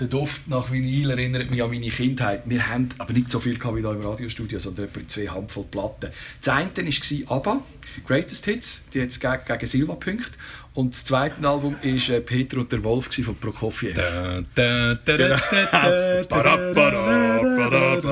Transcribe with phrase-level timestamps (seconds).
[0.00, 2.42] der Duft nach Vinyl erinnert mich an meine Kindheit.
[2.46, 6.10] Wir haben aber nicht so viel wie hier im Radiostudio, sondern etwa zwei Handvoll Platten.
[6.40, 7.62] Das eine war ABBA,
[8.06, 10.32] Greatest Hits, die jetzt gegen, gegen Silva Punkt.
[10.74, 13.96] Und das zweite Album war äh, Peter und der Wolf von Prokofiev.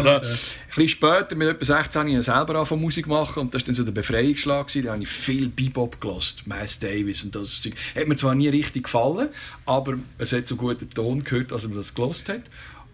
[0.04, 0.20] Ein
[0.68, 3.74] bisschen später, mit etwa 16, habe ich selber angefangen Musik machen und das war dann
[3.74, 4.68] so der Befreiungsschlag.
[4.73, 7.74] Da habe ich viel Bebop gelost, Miles Davis und das Zeug.
[7.96, 9.30] Hat mir zwar nie richtig gefallen,
[9.66, 12.42] aber es hat so guten Ton gehört, als man das gelost hat.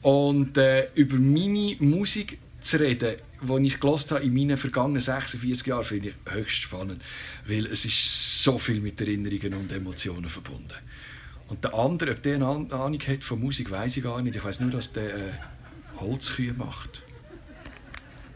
[0.01, 5.67] Und äh, über meine Musik zu reden, die ich gelost habe in meinen vergangenen 46
[5.67, 7.03] Jahren, finde ich höchst spannend,
[7.47, 10.75] weil es ist so viel mit Erinnerungen und Emotionen verbunden.
[11.49, 14.37] Und der andere, ob der eine Ahnung hat von Musik, weiß ich gar nicht.
[14.37, 15.33] Ich weiß nur, dass der äh,
[15.97, 17.03] Holzkühe macht.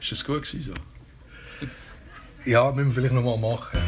[0.01, 0.75] Ist das gut gewesen, so?
[2.51, 3.79] Ja, müssen wir vielleicht noch mal machen.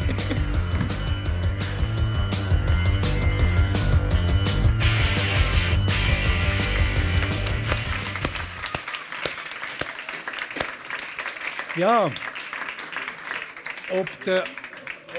[11.77, 12.09] Ja,
[13.91, 14.45] ob der,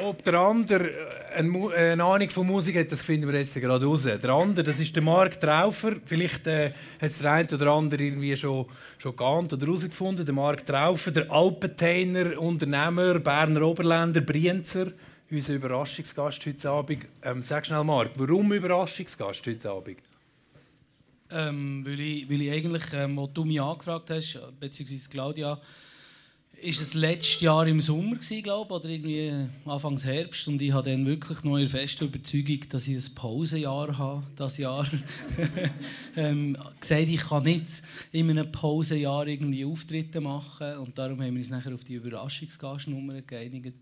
[0.03, 0.91] ob der andere
[1.35, 4.05] eine, eine Ahnung von Musik hat, das finden wir jetzt gerade raus.
[4.05, 5.97] Der andere, das ist der Marc Traufer.
[6.07, 8.65] Vielleicht äh, hat es der eine oder andere irgendwie schon,
[8.97, 10.25] schon geahnt oder herausgefunden.
[10.25, 14.93] Der Marc Traufer, der Alpenteiner, Unternehmer, Berner Oberländer, Brienzer.
[15.31, 17.05] Unser Überraschungsgast heute Abend.
[17.23, 19.99] Ähm, sag schnell, Marc, warum Überraschungsgast heute Abend?
[21.31, 25.61] Ähm, weil, ich, weil ich eigentlich, ähm, wo du mich angefragt hast, beziehungsweise Claudia,
[26.63, 29.33] ist es letztes Jahr im Sommer glaube oder irgendwie
[29.65, 33.97] Anfangs Herbst und ich habe dann wirklich noch in feste Überzeugung, dass ich ein Pausenjahr
[33.97, 34.89] habe, das Jahr.
[36.17, 37.67] ähm, gesagt, ich kann nicht
[38.13, 43.23] in einem Pausenjahr irgendwie Auftritte machen und darum haben wir uns nachher auf die Überraschungsgastnummer
[43.23, 43.75] geeinigt.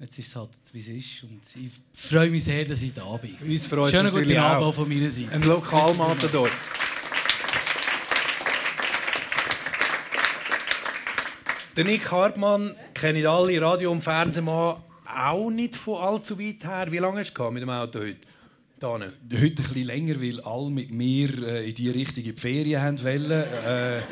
[0.00, 1.22] Jetzt ist es halt, wie es ist.
[1.22, 3.36] Und ich freue mich sehr, dass ich da bin.
[3.38, 5.30] Schönen guten Abend von meiner Seite.
[5.30, 6.48] Ein Lokalmatador.
[11.76, 14.76] Den Nick Hartmann kennen alle Radio- und Fernsehmann
[15.12, 16.86] auch nicht von allzu weit her.
[16.90, 18.28] Wie lange hast du mit dem Auto heute?
[18.80, 23.42] Heute ein bisschen länger, weil alle mit mir äh, in die richtige Ferien haben wollen.
[23.66, 24.02] Äh,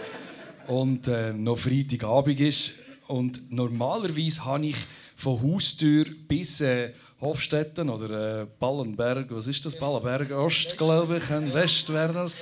[0.67, 2.73] und äh, noch Freitagabend ist.
[3.07, 4.77] Und normalerweise habe ich
[5.15, 6.91] von Haustür bis äh,
[7.21, 9.79] Hofstetten oder äh, Ballenberg, was ist das?
[9.79, 12.37] Ballenberg Ost, glaube ich, West wäre das.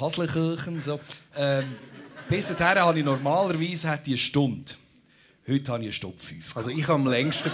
[0.00, 0.98] Haslenkirchen, so.
[1.36, 1.76] Ähm,
[2.32, 4.72] bis dahin habe ich normalerweise eine Stunde.
[5.46, 6.56] Heute habe ich eine Stunde fünf.
[6.56, 7.50] Also ich habe am längsten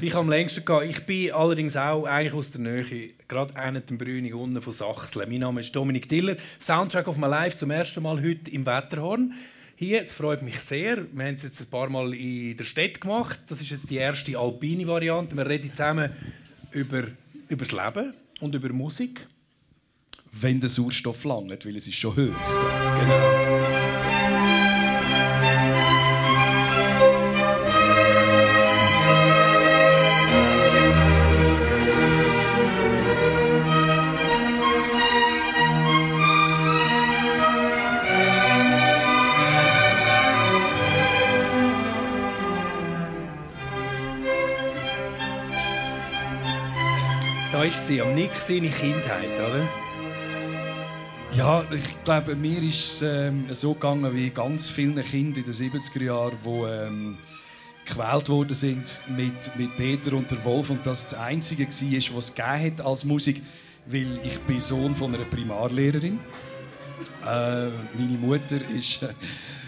[0.00, 0.86] ich habe am längsten gehabt.
[0.86, 5.22] Ich bin allerdings auch eigentlich aus der Nähe, gerade einer dem Brünig unten von Sachsen.
[5.28, 6.36] Mein Name ist Dominik Diller.
[6.58, 9.32] Soundtrack of my life zum ersten Mal heute im Wetterhorn.
[9.76, 11.06] Hier, es freut mich sehr.
[11.12, 13.38] Wir haben es jetzt ein paar Mal in der Stadt gemacht.
[13.46, 15.36] Das ist jetzt die erste alpine Variante.
[15.36, 16.10] Wir reden zusammen
[16.72, 17.04] über,
[17.48, 19.24] über das Leben und über Musik
[20.32, 22.16] wenn der Sauerstoff langt, weil es ist schon hoch.
[23.00, 23.50] Genau.
[47.52, 49.89] Da ist sie, am Nick seine Kindheit, oder?
[51.36, 55.52] Ja, ich glaube, mir ist es ähm, so gegangen wie ganz vielen Kindern in den
[55.54, 57.18] 70er Jahren, die ähm,
[57.84, 62.24] gewählt worden sind mit, mit Peter und der Wolf und das das Einzige war, was
[62.30, 63.42] es gegeben hat als Musik,
[63.86, 66.18] weil ich bin Sohn von einer Primarlehrerin.
[67.24, 69.00] Äh, meine Mutter ist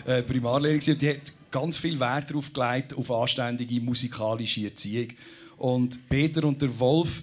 [0.05, 5.09] äh, Primarlehrerin und die hat ganz viel Wert darauf gelegt auf anständige musikalische Erziehung.
[5.59, 7.23] Und Peter und der Wolf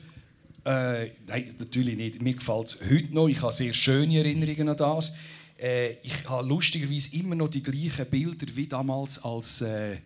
[0.70, 2.22] äh, nein, natürlich nicht.
[2.22, 3.28] Mir gefällt es heute noch.
[3.28, 5.12] Ich habe sehr schöne Erinnerungen an das.
[5.58, 9.98] Äh, ich habe lustigerweise immer noch die gleichen Bilder wie damals als äh,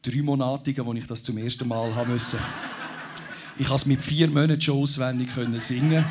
[0.00, 2.38] Dreimonatiger, als ich das zum ersten Mal haben musste.
[3.58, 6.04] Ich konnte es mit vier Monaten schon auswendig singen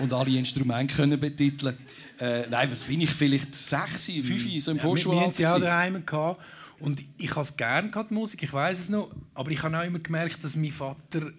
[0.00, 1.76] und alle Instrumente können betiteln.
[2.18, 3.10] Äh, nein, was bin ich?
[3.10, 5.38] Vielleicht sechs, fünf, so im ja, Vorschulalter.
[5.38, 6.04] Wir, haben es auch daheim
[6.80, 9.84] und ich habe es gerne die Musik, ich weiß es noch, aber ich habe auch
[9.84, 11.32] immer gemerkt, dass mein Vater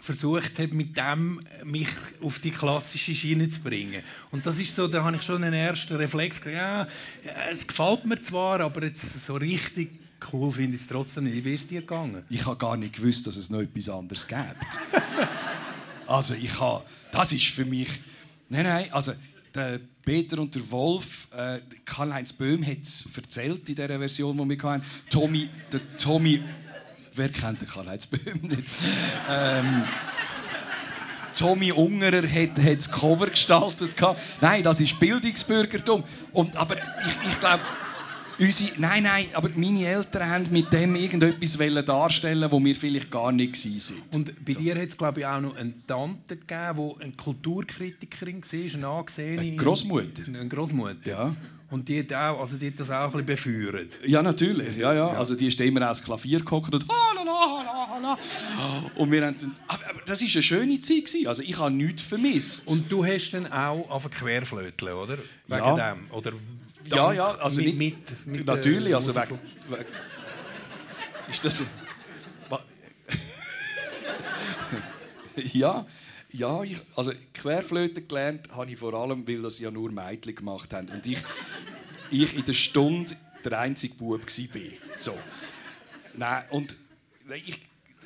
[0.00, 1.88] versucht habe, mit dem mich
[2.22, 4.02] auf die klassische Schiene zu bringen.
[4.30, 6.88] Und das ist so, da habe ich schon einen ersten Reflex ja,
[7.52, 9.90] es gefällt mir zwar, aber jetzt so richtig
[10.32, 11.44] cool finde ich es trotzdem nicht.
[11.44, 12.24] Wie ist dir gegangen?
[12.28, 14.80] Ich habe gar nicht gewusst, dass es noch etwas anderes gibt.
[16.06, 17.88] also ich habe, das ist für mich,
[18.48, 19.12] nein, nein, also
[19.54, 24.48] der Peter und der Wolf, äh, Karl-Heinz Böhm hat es erzählt in dieser Version, die
[24.48, 24.84] wir hatten.
[25.08, 26.42] Tommy, der Tommy
[27.14, 28.68] Wer kennt den Karl-Heinz Böhm nicht?
[29.28, 29.82] ähm,
[31.36, 33.94] Tommy Ungerer hat, hat das Cover gestaltet.
[34.40, 36.04] Nein, das ist Bildungsbürgertum.
[36.32, 37.62] Und, aber ich, ich glaube,
[38.40, 43.32] Unsere, nein, nein, aber meine Eltern haben mit dem irgendetwas darstellen wo wir vielleicht gar
[43.32, 44.02] nicht waren.
[44.14, 48.42] Und bei dir hat es, glaube ich, auch noch eine Tante gegeben, die eine Kulturkritikerin
[48.42, 49.40] war, eine angesehene...
[49.42, 50.22] Eine Großmutter.
[50.26, 51.10] Eine Großmutter.
[51.10, 51.36] Ja.
[51.70, 53.98] Und die hat, auch, also die hat das auch ein bisschen befeuert.
[54.04, 54.76] Ja, natürlich.
[54.76, 55.08] Ja, ja.
[55.10, 56.84] Also die ist immer aufs Klavier gekommen und
[58.96, 59.36] und wir haben
[59.68, 61.26] aber das war eine schöne Zeit.
[61.26, 62.66] Also ich habe nichts vermisst.
[62.66, 65.18] Und du hast dann auch auf Querflöteln, oder?
[65.46, 65.94] Wegen ja.
[65.94, 66.10] dem?
[66.10, 66.32] Oder
[66.86, 69.28] ja, ja, also mit, nicht, mit, mit natürlich, also weg,
[69.68, 69.86] weg,
[71.28, 71.62] ist das
[75.52, 75.86] ja,
[76.32, 80.72] ja, ich, also Querflöte gelernt habe ich vor allem, weil das ja nur Mädchen gemacht
[80.72, 81.22] haben und ich,
[82.10, 84.96] ich in der Stunde der einzige Bub war.
[84.96, 85.16] So.
[86.14, 86.76] Nein, und
[87.46, 87.60] ich,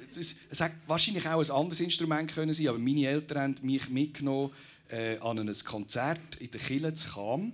[0.09, 3.89] es, es hätte wahrscheinlich auch ein anderes Instrument können sein, aber meine Eltern haben mich
[3.89, 4.53] mitgenommen
[4.89, 7.53] äh, an ein Konzert in der Kille zu Cham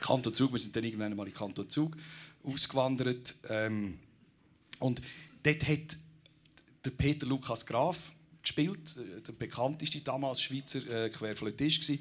[0.00, 1.96] Kanton Zug, wir sind dann irgendwann mal in Kanton Zug
[2.42, 3.34] ausgewandert.
[3.48, 3.98] Ähm,
[4.78, 5.00] und
[5.42, 5.96] dort hat
[6.84, 8.12] der Peter Lukas Graf
[8.44, 11.96] gespielt, äh, der bekannteste damals Schweizer äh, Querflötist war.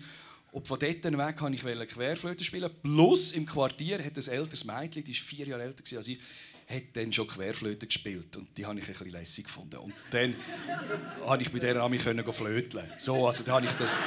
[0.51, 2.69] Und von dort weg wollte ich Querflöte spielen.
[2.83, 6.19] Plus im Quartier hat ein älteres Mädchen, die war vier Jahre älter als ich,
[6.67, 8.37] hat dann schon Querflöte gespielt.
[8.37, 9.77] Und die habe ich ein bisschen lässig gefunden.
[9.77, 10.35] Und dann
[11.25, 12.85] konnte ich bei der Ami flöteln.
[12.97, 13.97] So, also da habe ich das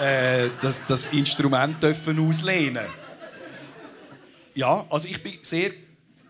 [0.00, 2.86] äh, das, das Instrument dürfen auslehnen
[4.54, 5.72] Ja, also ich bin sehr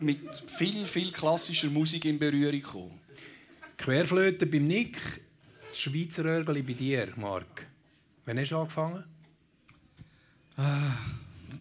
[0.00, 3.00] mit viel, viel klassischer Musik in Berührung gekommen.
[3.81, 4.99] Querflöte beim Nick,
[5.71, 7.67] das Schweizer Örgeli bei dir, Marc.
[8.27, 9.05] Wann hast du angefangen?
[10.59, 10.93] Ah,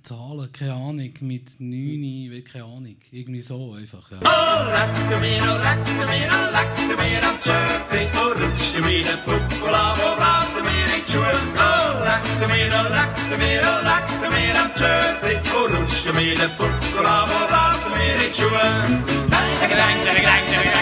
[0.04, 1.14] Zahlen, keine Ahnung.
[1.22, 2.98] Mit 9, keine Ahnung.
[3.12, 4.12] Irgendwie so einfach.
[4.12, 4.18] Ja.
[4.18, 9.20] Oh, leck mir, oh, leck mir, oh, leck mir am Tschöpfchen, oh, rutsch mir den
[9.24, 11.50] Puckel an, wo brast mir in die Schuhe.
[12.10, 15.42] lekker meer, dan lekker meer, dan lekker meer aan het zeurprik.
[15.56, 18.92] Oh, roesje meer de poekel af, oh, laat meer in schoen.
[19.34, 20.79] Lekker, lekker, lekker, lekker, lekker, lekker, lekker,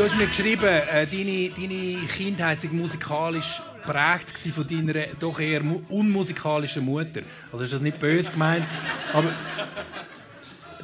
[0.00, 5.60] Du hast mir geschrieben, äh, deine, deine Kindheit sei musikalisch geprägt von deiner doch eher
[5.90, 7.20] unmusikalischen Mutter.
[7.52, 8.64] Also ist das nicht böse gemeint,
[9.12, 9.30] aber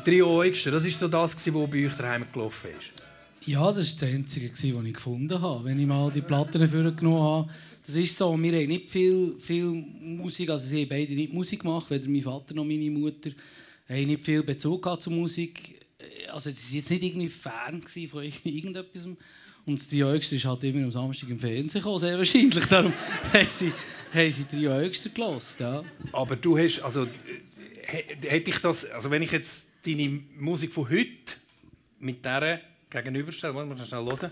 [0.07, 2.93] Eugster, das war so das, was bei euch daheim gelaufen ist?
[3.49, 7.23] Ja, das war das Einzige, was ich gefunden habe, wenn ich mal die Platten vorgenommen
[7.23, 7.49] habe.
[7.87, 11.63] Das ist so, wir haben nicht viel, viel Musik, also sie haben beide nicht Musik
[11.63, 13.31] gemacht, weder mein Vater noch meine Mutter.
[13.89, 15.75] haben nicht viel Bezug zur Musik.
[16.32, 19.06] Also sie waren jetzt nicht irgendwie Fan von irgendetwas.
[19.06, 22.66] Und das Trio Eugster ist halt immer am Samstag im Fernsehen gekommen, sehr wahrscheinlich.
[22.66, 22.93] Darum
[23.32, 23.72] haben sie,
[24.12, 25.56] haben sie Eugster gehört.
[25.58, 25.82] Ja.
[26.12, 27.08] Aber du hast, also
[27.87, 31.34] hätte ich das, also wenn ich jetzt deine Musik von heute
[31.98, 32.60] mit dieser
[32.90, 34.31] gegenüberstelle, wollen wir das schnell hören?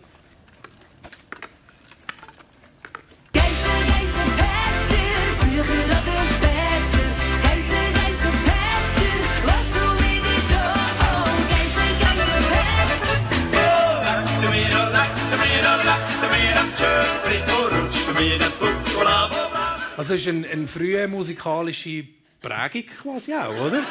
[20.05, 22.05] Also ist eine, eine frühe musikalische
[22.39, 23.83] Prägung quasi auch, oder?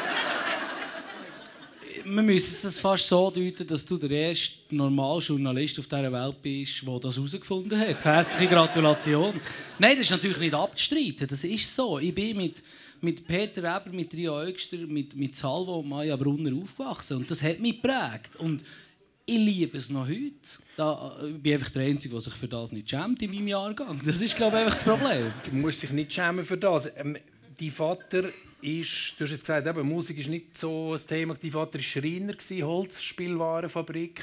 [2.04, 6.40] Man müsste es fast so deuten, dass du der erste normale Journalist auf dieser Welt
[6.40, 8.04] bist, der das herausgefunden hat.
[8.04, 9.40] Herzliche Gratulation.
[9.80, 11.26] Nein, das ist natürlich nicht abzustreiten.
[11.26, 11.98] Das ist so.
[11.98, 12.62] Ich bin mit,
[13.00, 17.16] mit Peter Eber, mit Rio Eugster, mit, mit Salvo und Maya Brunner aufgewachsen.
[17.16, 18.36] Und das hat mich geprägt.
[18.38, 18.62] Und
[19.26, 20.32] ich liebe es noch heute.
[20.76, 24.00] Da, ich bin einfach der Einzige, der sich für das nicht schämt in meinem Jahrgang.
[24.04, 25.32] Das ist, glaube ich, einfach das Problem.
[25.44, 26.90] Du musst dich nicht schämen für das.
[26.96, 27.16] Ähm,
[27.58, 31.34] dein Vater ist, du hast jetzt gesagt, eben, Musik ist nicht so ein Thema.
[31.34, 32.34] Dein Vater war Schreiner,
[32.66, 34.22] Holzspielwarenfabrik.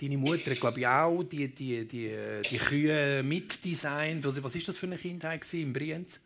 [0.00, 2.12] Deine Mutter hat, glaube ich, auch die, die, die,
[2.50, 4.24] die Kühe mitdesignt.
[4.24, 6.20] Was, was ist das für eine Kindheit in Brienz?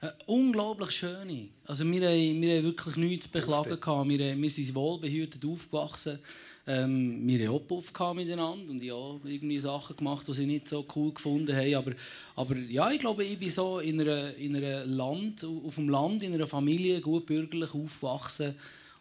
[0.00, 1.48] Eine unglaublich schöne.
[1.66, 3.78] Also wir, haben, wir haben wirklich nichts zu beklagen.
[4.08, 6.18] Wir, wir sind wohlbehütet aufgewachsen.
[6.66, 10.68] Ähm, wir hatten auch Puff miteinander und ich habe irgendwie Sachen gemacht, die sie nicht
[10.68, 11.74] so cool gefunden haben.
[11.74, 11.92] Aber,
[12.36, 16.22] aber ja, ich glaube, ich bin so in einem in einer Land, auf dem Land,
[16.22, 18.54] in einer Familie gut bürgerlich aufgewachsen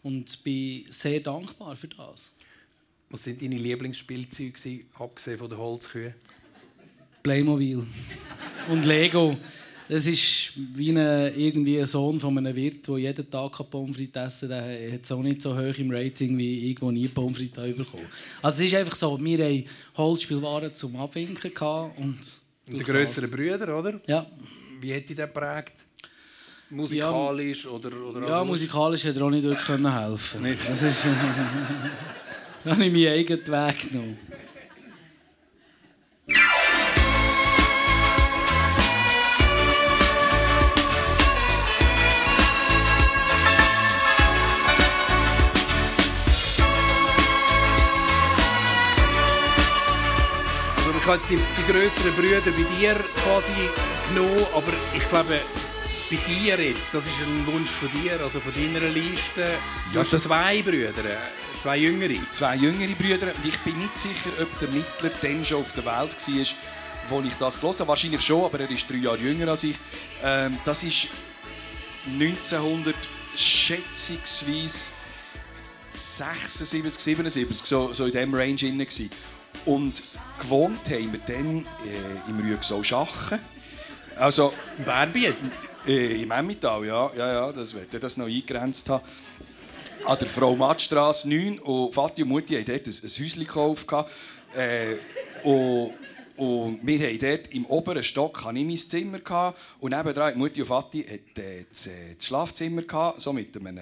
[0.03, 2.31] und bin sehr dankbar für das.
[3.09, 6.13] Was sind deine Lieblingsspielzeuge, abgesehen von den Holzkühen?
[7.23, 7.85] Playmobil
[8.69, 9.35] und Lego.
[9.91, 10.97] Es ist wie ein,
[11.35, 14.69] irgendwie ein Sohn von einem Wirt, der jeden Tag Pommes frites essen kann.
[14.69, 18.05] Der hat es auch nicht so hoch im Rating, wie irgendwo nie Pommes frites bekommen.
[18.43, 19.65] Also es ist einfach so, wir hatten
[19.97, 21.51] Holzspielwaren zum Abwinken.
[21.97, 22.19] Und,
[22.67, 23.99] und die grösseren Brüder, oder?
[24.05, 24.27] Ja.
[24.79, 25.73] Wie hat dich das geprägt?
[26.69, 31.03] Musikalisch oder, oder Ja, also- musikalisch hätte er auch nicht wirklich können helfen Das ist.
[32.63, 34.17] da habe ich meinen eigenen Weg genommen.
[51.09, 53.69] Habe jetzt die, die grösseren Brüder bei dir quasi
[54.09, 55.39] genommen, aber ich glaube,
[56.11, 59.57] bei dir jetzt, das ist ein Wunsch von dir, also von deiner Liste.
[59.91, 61.17] Du Ja, hast das- zwei Brüder, äh,
[61.61, 62.13] zwei jüngere.
[62.31, 65.85] zwei jüngere Brüder und ich bin nicht sicher, ob der Mittler dann schon auf der
[65.85, 66.45] Welt war,
[67.09, 67.87] wo ich das gelesen habe.
[67.87, 69.75] Wahrscheinlich schon, aber er ist drei Jahre jünger als ich.
[70.23, 71.07] Ähm, das ist
[72.05, 72.95] 1900
[73.35, 74.91] schätzungsweise
[75.89, 78.87] 76, 77, so, so in diesem Range drin.
[79.65, 80.03] Und
[80.39, 83.39] gewohnt haben wir dann äh, im Rüegsau Schachen.
[84.15, 84.53] Also
[84.85, 85.35] Bärbiet.
[85.87, 89.03] äh, im Emmental, ja, ja, ja, das wird das noch eingegrenzt haben.
[90.05, 93.87] An der Frau Mattstrasse 9 und Vati und Mutti haben dort ein, ein Häuschen gekauft.
[94.55, 94.95] Äh,
[95.43, 95.93] und,
[96.37, 100.61] und wir haben dort im oberen Stock hatte ich mein Zimmer gehabt, und nebenan Mutti
[100.61, 103.79] und Vati hat, äh, das, äh, das Schlafzimmer gehabt, so mit einem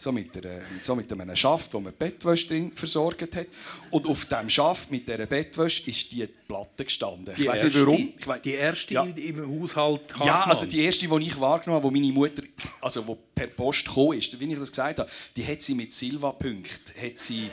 [0.00, 3.46] so mit, einer, so mit einem Schaft, wo man die Bettwäsche drin versorgt hat.
[3.90, 7.34] Und auf diesem Schaft mit dieser Bettwäsche ist die Platte gestanden.
[7.36, 8.12] Die ich weiß nicht warum.
[8.16, 9.02] Ich weiss- Die erste Ja.
[9.04, 10.50] im Haushalt Ja, Hartmann.
[10.50, 12.42] also die erste, die ich wahrgenommen habe, wo meine Mutter,
[12.80, 15.92] also wo per Post gekommen ist, wie ich das gesagt habe, die hat sie mit
[15.92, 17.50] Silva-Punkt, hat sie,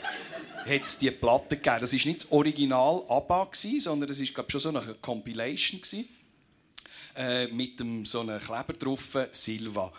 [0.68, 1.78] hat die Platte gegeben.
[1.82, 3.50] Das ist nicht das Original ABBA
[3.80, 6.08] sondern das ist glaube schon so eine Compilation gewesen,
[7.16, 9.92] äh, mit dem so einem Kleber drauf, Silva.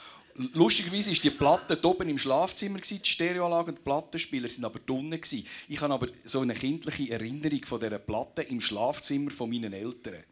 [0.52, 5.46] Lustigerweise war die Platte oben im Schlafzimmer, die Stereoanlage und die Plattenspieler sind aber gewesen.
[5.68, 10.24] Ich habe aber so eine kindliche Erinnerung von dieser Platte im Schlafzimmer von meinen Eltern.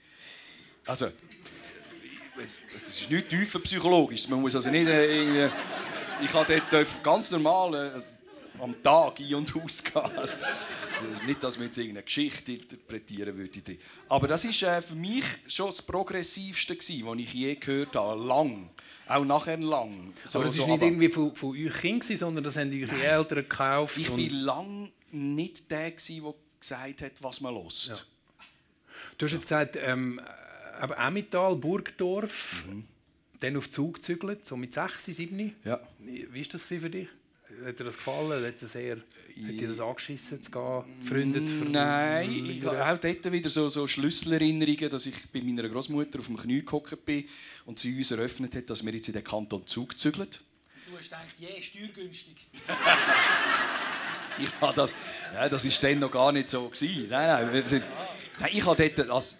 [0.87, 1.07] Also,
[2.43, 4.29] es, ist nicht tiefer psychologisch.
[4.29, 5.49] Man muss also nicht äh.
[6.23, 10.17] Ich habe dort dürfen ganz normal äh, am Tag ein- und ausgehen.
[10.17, 10.35] Also,
[11.27, 13.79] nicht, dass man jetzt irgendeine Geschichte interpretieren würde.
[14.09, 18.23] Aber das war äh, für mich schon das Progressivste, gewesen, was ich je gehört habe.
[18.23, 18.71] Lang.
[19.07, 20.13] Auch nachher lang.
[20.25, 22.71] So, aber das so ist nicht aber- irgendwie von, von euch Kind, sondern das haben
[22.73, 23.99] eure Eltern gekauft.
[23.99, 28.07] Ich war lang nicht der, der gesagt hat, was man hört.
[29.19, 30.21] Du hast jetzt gesagt, ähm,
[30.81, 32.85] aber Emmental, Burgdorf, Mhm.
[33.41, 35.55] dann auf Zug gezügelt, so mit 6, 7.
[35.65, 35.81] Ja.
[35.99, 37.09] Wie war das für dich?
[37.65, 38.45] Hat dir das gefallen?
[38.45, 39.05] Hat, das eher, hat
[39.37, 42.79] dir das angeschissen zu gehen, Freunde zu Nein, ich verlieren?
[42.79, 46.65] habe auch dort wieder so, so Schlüsselerinnerungen, dass ich bei meiner Großmutter auf dem Knie
[46.65, 47.25] gehockt bin
[47.67, 50.29] und sie uns eröffnet hat, dass wir jetzt in den Kanton Zug zügeln.
[50.91, 52.47] Du hast gedacht, je, steuergünstig.
[54.37, 54.93] Ich habe das,
[55.33, 57.09] ja, das ist dann noch gar nicht so gewesen.
[57.09, 57.85] Nein, nein, wir sind,
[58.41, 59.37] nein ich habe dort als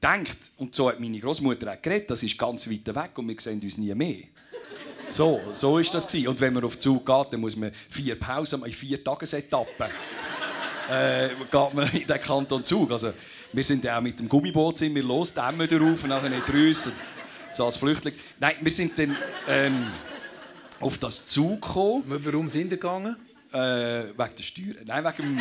[0.00, 2.10] gedacht und so hat meine Großmutter auch geredet.
[2.10, 4.24] Das ist ganz weit weg und wir sehen uns nie mehr.
[5.10, 6.28] So, so ist das gewesen.
[6.28, 9.88] Und wenn man auf den Zug geht, dann muss man vier Pausen in vier Tagesetappen.
[10.88, 12.92] äh, geht man in den Kanton Zug.
[12.92, 13.12] Also,
[13.52, 16.30] wir sind ja auch mit dem Gummiboot sind wir los, die Emmen drauf und nachher
[16.30, 16.92] nicht Rüssen.
[17.52, 18.14] So als Flüchtling.
[18.38, 19.16] Nein, wir sind dann
[19.48, 19.88] ähm,
[20.78, 22.04] auf das Zug gekommen.
[22.06, 23.16] Warum sind ihr gegangen?
[23.52, 24.76] Äh, wegen der Steuern?
[24.86, 25.40] Nein, wegen dem...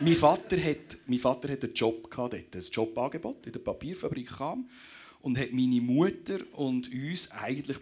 [0.00, 4.28] mein, Vater hat, mein Vater hat einen Job gehabt dort, ein Jobangebot in der Papierfabrik
[4.36, 4.68] kam
[5.22, 7.78] und hat meine Mutter und uns eigentlich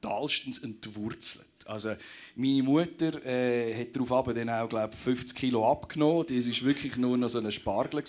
[0.00, 1.46] brutalstens entwurzelt.
[1.66, 1.94] Also
[2.34, 6.26] meine Mutter äh, hat darauf dann auch glaub, 50 Kilo abgenommen.
[6.28, 8.02] Das war wirklich nur noch so ein Spargel.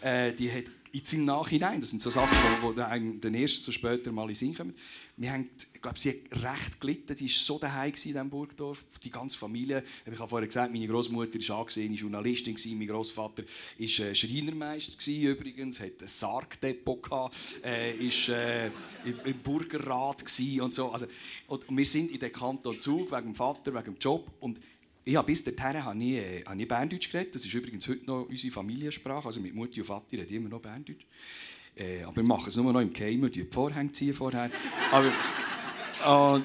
[0.00, 0.64] Äh, die hat
[0.96, 4.22] jetzt im Nachhinein, das sind so Sachen, die, die einem dann erst so später mal
[4.22, 4.74] in den Sinn kommen.
[5.18, 7.16] Wir haben, ich glaube, sie hat recht gelitten.
[7.16, 8.84] Die war so daheim in diesem Burgdorf.
[9.02, 9.82] Die ganze Familie.
[10.04, 12.54] Ich habe vorher gesagt, meine Großmutter war angesehene Journalistin.
[12.54, 15.80] gewesen, Mein Großvater war äh, Schreinermeister gewesen, übrigens.
[15.80, 17.36] Hat ein Sargdepot gehabt.
[17.64, 18.66] Äh, äh,
[19.04, 20.22] im, im Burgerrat
[20.60, 20.90] und so.
[20.90, 21.06] Also,
[21.46, 24.30] und wir sind in den Kanton Zug wegen dem Vater, wegen dem Job.
[24.40, 24.60] Und
[25.08, 27.32] ich habe bis dahin habe ich, äh, habe ich Berndeutsch geredet.
[27.36, 29.26] Das ist übrigens heute noch unsere Familiensprache.
[29.26, 31.06] Also mit Mutti und Vati reden immer noch Berndeutsch.
[31.76, 34.50] Äh, aber wir machen es nur noch im Geheimen, die Vorhänge ziehen vorher.
[34.90, 36.42] Aber, äh,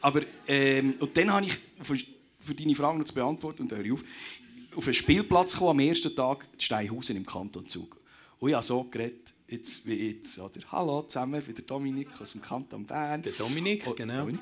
[0.00, 1.96] aber ähm, und dann habe ich, für,
[2.40, 4.04] für deine Frage noch zu beantworten, und höre ich auf,
[4.74, 7.96] auf einen Spielplatz gekommen, am ersten Tag in Steinhausen im Kanton Zug.
[8.40, 10.36] Und ich habe so geredet, jetzt wie jetzt.
[10.40, 13.22] Oder, Hallo zusammen, ich bin der Dominik aus dem Kanton Bern.
[13.22, 14.22] Der Dominik, Oh, genau.
[14.22, 14.40] Dominik.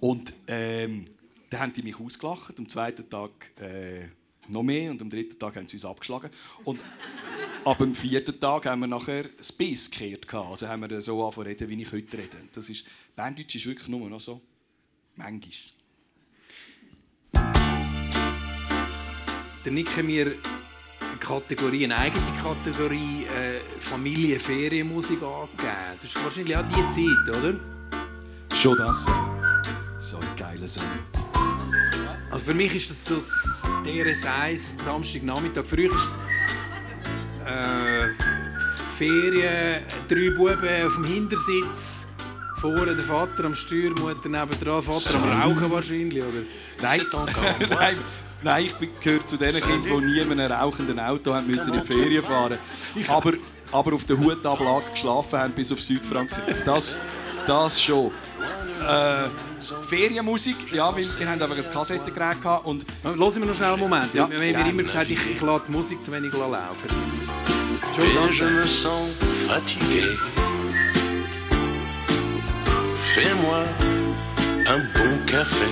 [0.00, 1.06] Und ähm,
[1.50, 2.58] dann haben die mich ausgelacht.
[2.58, 3.30] Am zweiten Tag
[3.60, 4.06] äh,
[4.48, 6.30] noch mehr und am dritten Tag haben sie uns abgeschlagen.
[6.64, 6.80] Und
[7.64, 10.26] ab dem vierten Tag haben wir nachher das Biss gekehrt.
[10.26, 10.50] gehabt.
[10.50, 12.36] Also haben wir so angefangen zu reden, wie ich heute rede.
[12.54, 12.84] Das ist,
[13.16, 14.40] Berndeutsch ist wirklich nur noch so.
[15.16, 15.52] Manchmal.
[19.64, 20.26] Der Nick hat mir
[21.00, 25.98] eine Kategorie, eine eigene Kategorie äh, Familie, Ferienmusik angegeben.
[26.00, 27.60] Das ist wahrscheinlich auch die Zeit, oder?
[28.54, 29.04] Schon das.
[29.98, 30.88] So ein geiler Song.
[32.30, 33.28] Also für mich ist das so das
[33.84, 35.66] DRS1 Samstagnachmittag.
[35.66, 35.96] Für euch ist
[37.44, 38.08] es äh,
[38.96, 42.06] Ferien, drei Buben auf dem Hintersitz,
[42.60, 46.42] vorne der Vater am Steuer, Mutter nebendran, Vater am Rauchen wahrscheinlich, oder?
[46.80, 47.00] Nein,
[47.70, 47.96] nein,
[48.42, 51.80] nein, ich gehöre zu den Kindern, die nie in einem rauchenden Auto haben müssen in
[51.80, 52.58] die Ferien fahren
[53.08, 53.32] aber,
[53.72, 56.62] aber auf der Hutablage geschlafen haben bis auf Südfrankreich.
[56.64, 56.98] Das,
[57.46, 58.10] das schon.
[58.86, 59.28] Äh,
[59.88, 63.80] Ferienmusik, ja, weil wir haben einfach ein Kassettengerät gehabt und Hören wir noch schnell einen
[63.80, 64.14] Moment.
[64.14, 64.28] Ja.
[64.30, 66.88] wir haben immer gesagt, ich, ich lasse die Musik zu wenig laufen.
[67.94, 68.38] Schon Et das.
[68.38, 69.10] je me sens
[69.46, 70.16] fatigué.
[73.14, 73.58] Fais-moi
[74.66, 75.68] un bon café.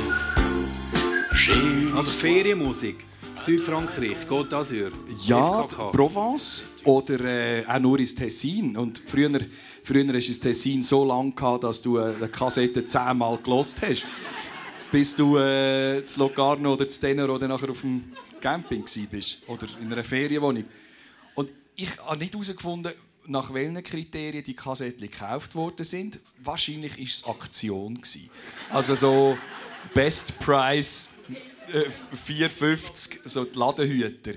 [1.34, 2.96] J'ai une Also Ferienmusik,
[3.40, 4.16] Südfrankreich,
[4.50, 4.90] das hier?
[5.26, 5.62] Ja.
[5.92, 8.76] Provence oder äh, auch nur ins Tessin.
[8.76, 9.40] Und früher,
[9.82, 14.04] früher ist das Tessin so lang gehabt, dass du äh, die Kassette zehnmal gelost hast,
[14.90, 18.04] bis du äh, zu Locarno oder zu Tenor oder nachher auf dem
[18.40, 20.64] Camping bist oder in einer Ferienwohnung.
[21.34, 22.92] Und ich habe nicht herausgefunden,
[23.26, 26.18] nach welchen Kriterien die Kassetten gekauft worden sind.
[26.42, 28.00] Wahrscheinlich war es Aktion.
[28.70, 29.36] Also so
[29.94, 31.08] Best Price
[32.26, 34.34] 4,50, so die Ladenhüter.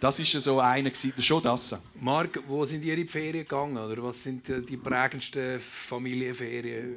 [0.00, 1.76] Das war so einer, gewesen, schon das.
[2.00, 3.78] Marc, wo sind ihr in die Ferien gegangen?
[3.78, 6.96] Oder was sind äh, die prägendsten Familienferien?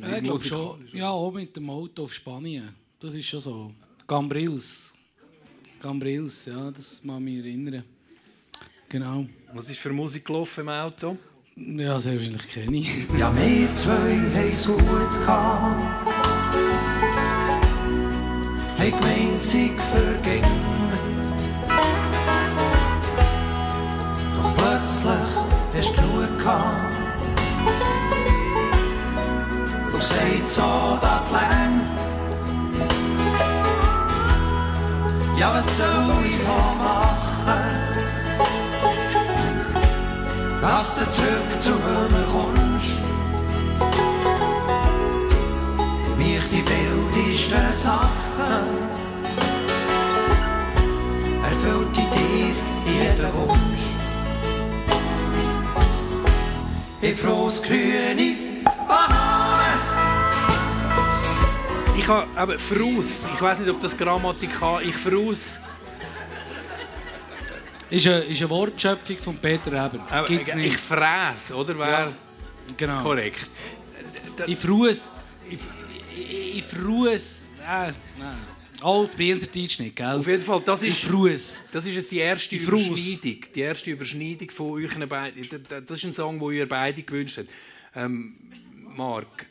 [0.00, 0.88] Ja, ich glaube schon.
[0.92, 2.74] Ja, auch mit dem Auto auf Spanien.
[3.00, 3.72] Das ist schon so.
[4.06, 4.92] Cambrils.
[5.80, 7.82] Cambrils, ja, das mag mich erinnern.
[8.88, 9.26] Genau.
[9.54, 11.16] Was ist für Musik gelaufen im Auto?
[11.56, 12.90] Ja, sehr wahrscheinlich kenne ich.
[13.18, 16.09] Ja, wir zwei haben es gut gehabt.
[18.88, 20.90] Gemeint, sie vergingen.
[24.36, 25.28] Doch plötzlich
[25.74, 26.94] hast du genug gehabt.
[29.92, 31.80] Und sagt so, das Lärm.
[35.38, 37.90] Ja, was soll ich auch machen?
[40.60, 42.69] dass du zurück zu mir kommst.
[47.50, 48.78] Wildesten Sachen
[51.42, 52.54] erfüllt in dir
[52.86, 53.84] jeden Wunsch.
[57.02, 58.36] Ich frohs grüne
[58.86, 59.80] Banane.
[61.96, 63.26] Ich habe aber Frus.
[63.34, 64.82] Ich weiß nicht, ob das Grammatik hat.
[64.82, 65.58] Ich Frus.
[67.88, 70.26] Ist eine, ist eine Wortschöpfung von Peter Eber.
[70.26, 70.80] Gibt's ich nicht.
[70.80, 71.76] fräs, oder?
[71.76, 72.12] Wäre
[72.76, 73.02] genau.
[73.02, 73.50] korrekt.
[74.46, 74.64] Ich.
[75.50, 75.58] Ich,
[76.20, 77.44] ich, ich frues.
[77.60, 78.36] Äh, nein.
[78.80, 80.06] Auch auf Brienserdeutsch nicht, gell?
[80.18, 81.62] Auf jeden Fall, das Ich ist, frues.
[81.70, 82.56] das ist die erste.
[82.56, 83.44] Überschneidung.
[83.54, 85.48] Die erste Überschneidung von euch beiden.
[85.68, 87.48] Das- ist ein Song, den ihr beide gewünscht habt.
[87.94, 88.34] Ähm,
[88.96, 89.46] Marc,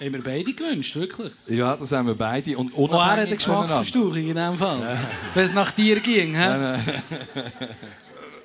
[0.00, 1.32] Haben wir beide gewünscht, wirklich?
[1.46, 2.58] Ja, das haben wir beide.
[2.58, 4.98] Und Oh, er hat eine unabhängig Geschmacksverstauchung in dem Fall.
[5.34, 6.76] Wenn es nach dir ging, hä?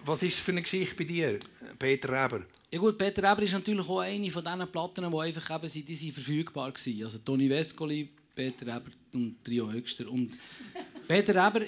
[0.06, 1.40] Was ist für eine Geschichte bei dir,
[1.78, 2.42] Peter Reber?
[2.72, 5.90] Ja gut, Peter Eber ist natürlich auch eine von diesen Platten, die einfach eben sind,
[5.90, 7.04] die sind verfügbar waren.
[7.04, 10.10] Also Toni Vescoli, Peter Eber und Trio Höchster.
[10.10, 10.38] Und
[11.08, 11.66] Peter Eber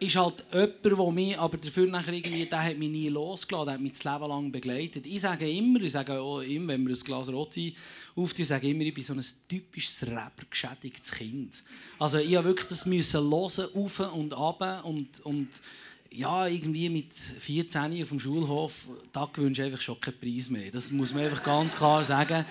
[0.00, 3.74] ist halt jemand, der mich, aber dafür nachher irgendwie, der hat mich nie losgelassen, der
[3.74, 5.06] hat mich das Leben lang begleitet.
[5.06, 7.74] Ich sage immer, ich sage auch ihm, wenn wir ein Glas Rotwein
[8.14, 11.64] auftun, ich sage immer, ich bin so ein typisches Rapper-geschädigtes Kind.
[11.98, 15.48] Also ich habe wirklich das müssen hören, auf und ab und, und
[16.14, 20.70] ja, irgendwie mit 14 auf dem Schulhof, da gewünscht einfach schon keinen Preis mehr.
[20.70, 22.44] Das muss man einfach ganz klar sagen.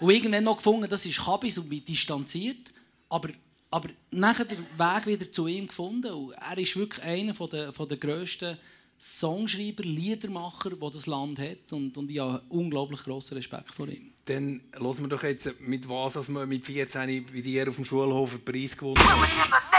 [0.00, 2.72] Und irgendwann noch gefunden, das ist Kabis und bin distanziert.
[3.08, 3.28] Aber,
[3.70, 6.10] aber nachher den Weg wieder zu ihm gefunden.
[6.12, 8.56] Und er ist wirklich einer der, von der grössten
[8.98, 11.72] Songschreiber, Liedermacher, die das Land hat.
[11.72, 14.12] Und, und ich habe unglaublich grossen Respekt vor ihm.
[14.24, 18.32] Dann hören wir doch jetzt, mit was man mit 14 bei dir auf dem Schulhof
[18.32, 19.72] einen Preis gewonnen hat.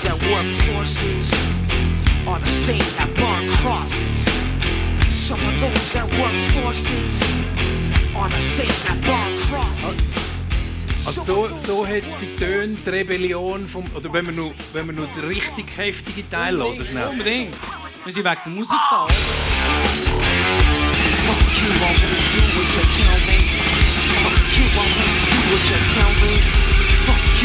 [0.00, 1.32] Those that work forces
[2.26, 4.28] are the same that burn crosses.
[5.06, 7.22] Some of those that work forces
[8.16, 10.16] are the same that burn crosses.
[11.06, 14.92] Also so, so hat sie tönt die Rebellion vom, oder wenn wir nur, wenn wir
[14.92, 17.08] nur den richtig heftigen Teil hören, schnell.
[17.08, 17.56] Unbedingt.
[18.04, 19.04] Wir sind wegen der Musik da.
[19.04, 19.14] oder?
[21.26, 21.92] Fuck you, I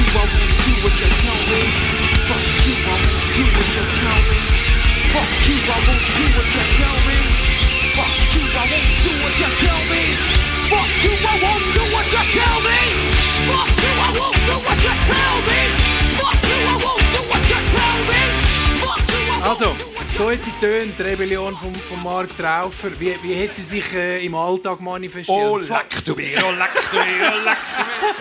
[0.07, 2.14] won't do what you tell me.
[2.25, 4.39] Fuck you, I won't do what you tell me.
[5.13, 7.17] Fuck you, I won't do what you tell me.
[7.95, 10.03] Fuck you, I won't do what you tell me.
[10.69, 12.79] Fuck you, I won't do what you tell me.
[13.45, 15.61] Fuck you, I won't do what you tell me.
[16.17, 18.21] Fuck you, I won't do what you tell me.
[18.81, 19.69] Fuck you, I won't do what you tell me.
[19.69, 19.69] Also,
[20.17, 22.99] so sie tönt, die Rebellion von, von Mark Traufer.
[22.99, 25.37] Wie, wie hat sie sich äh, im Alltag manifestiert?
[25.37, 28.15] Oh, Fuck- leck du mir, oh, leck du mir, oh, leck du mir.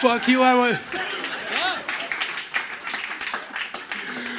[0.00, 0.78] Fuck you, I want.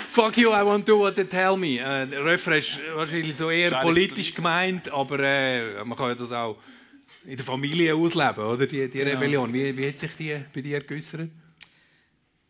[0.10, 1.78] Fuck you, I won't do what they tell me.
[1.78, 6.32] Äh, der Refrain ist wahrscheinlich so eher politisch gemeint, aber äh, man kann ja das
[6.32, 6.58] auch
[7.26, 8.65] in der Familie ausleben, oder?
[8.65, 9.54] Die, die Rebellion.
[9.54, 11.30] Wie, wie hat sich die bei dir geäußert?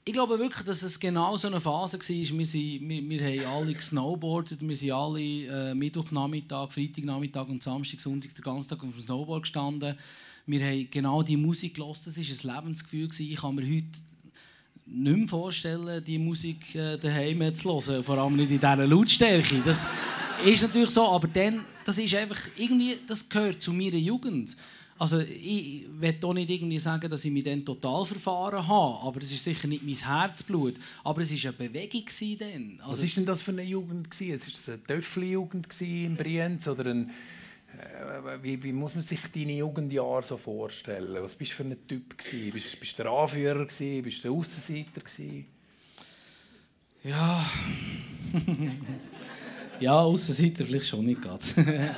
[0.05, 2.07] Ich glaube wirklich, dass es genau so eine Phase war.
[2.07, 7.99] Wir, sind, wir, wir haben alle gesnowboardet, wir sind alle äh, Mittwochnachmittag, Freitagnachmittag und Samstag,
[7.99, 9.97] Sonntag den ganzen Tag auf dem Snowboard gestanden.
[10.45, 12.07] Wir haben genau die Musik gehört.
[12.07, 13.09] Das war ein Lebensgefühl.
[13.19, 13.99] Ich kann mir heute
[14.91, 18.03] nicht mehr vorstellen, die Musik äh, daheim zu hören.
[18.03, 19.61] Vor allem nicht in dieser Lautstärke.
[19.65, 19.87] Das
[20.43, 24.55] ist natürlich so, aber dann, das ist einfach irgendwie, das gehört zu meiner Jugend.
[24.97, 29.21] Also ich will auch nicht irgendwie sagen, dass ich mich dann total verfahren habe, aber
[29.21, 30.75] es ist sicher nicht mein Herzblut.
[31.05, 32.03] Aber es war eine Bewegung
[32.37, 32.79] dann.
[32.79, 34.07] Was Also, war denn das für eine Jugend?
[34.13, 37.11] Es ist eine Töffli-Jugend in Brienz oder ein,
[38.41, 41.21] wie, wie muss man sich deine Jugendjahre so vorstellen?
[41.21, 42.17] Was bist du für ein Typ?
[42.17, 43.65] Bist, bist du der Anführer?
[43.65, 45.45] Bist du der Aussenseiter gewesen?
[47.03, 47.49] Ja.
[49.79, 51.43] ja, Aussenseiter vielleicht schon nicht gerade.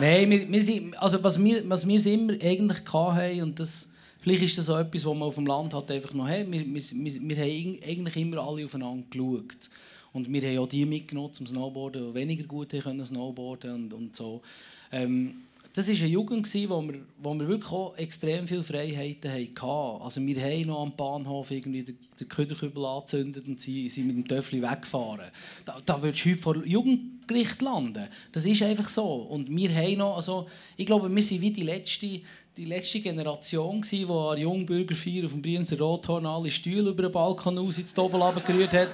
[0.00, 3.88] Nein, wir, wir sind, also was wir, was wir immer eigentlich hatten, und das,
[4.20, 6.66] vielleicht ist das so etwas, was man auf dem Land hat, einfach noch hat, wir,
[6.66, 9.70] wir, wir, haben eigentlich immer alle aufeinander geschaut.
[10.12, 14.16] Und wir haben auch die mitgenommen zum Snowboarden, die weniger gut können snowboarden und, und
[14.16, 14.42] so.
[14.92, 20.02] Ähm, das war eine Jugend, wo wir, wo wir wirklich auch extrem viele Freiheiten hatten.
[20.02, 24.16] Also wir haben noch am Bahnhof irgendwie den, den Köderkübel angezündet und sind, sind mit
[24.16, 25.26] dem Töffel weggefahren.
[25.64, 28.08] Da, da würdest du heute vor Jugendgericht landen.
[28.32, 29.04] Das ist einfach so.
[29.04, 32.20] Und wir haben noch, also, ich glaube, wir sind wie die letzte,
[32.56, 37.56] die letzte Generation die an Jungbürgerfeier auf dem Brienzer Rothorn alle Stühle über den Balkon
[37.58, 38.88] aus ins Doppel gerührt hat.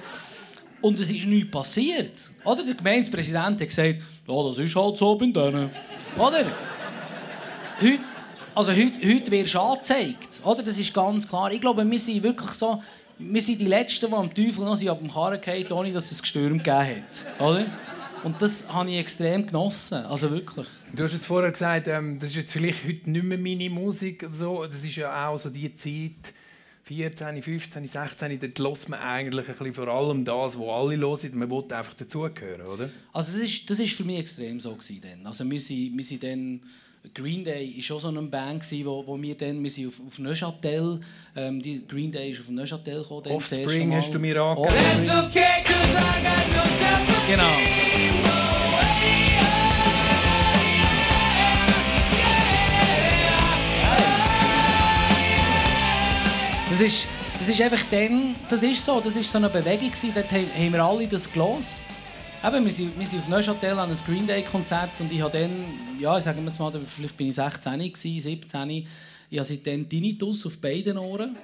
[0.81, 2.31] Und es ist nichts passiert.
[2.43, 2.63] Oder?
[2.63, 3.95] Der Gemeindepräsident hat gesagt,
[4.27, 5.69] ja, das ist halt so bei denen.
[6.17, 6.51] Oder?
[7.81, 7.99] Heute,
[8.53, 10.41] also heute, heute wirst du angezeigt.
[10.43, 10.63] Oder?
[10.63, 11.51] Das ist ganz klar.
[11.51, 12.81] Ich glaube, wir sind wirklich so...
[13.19, 16.11] Wir sind die Letzten, die am Teufel noch sind ab dem Karren fallen, ohne dass
[16.11, 17.25] es Gestürm gegeben hat.
[17.39, 17.65] Oder?
[18.23, 20.05] Und das habe ich extrem genossen.
[20.05, 20.67] Also wirklich.
[20.93, 24.27] Du hast jetzt vorher gesagt, ähm, das ist jetzt vielleicht heute nicht mehr meine Musik.
[24.31, 24.65] So.
[24.65, 26.33] Das ist ja auch so die Zeit,
[26.87, 31.37] 14, 15, 16, dort hört man eigentlich ein bisschen vor allem das, was alle hören.
[31.37, 32.89] Man will einfach dazugehören, oder?
[33.11, 35.27] Also das ist, das ist für mich extrem so gewesen dann.
[35.27, 36.61] Also wir sind, wir sind dann
[37.13, 40.01] Green Day ist auch so eine Band gewesen, wo, wo wir dann wir sind auf,
[40.05, 41.01] auf Neuchâtel,
[41.35, 43.31] ähm, die Green Day ist auf Neuchâtel gekommen.
[43.31, 44.75] Offspring hast du mir angegeben.
[45.09, 45.43] Offspring.
[47.27, 48.66] Genau.
[56.79, 57.07] Das ist,
[57.39, 60.71] das ist einfach dann, das ist so, das ist so eine Bewegung gewesen, dort haben,
[60.71, 61.85] wir alle das gelost.
[62.45, 65.39] Eben, wir sind, wir sind auf Neuchâtel an einem Green Day Konzert und ich habe
[65.39, 65.49] dann,
[65.99, 68.69] ja, sagen wir jetzt mal, vielleicht bin ich 16 gewesen, 17.
[68.69, 71.35] Ich habe seitdem Tinnitus auf beiden Ohren.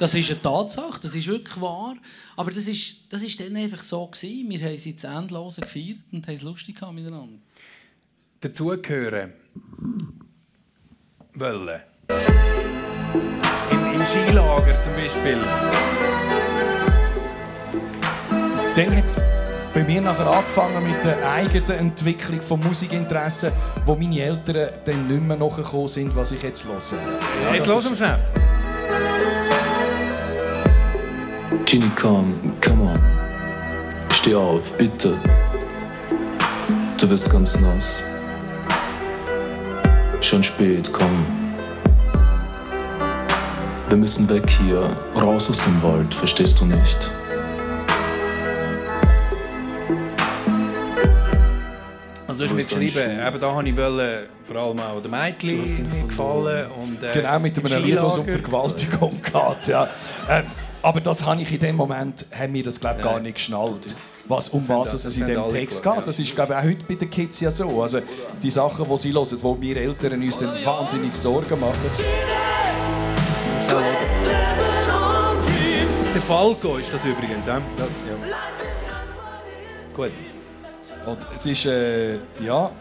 [0.00, 1.94] Das ist eine Tatsache, das ist wirklich wahr.
[2.36, 4.50] Aber das ist, das ist dann einfach so gewesen.
[4.50, 7.38] Wir haben sie zu Endlosen gefeiert und haben es lustig miteinander.
[8.40, 9.34] dazugehören
[11.34, 11.80] wollen.
[13.94, 15.38] Im, Skilager zum Beispiel.
[18.76, 19.22] Dann hat es
[19.74, 23.52] bei mir nachher angefangen mit der eigenen Entwicklung von Musikinteressen,
[23.84, 26.74] wo meine Eltern dann nicht mehr nachgekommen sind, was ich jetzt höre.
[27.44, 28.18] Ja, Jetzt hören wir schnell.
[31.64, 33.00] Ginny, komm, come on.
[34.12, 35.14] Steh auf, bitte.
[37.00, 38.02] Du wirst ganz nass.
[40.20, 41.39] Schon spät, komm.
[43.90, 47.10] Wir müssen weg hier, raus aus dem Wald, verstehst du nicht?
[52.28, 55.90] Also du hast mir geschrieben, eben da habe ich wollen, vor allem auch der Mädchen
[55.92, 56.70] mir gefallen.
[56.70, 58.28] Und, äh, Genau, mit einem Lied, das um.
[58.28, 59.66] Vergewaltigung geht.
[59.66, 59.88] Ja.
[60.28, 60.44] Ähm,
[60.82, 63.96] aber das habe ich in dem Moment, haben wir das glaube gar nicht geschnallt.
[64.28, 66.06] Was, um was das es in dem alle Text geht.
[66.06, 67.82] Das ist glaube ich auch heute bei den Kids ja so.
[67.82, 67.98] Also
[68.40, 72.59] die Sachen, die sie hören, wo wir Eltern uns dann wahnsinnig Sorgen machen.
[73.70, 73.78] Der
[76.22, 77.46] Falco ist das übrigens.
[77.46, 77.58] Ja?
[77.58, 77.62] Ja.
[79.94, 80.10] Gut.
[81.06, 82.72] Und es ist, äh, ja,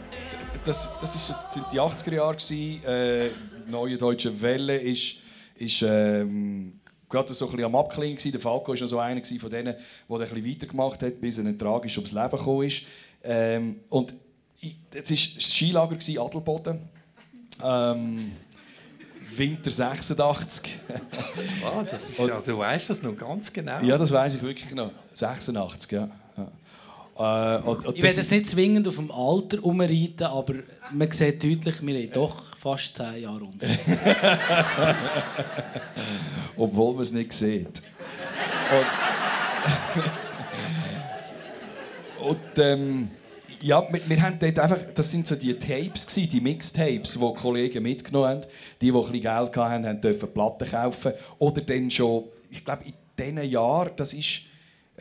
[0.63, 1.35] das, das ist,
[1.71, 2.83] die 80er Jahre gewesen.
[2.83, 3.29] Äh,
[3.67, 5.17] Neue Deutsche Welle ist,
[5.57, 8.31] ist ähm, gerade so ein am Abklingen gewesen.
[8.31, 9.77] Der Falco war noch so einer von denen, der
[10.09, 12.81] ein bisschen weitergemacht hat, bis er nicht tragisch ums Leben gekommen ist.
[13.23, 14.15] Ähm, und
[14.59, 16.89] es war das Skilager gewesen, Adelboden.
[17.63, 18.31] Ähm,
[19.35, 20.69] Winter 86.
[21.63, 23.79] Ah, das ist, ja, du weißt das noch ganz genau.
[23.81, 24.91] Ja, das weiß ich wirklich noch.
[25.13, 26.09] 86, ja.
[26.37, 27.57] ja.
[27.57, 30.55] Äh, und, und Ich das werde es nicht zwingend auf dem Alter umreiten, aber
[30.91, 33.79] man sieht deutlich, wir haben doch fast zehn Jahre Unterschied.
[36.57, 37.81] obwohl man es nicht sieht.
[42.19, 43.09] Und, und ähm,
[43.61, 47.19] ja, wir, wir haben dort einfach, das sind so die Tapes gewesen, die Mixtapes, die,
[47.19, 48.41] die Kollegen mitgenommen haben.
[48.81, 51.13] Die, die ein bisschen Geld hatten, haben dürfen Platten kaufen.
[51.37, 54.41] Oder dann schon, ich glaube, in diesen Jahren, das ist,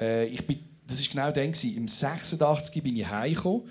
[0.01, 3.62] äh, ich bin, das ist genau dann gewesen, im 86 bin ich heimgekommen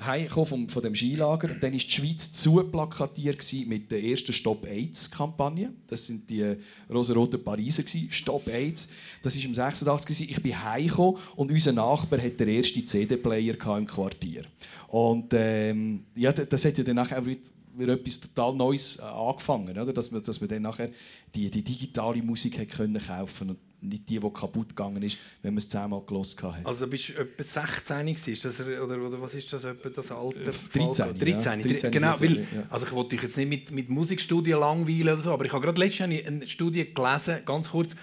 [0.00, 1.48] heimgekommen vom, von dem Skilager.
[1.48, 5.72] Dann war die Schweiz zuplakatiert gewesen mit der ersten Stop AIDS-Kampagne.
[5.86, 6.56] Das sind die
[6.90, 7.84] rosa-roten Pariser.
[8.10, 8.88] Stop AIDS.
[9.22, 10.06] Das war im 86.
[10.06, 10.26] gewesen.
[10.30, 14.44] Ich bin heimgekommen und unser Nachbar hat den ersten CD-Player im Quartier.
[14.88, 19.92] Und ähm, ja, das hat ja dann nachher wieder etwas total Neues äh, angefangen, oder?
[19.92, 20.90] Dass, man, dass man dann nachher
[21.34, 22.68] die, die digitale Musik
[23.06, 26.64] kaufen und nicht die, die kaputt gegangen ist, wenn man es zehnmal gelost hat.
[26.64, 30.10] Also bist du etwa 16 gewesen, ist das, oder, oder was ist das, etwa das
[30.10, 30.52] Alter?
[30.72, 31.12] 13, ja.
[31.12, 32.66] 13, 13, genau, 14, weil, ja.
[32.70, 35.64] also ich wollte dich jetzt nicht mit, mit Musikstudien langweilen oder so, aber ich habe
[35.64, 37.94] gerade letztens eine- Studie gelesen, ganz kurz,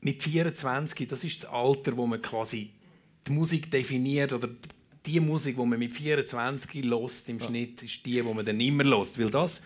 [0.00, 2.70] mit 24, das ist das Alter, wo man quasi
[3.26, 4.48] die Musik definiert oder
[5.04, 8.84] die Musik, die man mit 24 lost im Schnitt, ist die, die man dann immer
[8.84, 9.62] lost, weil das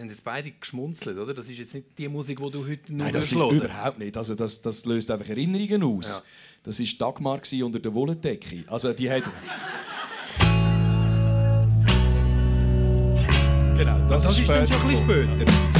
[0.00, 1.34] haben jetzt beide geschmunzelt, oder?
[1.34, 3.98] Das ist jetzt nicht die Musik, die du heute nur Nein, das ist hören überhaupt
[3.98, 4.16] nicht.
[4.16, 6.08] Also das, das löst einfach Erinnerungen aus.
[6.08, 6.22] Ja.
[6.64, 8.64] Das war Dagmar unter der Wollendecke.
[8.66, 9.24] Also die hat...
[13.76, 15.73] genau, das, Das ist dann später schon ein bisschen später.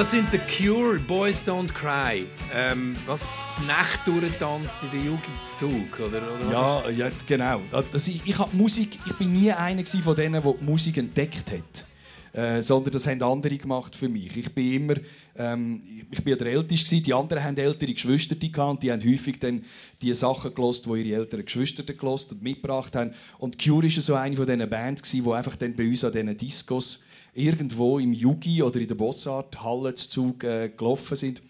[0.00, 2.24] Das sind The Cure, Boys Don't Cry.
[2.54, 3.20] Ähm, was
[3.60, 6.22] die Nacht durchtanzt in der Jugendzug, oder?
[6.36, 7.60] oder Ja, ja, genau.
[7.92, 11.52] Das, ich, ich, hab Musik, ich bin nie einer von denen, der die Musik entdeckt
[11.52, 11.86] hat.
[12.32, 14.34] Äh, sondern das haben andere gemacht für mich.
[14.38, 14.94] Ich bin immer,
[15.36, 18.36] ähm, ich bin der Älteste gewesen, die anderen haben ältere Geschwister
[18.70, 19.66] und die haben häufig dann
[20.00, 23.12] die Sachen gelost, die ihre älteren Geschwister gelost und mitgebracht haben.
[23.36, 26.12] Und Cure ist so eine von diesen Bands gewesen, die einfach dann bei uns an
[26.12, 27.00] diesen Discos
[27.34, 31.42] irgendwo im Yugi oder in der Bossart Hallenzug äh, gelaufen sind.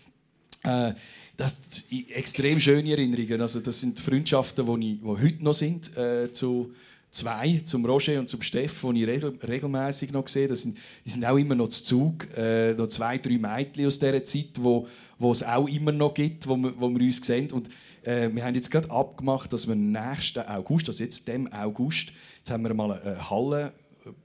[0.62, 0.94] Äh,
[1.36, 3.40] das sind extrem schöne Erinnerungen.
[3.40, 6.72] Also das sind Freundschaften, die, ich, die heute noch sind äh, zu
[7.10, 10.48] zwei, zum Roger und zum Steff, die ich regel, regelmäßig noch sehe.
[10.48, 12.28] Das sind, die sind auch immer noch zu Zug.
[12.36, 14.86] Äh, noch zwei, drei Mädchen aus dieser Zeit, wo,
[15.18, 17.50] wo es auch immer noch gibt, wo wir, wo wir uns sehen.
[17.52, 17.68] Und
[18.02, 22.50] äh, wir haben jetzt gerade abgemacht, dass wir nächsten August, also jetzt dem August, jetzt
[22.50, 23.72] haben wir mal eine Halle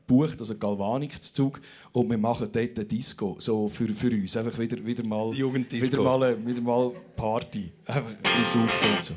[0.07, 1.61] bucht, also Galvanik zu Zug,
[1.91, 4.35] und wir machen dort eine Disco, so für, für uns.
[4.37, 5.85] Einfach wieder, wieder mal, Jugenddisco.
[5.87, 7.71] wieder mal, äh, wieder mal Party.
[7.85, 9.13] Einfach ein bisschen saufen und so.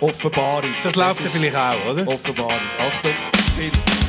[0.00, 0.70] Offenbarung.
[0.82, 2.08] Das läuft ja vielleicht auch, oder?
[2.08, 2.58] Offenbarung.
[2.78, 3.12] Achtung,
[3.56, 4.01] Tipp.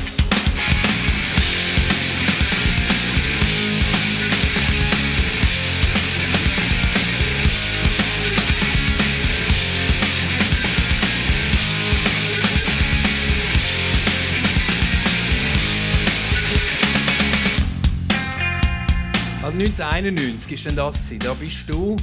[19.54, 20.94] Also 1991 war denn das.
[20.96, 21.18] Gewesen.
[21.20, 21.96] Da bist du...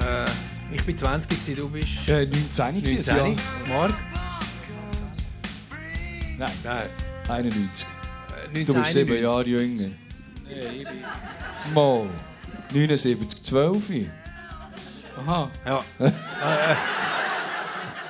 [0.00, 2.08] Äh, ich bin 20, gewesen, du bist...
[2.08, 3.16] Äh, 19 gewesen, 19.
[3.16, 3.74] ja.
[3.74, 3.94] Mark?
[6.38, 6.88] Nein, Nein.
[7.28, 7.86] 91.
[8.52, 9.22] Äh, Du bist sieben 1991.
[9.22, 9.90] Jahre jünger.
[11.74, 12.06] Mal.
[12.72, 13.82] 79, 12.
[15.26, 15.50] Aha.
[15.64, 15.84] Ja.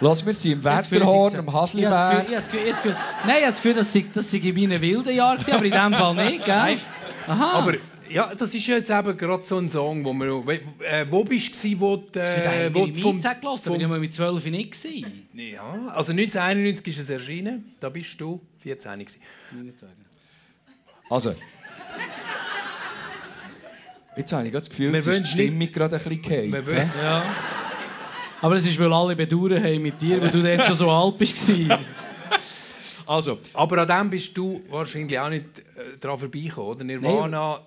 [0.01, 2.29] Lass mir sie im ich sie- am Ich habe das Gefühl- Hasliberg.
[2.29, 2.85] ich ich
[3.25, 5.71] Nein, ich habe das Gefühl, das sei, das sei in meinen wilden Jahren aber in
[5.73, 6.55] diesem Fall nicht, gell?
[6.57, 6.81] Nein.
[7.29, 7.51] Aha.
[7.59, 7.75] Aber
[8.13, 10.61] ja, das ist jetzt eben gerade so ein Song, wo wir...
[10.81, 12.19] Äh, wo bist du, wo du...
[12.21, 14.73] Äh, wo die du vom, Mieze gelassen, aber ich war mit 12 nicht.
[14.83, 15.29] gewesen.
[15.35, 15.63] ja,
[15.95, 17.75] also 1991 ist es erschienen.
[17.81, 19.21] Da bist du 14 gewesen.
[21.11, 21.35] Also.
[24.17, 27.25] Jetzt habe ich das Gefühl, wollen die Stimmung gerade ein bisschen wollen- Ja.
[28.43, 31.17] Aber es ist, weil alle bedauern haben mit dir, weil du dann schon so alt
[31.17, 31.37] bist.
[33.07, 36.85] Also, Aber an dem bist du wahrscheinlich auch nicht äh, dran vorbeigekommen, oder?
[36.85, 37.61] Nirvana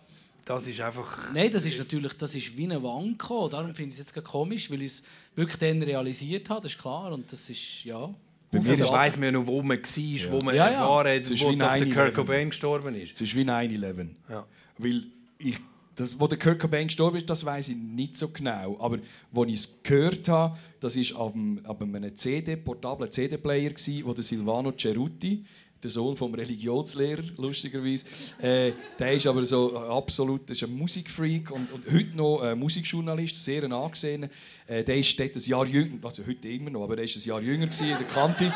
[0.46, 1.34] das ist einfach...
[1.34, 3.50] Nein, das ist natürlich das ist wie eine Wand gekommen.
[3.50, 5.04] Darum finde ich es jetzt komisch, weil ich es
[5.36, 7.12] wirklich dann realisiert habe, das ist klar.
[7.12, 8.14] Und das ist, ja...
[8.52, 10.72] Bei mir mir ist- weiss man ja noch, wo man war, wo man Ja, ja.
[10.74, 11.94] erfahren hat, Es ist wo, dass der 9/11.
[11.94, 13.16] Kurt Cobain gestorben ist.
[13.16, 14.10] Es ist wie 9-11.
[14.30, 14.46] Ja.
[14.78, 15.04] Weil
[15.40, 15.58] ich,
[15.96, 18.78] das, wo der Kurt Cobain gestorben ist, das weiß ich nicht so genau.
[18.80, 19.00] Aber
[19.32, 24.14] wo ich es gehört habe, das war ab, ab einem CD, portablen CD-Player, gsi, wo
[24.14, 25.44] der Silvano Cerutti,
[25.82, 28.06] der Sohn vom Religionslehrer, lustigerweise,
[28.42, 32.58] äh, der ist aber so absolut, das ist ein Musikfreak und, und heute noch ein
[32.58, 34.30] Musikjournalist, sehr ein angesehener.
[34.68, 37.24] Äh, der ist dort ein Jahr jünger, also heute immer noch, aber der ist ein
[37.24, 38.54] Jahr jünger gewesen, in der Kante.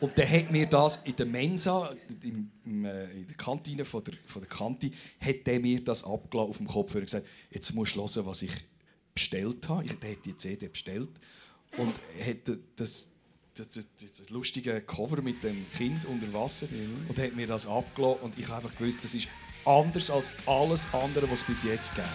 [0.00, 4.04] Und der hat mir das in der Mensa, im, im, äh, in der Kantine von
[4.04, 7.74] der, von der Kante, hat der mir das abgelassen auf dem Kopf und gesagt, jetzt
[7.74, 8.52] musst du hören, was ich
[9.14, 9.84] bestellt habe.
[9.84, 11.10] Ich, der hat die CD bestellt
[11.78, 13.08] und hat das,
[13.58, 13.86] das, das,
[14.18, 16.66] das lustige Cover mit dem Kind unter Wasser
[17.08, 19.28] und hat mir das abgelassen und ich habe einfach gewusst, das ist
[19.64, 22.06] anders als alles andere, was es bis jetzt gibt.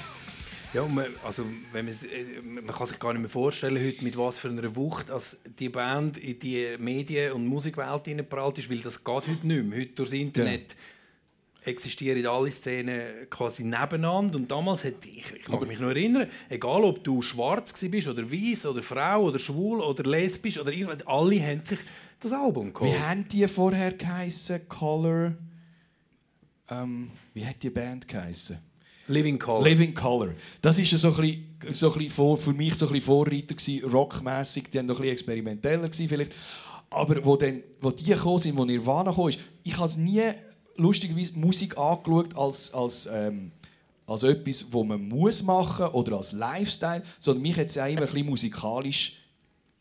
[0.73, 4.17] Ja, man, also, wenn man, äh, man kann sich gar nicht mehr vorstellen, heute, mit
[4.17, 8.77] was für einer Wucht als die Band in die Medien- und Musikwelt hineingeprallt ist, weil
[8.77, 9.81] das geht heute nicht mehr.
[9.81, 10.77] Heute durchs Internet
[11.63, 14.37] existieren alle Szenen quasi nebeneinander.
[14.37, 18.29] Und damals hat, ich, ich mag mich noch erinnern, egal ob du schwarz bist oder
[18.29, 21.79] weiß oder Frau oder schwul oder lesbisch oder irgendwas, alle haben sich
[22.19, 22.91] das Album geholt.
[22.91, 24.67] Wie haben die vorher geheißen?
[24.67, 25.33] Color.
[26.69, 28.57] Ähm, wie hat die Band geheißen?
[29.07, 29.63] Living Color.
[29.63, 30.33] Living Color.
[30.61, 33.05] Das ist ja so ein bisschen, so ein bisschen vor, für mich so ein bisschen
[33.05, 34.69] Vorreiter gewesen, rockmäßig.
[34.69, 36.33] Die haben noch ein bisschen experimenteller gewesen vielleicht.
[36.89, 40.31] Aber wo, dann, wo die gekommen sind, wo Nirvana gekommen ist, ich habe nie
[40.81, 43.51] lustigerweise Musik angeschaut als, als, ähm,
[44.05, 48.01] als etwas, wo man muss machen oder als Lifestyle, sondern mich hat es auch immer
[48.01, 49.13] ein bisschen musikalisch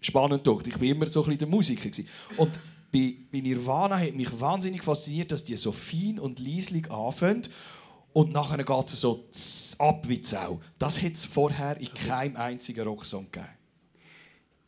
[0.00, 0.66] spannend gedacht.
[0.66, 1.88] Ich war immer so ein der Musiker.
[1.88, 2.08] Gewesen.
[2.36, 2.60] Und
[2.92, 7.42] bei, bei Nirvana hat mich wahnsinnig fasziniert, dass die so fein und leislich anfangen
[8.12, 9.28] und nachher geht es so
[9.78, 10.60] ab wie Sau.
[10.78, 13.52] Das hat es vorher in keinem einzigen Rocksong gegeben.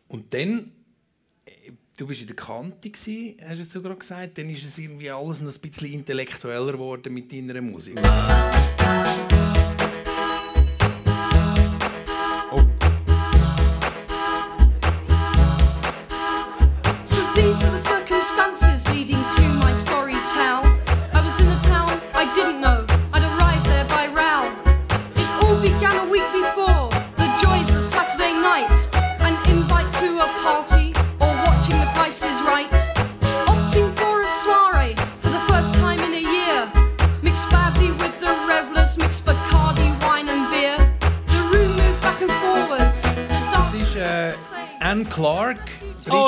[0.09, 0.73] Und dann,
[1.97, 5.11] du bist in der Kante, gewesen, hast du so gerade gesagt, dann ist es irgendwie
[5.11, 7.99] alles noch ein bisschen intellektueller geworden mit deiner Musik.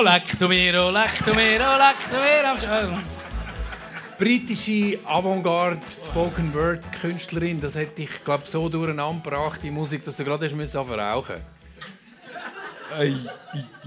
[0.04, 0.38] Mir.
[2.44, 3.02] am Sch-
[4.18, 7.58] britische Avantgarde Spoken Word Künstlerin.
[7.60, 11.00] Das hätte ich glaube so durcheinander gebracht, die Musik, dass du gerade hast müssen anfangen
[11.00, 11.36] rauchen.
[13.00, 13.14] Äh,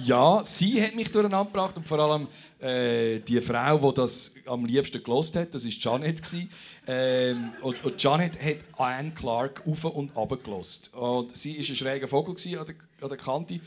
[0.04, 2.28] ja, sie hat mich durcheinander gebracht und vor allem
[2.60, 6.22] äh, die Frau, die das am liebsten gelost hat, das war Janet.
[6.22, 6.50] gsi.
[6.88, 10.92] Ähm, und, und Janet hat Anne Clark auf und runter gelost.
[10.94, 13.60] Und sie war ein schräger Vogel gsi an der, an der Kante.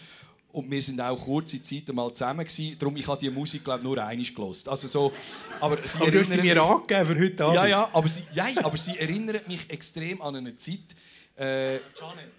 [0.52, 2.76] Und wir sind auch kurze Zeit einmal zusammen gsi.
[2.78, 4.68] Darum ich habe die Musik glaube nur einmal gelost.
[4.68, 5.12] Also so,
[5.60, 7.54] aber sie Aber du hast sie erinnert mir mich- angegeben für heute Abend.
[7.56, 10.80] ja, ja, aber sie, ja, aber sie erinnert mich extrem an eine Zeit.
[11.36, 11.78] Äh,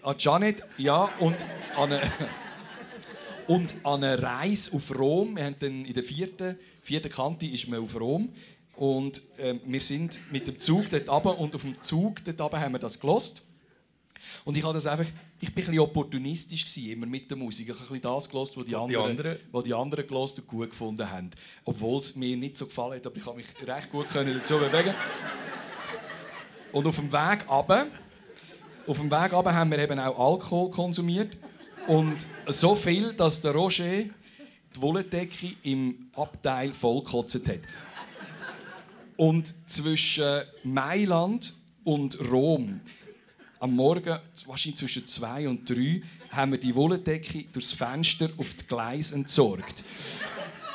[0.03, 1.43] An Janet, ja, und
[1.75, 2.01] an eine,
[3.47, 5.35] und an eine Reise auf Rom.
[5.35, 8.29] Wir haben dann in der vierten, vierten Kante ist man auf Rom.
[8.75, 12.59] Und ähm, wir sind mit dem Zug dort runter und auf dem Zug dort runter
[12.59, 13.41] haben wir das gelost.
[14.45, 15.05] Und ich habe das einfach,
[15.39, 17.69] ich bin ein bisschen opportunistisch gewesen, immer mit der Musik.
[17.69, 20.47] Ich habe ein bisschen das gelost, was die, die anderen, was die anderen gelost und
[20.47, 21.29] gut gefunden haben.
[21.65, 24.57] Obwohl es mir nicht so gefallen hat, aber ich habe mich recht gut können dazu
[24.57, 24.93] bewegen.
[26.71, 27.87] Und auf dem Weg runter,
[28.87, 31.37] auf dem Weg runter haben wir eben auch Alkohol konsumiert.
[31.87, 34.03] Und so viel, dass der Roger
[34.75, 37.59] die Wollendecke im Abteil vollgekotzt hat.
[39.17, 42.81] Und zwischen Mailand und Rom,
[43.61, 46.01] am Morgen, wahrscheinlich zwischen zwei und drei,
[46.31, 49.83] haben wir die Wollendecke durchs Fenster auf die Gleis entsorgt.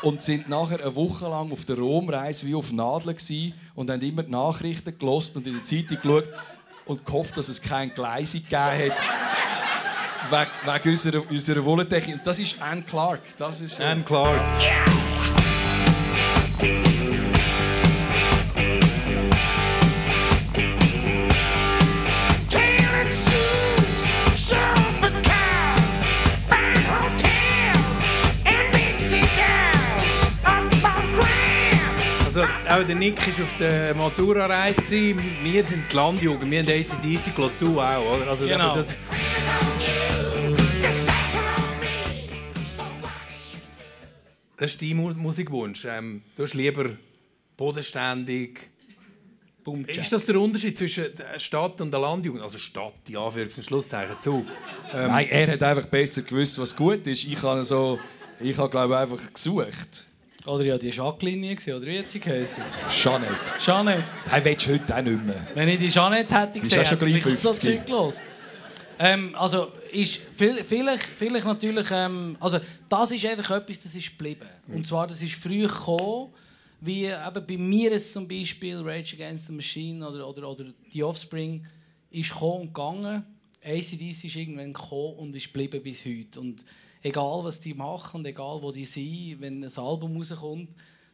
[0.02, 4.02] Und sind nachher eine Woche lang auf der Romreise wie auf Nadeln gewesen und haben
[4.02, 6.28] immer die Nachrichten gelost und in der Zeitung geschaut
[6.84, 9.00] und gehofft, dass es keine Gleise gegeben hat.
[10.64, 12.12] wegen, unserer, unserer Wollendecke.
[12.12, 13.22] Und das ist Anne Clark.
[13.36, 14.40] Das ist, äh, Anne Clark.
[14.60, 15.15] Tailored
[32.76, 35.16] Auch der Nick war auf der Matura-Reise.
[35.42, 38.30] Wir sind die Landjugend, wir haben ACDC gehört, du auch, oder?
[38.30, 38.76] Also, Genau.
[38.76, 38.86] Das,
[44.58, 45.86] das ist dein Mu Musikwunsch.
[45.86, 46.90] Ähm, du hast lieber
[47.56, 48.68] bodenständig.
[49.86, 52.42] Ist das der Unterschied zwischen der Stadt und der Landjugend?
[52.42, 54.44] Also Stadt, ja, Anführungs- und Schlusszeichen zu.
[54.92, 57.24] Ähm, Nein, er hat einfach besser gewusst, was gut ist.
[57.24, 57.98] Ich habe so,
[58.38, 60.06] ich habe glaube einfach gesucht.
[60.46, 62.62] Oder ja, die Jacqueline gesehen, oder wie hat sie geheißen?
[62.88, 63.34] Jeanette.
[63.58, 64.04] Jeanette.
[64.30, 65.46] Nein, willst du heute auch nicht mehr.
[65.54, 67.60] Wenn ich die Jeanette hätte gesehen, hätte ich 50.
[67.60, 68.14] Zeug gehört.
[68.98, 74.10] Ähm, also, ist viel, vielleicht, vielleicht natürlich, ähm, also das ist einfach etwas, das ist
[74.10, 74.46] geblieben.
[74.68, 76.32] Und zwar, das ist früh gekommen,
[76.80, 81.02] wie eben bei mir jetzt zum Beispiel Rage Against the Machine oder, oder, oder The
[81.02, 81.66] Offspring
[82.10, 83.24] ist gekommen und gegangen.
[83.64, 86.40] ACDC ist irgendwann gekommen und ist geblieben bis heute.
[86.40, 86.64] Und
[87.06, 90.70] egal was die machen und egal wo die sind, wenn ein Album rauskommt,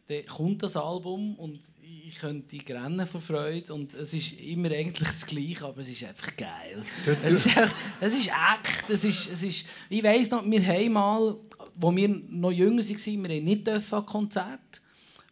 [0.08, 1.60] dann kommt das Album und
[2.08, 6.04] ich könnte rennen vor Freude und es ist immer eigentlich das Gleiche, aber es ist
[6.04, 6.82] einfach geil.
[7.22, 10.92] Es ist, einfach, es ist echt, es ist, es ist, ich weiss noch, wir haben
[10.92, 11.36] mal,
[11.74, 14.80] wo wir noch jünger waren, wir haben nicht an Konzert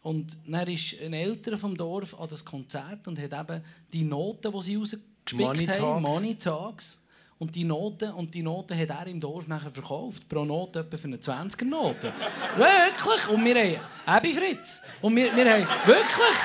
[0.03, 4.51] und dann ist ein Älterer vom Dorf an das Konzert und hat eben die Noten,
[4.51, 6.01] die sie rausgespickt Money haben, Talks.
[6.01, 7.00] Money Talks,
[7.41, 10.29] und die Noten, und die Noten hat er im Dorf nachher verkauft.
[10.29, 12.13] Pro Note etwa für eine 20er Note.
[12.55, 13.27] wirklich!
[13.29, 14.79] Und wir haben Abby Fritz.
[15.01, 15.67] Und wir, wir haben...
[15.87, 16.35] Wirklich!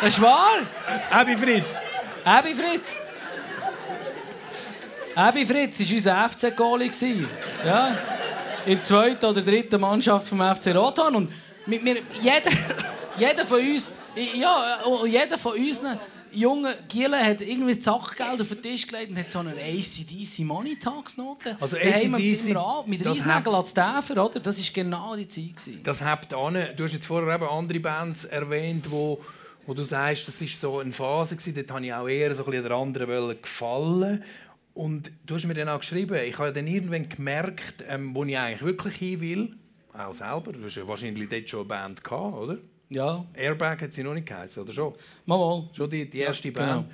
[0.00, 0.60] Das ist wahr!
[1.10, 1.70] Abby Fritz!
[2.24, 3.00] Abby Fritz!
[5.16, 6.88] Abby Fritz war unser FC-Goalie.
[6.90, 7.28] gewesen.
[7.66, 7.98] Ja.
[8.64, 11.16] In der zweiten oder dritten Mannschaft vom FC Rotan.
[11.16, 11.32] Und
[11.66, 12.50] mit mir, jeder,
[13.18, 15.98] jeder von uns, ja, jeder von unseren
[16.32, 20.40] jungen Gielen hat irgendwie das Sachgeld auf den Tisch gelegt und hat so eine ACDC
[20.40, 21.56] Money Talks Note.
[21.60, 24.40] Also AC/DC, mit das Riesnägeln als Täfer, oder?
[24.40, 25.56] Das war genau die Zeit.
[25.56, 25.80] Gewesen.
[25.82, 26.56] Das hebt an.
[26.76, 29.20] Du hast jetzt vorher eben andere Bands erwähnt, wo,
[29.66, 32.44] wo du sagst, das ist so eine Phase gewesen, dort habe ich auch eher so
[32.44, 34.24] ein bisschen der anderen gefallen.
[34.74, 38.38] Und du hast mir dann auch geschrieben, ich habe dann irgendwann gemerkt, ähm, wo ich
[38.38, 39.56] eigentlich wirklich hin will,
[39.92, 42.58] auch selber, du hast ja wahrscheinlich dort schon eine Band gehabt, oder?
[42.92, 43.24] Ja.
[43.34, 44.92] Airbag hat sie noch nicht geheißen, oder schon?
[45.26, 45.68] Mal, mal.
[45.72, 46.90] Schon die, die erste Ja, Band.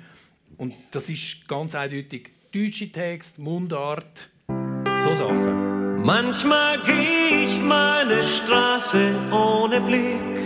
[0.57, 6.01] Und das ist ganz eindeutig deutsche Text, Mundart, so Sachen.
[6.03, 10.39] Manchmal geh ich meine Straße ohne Blick.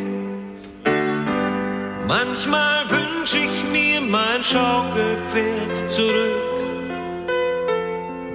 [2.08, 6.54] Manchmal wünsch ich mir mein Schaukelpferd zurück.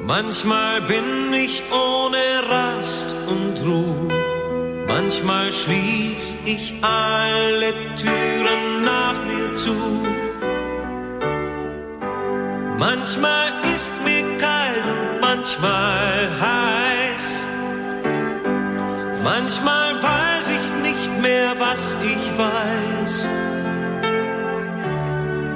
[0.05, 4.28] Manchmal bin ich ohne Rast und Ruhe.
[4.89, 9.77] Manchmal schließ ich alle Türen nach mir zu.
[12.79, 17.49] Manchmal ist mir kalt und manchmal heiß.
[19.23, 23.29] Manchmal weiß ich nicht mehr, was ich weiß.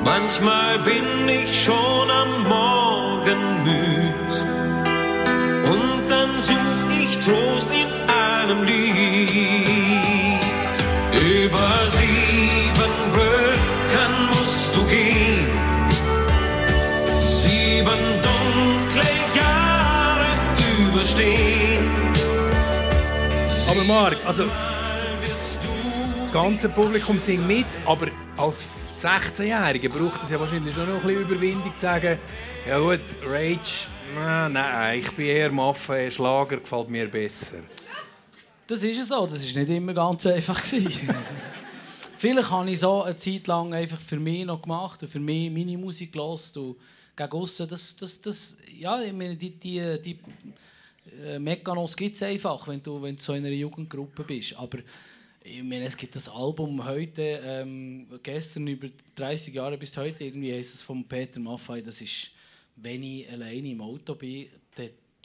[0.04, 4.32] Manchmal bin ich schon am Morgen müd.
[5.72, 8.01] Und dann such ich Trost in
[8.52, 10.40] einem Lied.
[11.12, 15.48] Über sieben Brücken musst du gehen.
[17.20, 20.26] Sieben dunkle Jahre
[20.86, 21.90] überstehen.
[23.70, 28.60] Aber Marc, also das ganze Publikum singt mit, aber als
[29.00, 32.18] 16-Jähriger braucht es ja wahrscheinlich schon noch ein bisschen Überwindung zu sagen,
[32.68, 37.58] ja gut, Rage, na, nein, ich bin eher Maffe, Schlager gefällt mir besser.
[38.72, 39.26] Das ist so.
[39.26, 40.64] Das ist nicht immer ganz einfach.
[42.16, 45.50] Vielleicht habe ich so eine Zeit lang einfach für mich noch gemacht und für mich
[45.50, 46.76] meine Musik gehört und
[47.14, 50.18] gegen aussen, das, das, das, ja, ich meine, die, die, die
[51.22, 54.56] äh, Mechanos gibt es einfach, wenn du, wenn du so in einer Jugendgruppe bist.
[54.56, 54.78] Aber
[55.44, 60.54] ich meine, es gibt das Album heute, ähm, gestern über 30 Jahre bis heute, irgendwie
[60.54, 62.30] heisst es von Peter Maffay, das ist,
[62.76, 64.46] wenn ich alleine im Auto bin,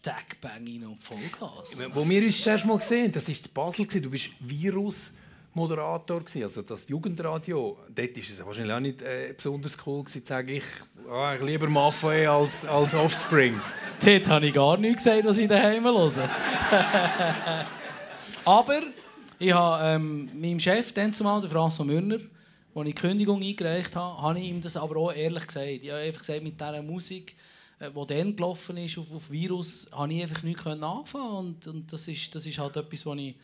[0.03, 1.77] dann Tag bang rein und Vollgas.
[1.93, 6.87] Wo wir uns das Mal gesehen das war in Basel, du bist Virus-Moderator, also das
[6.87, 7.77] Jugendradio.
[7.93, 10.63] Dort war es wahrscheinlich auch nicht äh, besonders cool, gewesen, zu sagen, ich,
[11.09, 13.59] ah, ich lieber Maffe als, als Offspring.
[14.03, 16.29] Dort habe ich gar nichts gesagt, was ich daheim höre.
[18.45, 18.81] Aber
[19.39, 22.19] ich habe ähm, meinem Chef, dann zumal, der François Mürner,
[22.73, 25.67] als ich die Kündigung eingereicht habe, habe ich ihm das aber auch ehrlich gesagt.
[25.67, 27.35] Ich habe einfach gesagt, mit dieser Musik,
[27.79, 31.93] äh, die dann gelaufen ist auf, auf Virus, habe ich einfach nichts anfangen und, und
[31.93, 33.35] das, ist, das ist halt etwas, wo ich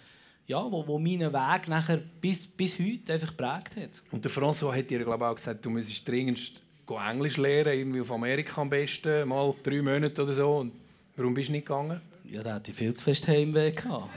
[0.46, 4.04] ja, wo, wo meinen Weg nachher bis, bis heute einfach geprägt hat.
[4.12, 7.74] Und der François hat dir glaube ich, auch gesagt, du müsstest dringendst go Englisch lernen,
[7.74, 10.58] irgendwie auf Amerika am besten, mal drei Monate oder so.
[10.58, 10.74] Und
[11.16, 12.02] warum bist du nicht gegangen?
[12.30, 14.10] Ja, da hatte ich viel zu fest Heimweh gehabt.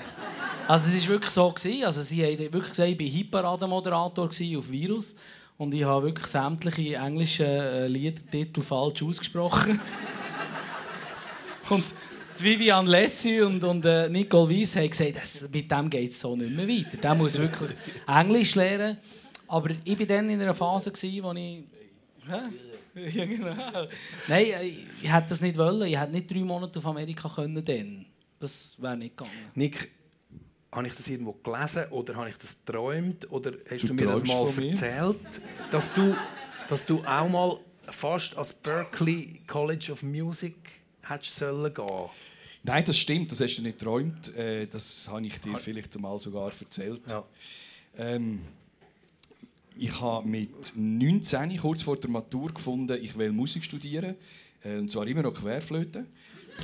[0.69, 1.51] Also es war wirklich so.
[1.51, 1.85] Gewesen.
[1.85, 5.15] Also sie haben wirklich gesagt, ich war Hitparade-Moderator auf Virus.
[5.59, 9.81] Und ich habe wirklich sämtliche englischen äh, Liedertitel falsch ausgesprochen.
[11.71, 11.85] und
[12.39, 16.21] die Vivian Lessie und, und äh, Nicole Weiss haben gesagt, das, mit dem geht es
[16.21, 16.99] so nicht mehr weiter.
[16.99, 17.71] Der muss wirklich
[18.07, 18.99] Englisch lernen.
[19.49, 21.65] Aber ich war dann in einer Phase, gewesen, wo ich...
[22.29, 23.09] Hä?
[23.11, 23.55] Ja, genau.
[24.27, 25.87] Nein, äh, ich hätte das nicht wollen.
[25.87, 28.07] Ich hätte nicht drei Monate auf Amerika können dann.
[28.39, 29.37] Das wäre nicht gegangen.
[29.55, 29.91] Nick,
[30.77, 34.07] habe ich das irgendwo gelesen oder habe ich das geträumt oder hast du, Du mir
[34.07, 34.71] das mal mir?
[34.71, 35.17] erzählt,
[35.71, 36.15] dass du,
[36.69, 37.59] dass du auch mal
[37.89, 40.55] fast als Berkeley College of Music
[41.03, 42.11] hättest sollen gehen?
[42.63, 44.35] Nein, das stimmt, das hast du nicht geträumt.
[44.37, 47.01] Äh, das habe ich dir vielleicht mal sogar erzählt.
[47.09, 47.25] Ja.
[47.97, 48.41] Ähm,
[49.79, 54.17] ich habe mit 19, kurz vor der Matur, gefunden, ich will Musik studieren.
[54.65, 56.07] Äh, und zwar immer noch Querflöte.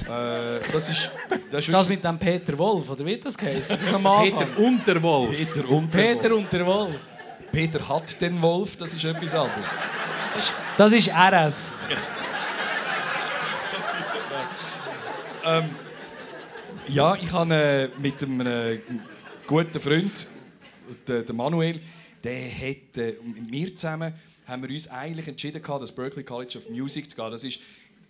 [0.05, 1.11] Äh, das ist,
[1.51, 3.78] das ist Das mit dem Peter Wolf, oder wie das geheißen?
[3.80, 4.38] Das am Anfang.
[4.38, 5.36] Peter Unterwolf.
[5.36, 6.95] Peter und Peter und der Wolf.
[7.53, 9.66] Peter hat den Wolf, das ist etwas anderes.
[10.78, 11.72] Das ist RS.
[15.45, 15.70] Ähm,
[16.88, 18.78] ja, ich habe äh, mit einem äh,
[19.47, 20.26] guten Freund,
[21.07, 21.80] der, der Manuel,
[22.24, 24.14] der hat äh, mit mir zusammen
[24.47, 27.30] haben wir uns eigentlich entschieden gehabt, das Berklee College of Music zu gehen.
[27.30, 27.61] Das ist,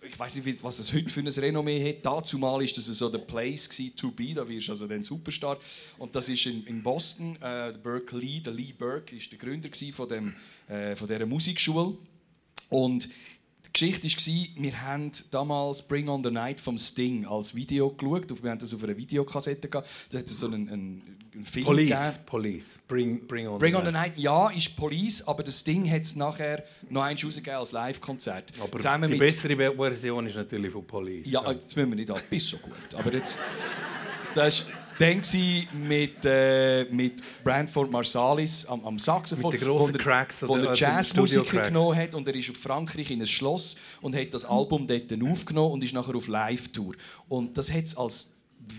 [0.05, 2.05] ich weiß nicht, was es heute für ein Renommee hat.
[2.05, 4.33] Dazu mal ist das so der Place gewesen, to be.
[4.33, 5.57] Da wirst du also dann Superstar.
[5.97, 7.35] Und das ist in, in Boston.
[7.37, 10.35] Äh, der Berkeley, der Lee Burke, ist der Gründer von dem
[10.67, 11.97] äh, von dieser Musikschule.
[12.69, 13.09] Und
[13.73, 18.43] Geschichte war, wir haben damals Bring on the Night vom Sting als Video geschaut.
[18.43, 19.89] Wir haben das auf einer Videokassette gehabt.
[20.11, 22.25] Da hat es so einen, einen, einen Film Police, gegeben.
[22.27, 22.79] Police.
[22.87, 26.03] Bring, bring on Bring the on the Night, ja, ist Police, aber das Ding hat
[26.03, 28.53] es nachher noch eins rausgegeben als Live-Konzert.
[28.61, 31.27] Aber Zusammen die bessere Ver- Version ist natürlich von Police.
[31.31, 32.73] Ja, jetzt müssen wir nicht ab, bis so gut.
[32.95, 33.39] Aber jetzt,
[34.35, 39.87] das war dann gewesen mit, äh, mit Brandford Marsalis am, am Saxophon, Mit den wo
[39.87, 43.75] der- Cracks wo oder Jazzmusiker genommen hat und er ist auf Frankreich in ein Schloss
[44.01, 46.95] und hat das Album dort aufgenommen und ist nachher auf Live-Tour.
[47.27, 48.29] Und das hat es als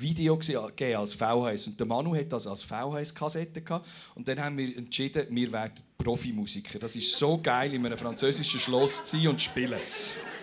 [0.00, 1.66] Video gese- gegeben, als VHS.
[1.66, 3.86] Und der Manu hat das als VHS-Kassette gehabt.
[4.14, 6.78] Und dann haben wir entschieden, wir werden Profimusiker.
[6.78, 9.78] Das ist so geil, in einem französischen Schloss zu sein und zu spielen.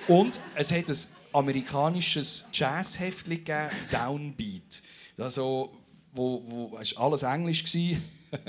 [0.08, 0.98] Und es hat ein
[1.34, 4.82] amerikanisches Jazzheftchen gegeben, Downbeat.
[5.22, 5.72] Also,
[6.14, 7.64] wo, wo es war alles Englisch.
[7.74, 7.98] Und-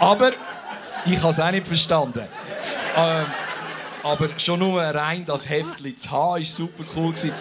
[0.00, 0.32] aber
[1.06, 2.26] ich habe es auch nicht verstanden.
[2.96, 3.26] Ähm,
[4.02, 7.12] aber schon nur rein das Heftchen zu haben, war super cool.
[7.12, 7.32] Gewesen.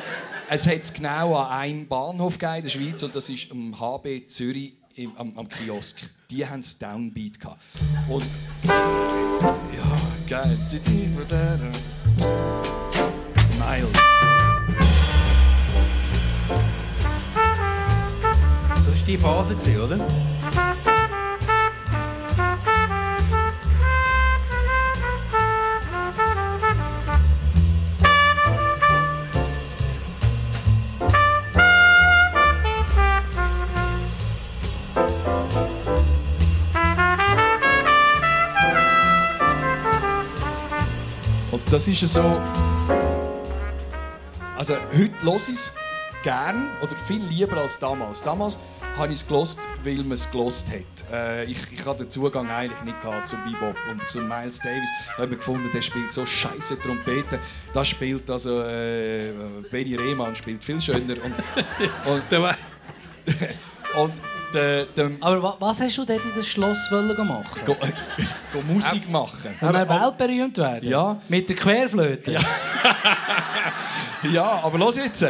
[0.49, 3.79] Es hat es genau an einem Bahnhof gegeben in der Schweiz und das ist am
[3.79, 5.97] HB Zürich im, am, am Kiosk.
[6.29, 7.61] Die haben es Downbeat gehabt.
[8.07, 8.25] Und
[8.63, 9.95] ja,
[10.27, 10.57] geil.
[13.59, 14.08] Miles.
[19.09, 19.95] Die Phase, gewesen, oder?
[41.51, 42.39] Und das ist ja so.
[44.55, 45.71] Also heute höre ich es
[46.21, 48.21] gern oder viel lieber als damals.
[48.21, 48.57] Damals
[48.99, 51.11] habe ich es gelost, weil man es gelost hat.
[51.11, 54.89] Äh, ich, ich hatte den Zugang eigentlich nicht gehabt zum Bebop und zu Miles Davis.
[55.15, 57.39] Da habe ich gefunden, der spielt so scheiße Trompete.
[57.73, 59.31] Das spielt also äh,
[59.71, 61.33] Benny Rehmann spielt viel schöner und
[62.05, 62.23] und,
[64.03, 64.13] und
[64.53, 67.61] der, der, Aber wa was hast du dort in das Schloss wollen machen?
[67.65, 67.75] go,
[68.53, 69.55] go Musik machen.
[69.61, 70.89] Und er weltberühmt werden?
[70.89, 71.21] Ja.
[71.29, 72.31] Mit der Querflöte?
[72.31, 72.41] Ja.
[74.23, 75.21] Ja, aber los jetzt.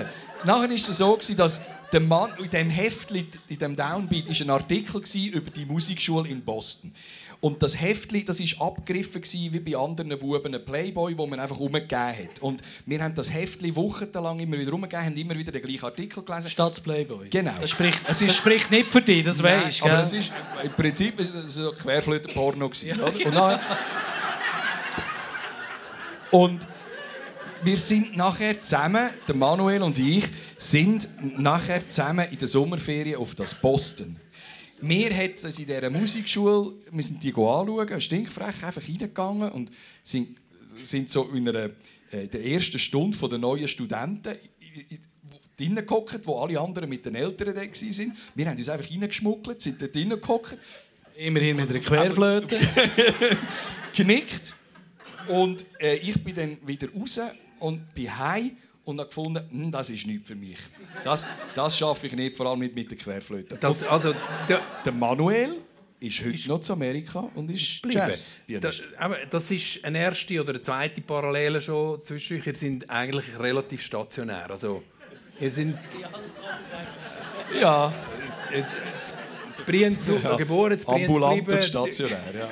[0.43, 1.59] Nachher war es so, gewesen, dass
[1.91, 5.01] der Mann in diesem Heftli, in diesem Downbeat, ist ein Artikel
[5.33, 6.93] über die Musikschule in Boston.
[7.41, 11.57] Und das Heftli, das ist abgegriffen wie bei anderen Buben, ein Playboy, wo man einfach
[11.57, 12.39] umgegeben hat.
[12.41, 16.21] Und wir haben das Heftli wochenlang immer wieder umgegeben, haben immer wieder den gleichen Artikel
[16.21, 16.49] gelesen.
[16.49, 17.29] Statt Playboy.
[17.29, 17.53] Genau.
[17.61, 20.01] Das spricht, Es das ist- spricht nicht für dich, das Nein, weisst aber gell?
[20.03, 20.31] es ist,
[20.63, 21.13] im Prinzip
[21.45, 22.69] so Querflöten-Porno.
[22.69, 23.25] gewesen, Ja, oder?
[23.25, 23.59] Und, nachher,
[26.31, 26.67] und
[27.63, 30.25] wir sind nachher zusammen, der Manuel und ich,
[30.57, 34.15] sind nachher zusammen in der Sommerferien auf das Boston.
[34.81, 39.71] Wir hat in dieser Musikschule, wir sind die anschauen, stinkfrech einfach reingegangen und
[40.03, 40.37] sind,
[40.81, 41.71] sind so in einer,
[42.11, 44.35] äh, der ersten Stunde der neuen Studenten
[45.57, 48.17] drinnen gehockt, wo alle anderen mit den Eltern da waren.
[48.35, 50.57] Wir haben uns einfach reingeschmuggelt, sind dort drinnen gehockt.
[51.17, 52.57] Immerhin mit einer Querflöte.
[53.93, 54.53] Genickt.
[55.27, 57.19] Und äh, ich bin dann wieder raus
[57.59, 58.51] und bin heim
[58.85, 60.57] und habe gefunden, hm, das ist nichts für mich.
[61.03, 63.55] Das, das schaffe ich nicht, vor allem nicht mit der Querflöte.
[63.59, 64.13] Das, also,
[64.47, 65.55] der, der Manuel
[65.99, 67.81] ist heute noch zu Amerika und ist.
[67.85, 68.39] Jazz.
[68.61, 72.47] Das, aber das ist eine erste oder eine zweite Parallele schon zwischen euch.
[72.47, 74.49] Ihr seid eigentlich relativ stationär.
[74.49, 74.81] Also,
[75.39, 75.77] ihr sind
[77.59, 77.93] Ja,
[78.51, 78.65] in
[79.65, 80.35] Brienz Ja.
[80.35, 82.19] geboren, in Brienz ambulant und stationär.
[82.37, 82.49] Ja.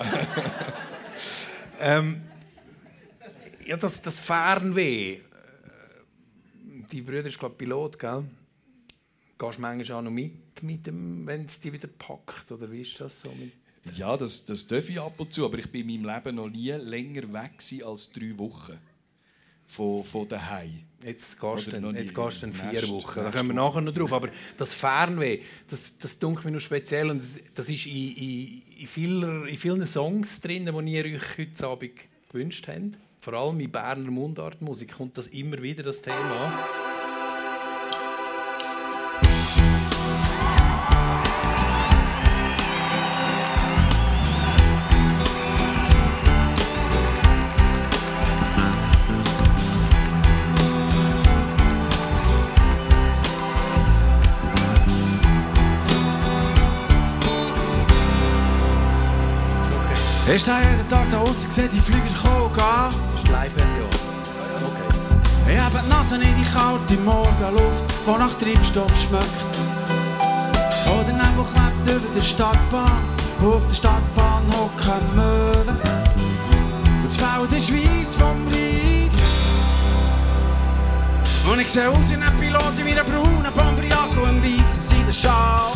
[1.80, 2.22] Ähm,
[3.68, 5.13] ja, das, das Fernweh.
[5.15, 5.20] äh,
[6.91, 8.24] Die Brüder ist glaube Pilot, gell?
[9.39, 12.51] Gehst du manchmal auch noch mit, mit dem, wenn es dich wieder packt?
[12.51, 13.30] Oder wie ist das so?
[13.32, 13.51] Mit
[13.97, 16.49] Ja, das, das darf ich ab und zu, aber ich bin in meinem Leben noch
[16.49, 18.80] nie länger weg als drei Wochen
[19.68, 20.84] von, von daheim.
[21.03, 23.20] Jetzt gehst du jetzt gehst dann vier Nächste- Wochen.
[23.20, 24.11] Da kommen wir nachher noch drauf.
[24.13, 27.11] Aber das Fernweh, das, das dunkelt mir noch speziell.
[27.11, 31.38] Und das, das ist in, in, in, vieler, in vielen Songs drin, die ihr euch
[31.38, 31.91] heute Abend
[32.32, 32.97] gewünscht habt.
[33.28, 36.16] Vor allem in Berner Mundartmusik kommt das immer wieder, das Thema.
[60.34, 63.07] Ich stehe jeden Tag da draussen, sehe die Flüger kommen gehen.
[63.28, 63.90] Die Live-Version.
[64.56, 65.54] Okay.
[65.54, 69.54] Ich habe die Nase in die kalte Morgenluft, die nach Treibstoff schmeckt.
[70.90, 73.04] Oh, der Nebel klebt über der Stadtbahn,
[73.42, 75.78] auf der Stadtbahn hocken Möwen.
[77.04, 79.14] Und das Feld ist weiss vom Reif.
[81.52, 85.74] Und ich sehe aus wie ein Pilot in meiner braunen Bombriaco im weissen Seidenschal.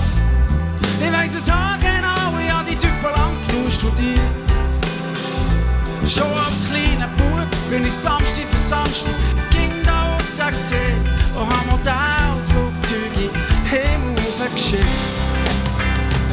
[1.01, 4.51] Ich weiss es auch genau, ich habe die Typen lang genug studiert.
[6.05, 7.30] Schon als kleiner Bub
[7.71, 9.15] bin ich Samstag für Samstag
[9.49, 13.31] ging da raus gesehen und hab Modellflugzeuge im
[13.69, 14.17] Himmel
[14.53, 14.83] geschickt.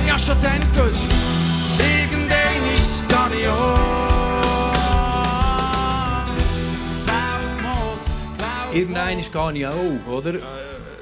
[0.04, 1.00] Ich hab schon dann gewusst,
[1.78, 3.46] irgendwann ist gar nicht
[8.74, 10.34] Irgendein ist gar nicht auch, oder?
[10.34, 10.40] Äh,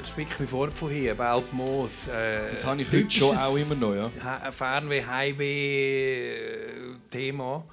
[0.09, 2.09] Spick mich vor von hier, Belfmoos.
[2.09, 4.11] Äh, Das habe ich heute schon auch immer noch, ja.
[4.53, 7.64] Fernweh, Highway-Thema.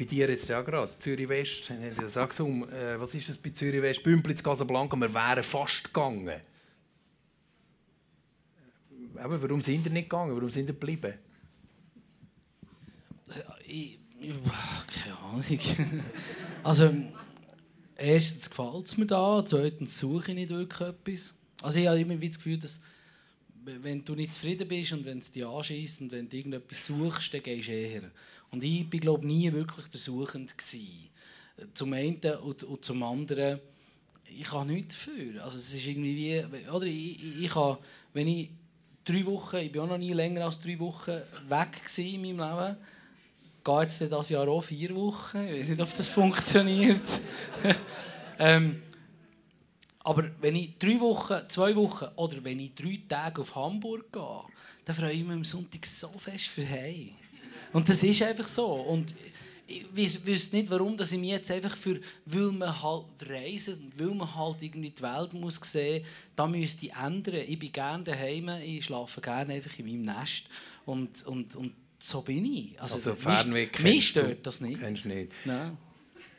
[0.00, 1.70] Bei dir jetzt ja gerade, Zürich West.
[2.08, 4.02] Sag um, äh, was ist das bei Zürich West?
[4.02, 6.40] Bümplitz, Casablanca, wir wären fast gegangen.
[9.16, 10.34] Aber warum sind ihr nicht gegangen?
[10.34, 11.12] Warum sind ihr geblieben?
[13.66, 14.36] Ich, ich,
[15.04, 15.44] keine Ahnung.
[16.62, 16.94] Also,
[17.94, 21.34] erstens gefällt es mir da, zweitens suche ich nicht wirklich etwas.
[21.60, 22.80] Also ich habe immer wieder das Gefühl, dass
[23.64, 27.34] wenn du nicht zufrieden bist und wenn es dich anschießt und wenn du irgendetwas suchst,
[27.34, 28.10] dann gehst du eher.
[28.50, 31.08] Und ich bin glaube nie wirklich der Suchende gewesen.
[31.74, 33.60] Zum einen und, und zum anderen,
[34.24, 35.44] ich kann nichts dafür.
[35.44, 37.76] Also es ist irgendwie wie, oder ich, ich, kann,
[38.12, 38.50] wenn ich
[39.04, 42.76] drei Wochen, ich bin auch noch nie länger als drei Wochen weg in meinem Leben,
[43.62, 45.46] geht jetzt das Jahr auch vier Wochen.
[45.46, 47.20] Ich weiß nicht, ob das funktioniert.
[48.38, 48.82] ähm,
[50.02, 54.42] aber wenn ich drei Wochen, zwei Wochen oder wenn ich drei Tage auf Hamburg gehe,
[54.84, 57.14] dann freue ich mich am Sonntag so fest für Hey.
[57.72, 58.66] Und das ist einfach so.
[58.66, 59.14] Und
[59.66, 63.74] ich wüs- wüsste nicht, warum dass ich mich jetzt einfach für, weil man halt reisen
[63.74, 66.04] und weil man halt irgendwie die Welt muss sehen,
[66.34, 67.44] da müsste ich ändern.
[67.46, 70.44] Ich bin gerne daheim, ich schlafe gerne einfach in meinem Nest
[70.86, 72.80] und, und, und so bin ich.
[72.80, 74.80] Also, Also mich- Fernweh mich kennst stört du- das nicht.
[74.80, 75.30] Kennst du nicht?
[75.44, 75.76] Nein.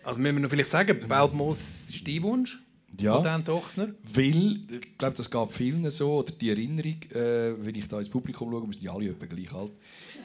[0.03, 2.59] Also müssen wir noch vielleicht sagen, Belfmoos ist dein Wunsch?
[2.99, 3.15] Ja.
[3.15, 3.89] Von Dan Tochsner?
[4.03, 8.09] Weil, ich glaube, das gab vielen so, oder die Erinnerung, äh, wenn ich da ins
[8.09, 9.71] Publikum schaue, müssen die alle etwa gleich alt.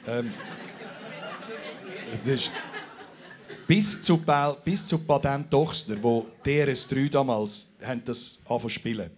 [0.07, 0.33] Ähm,
[2.13, 2.51] es ist
[3.67, 9.11] bis zu, Bel, bis zu Patent Dochsner, wo DRS3 damals haben das angefangen zu spielen.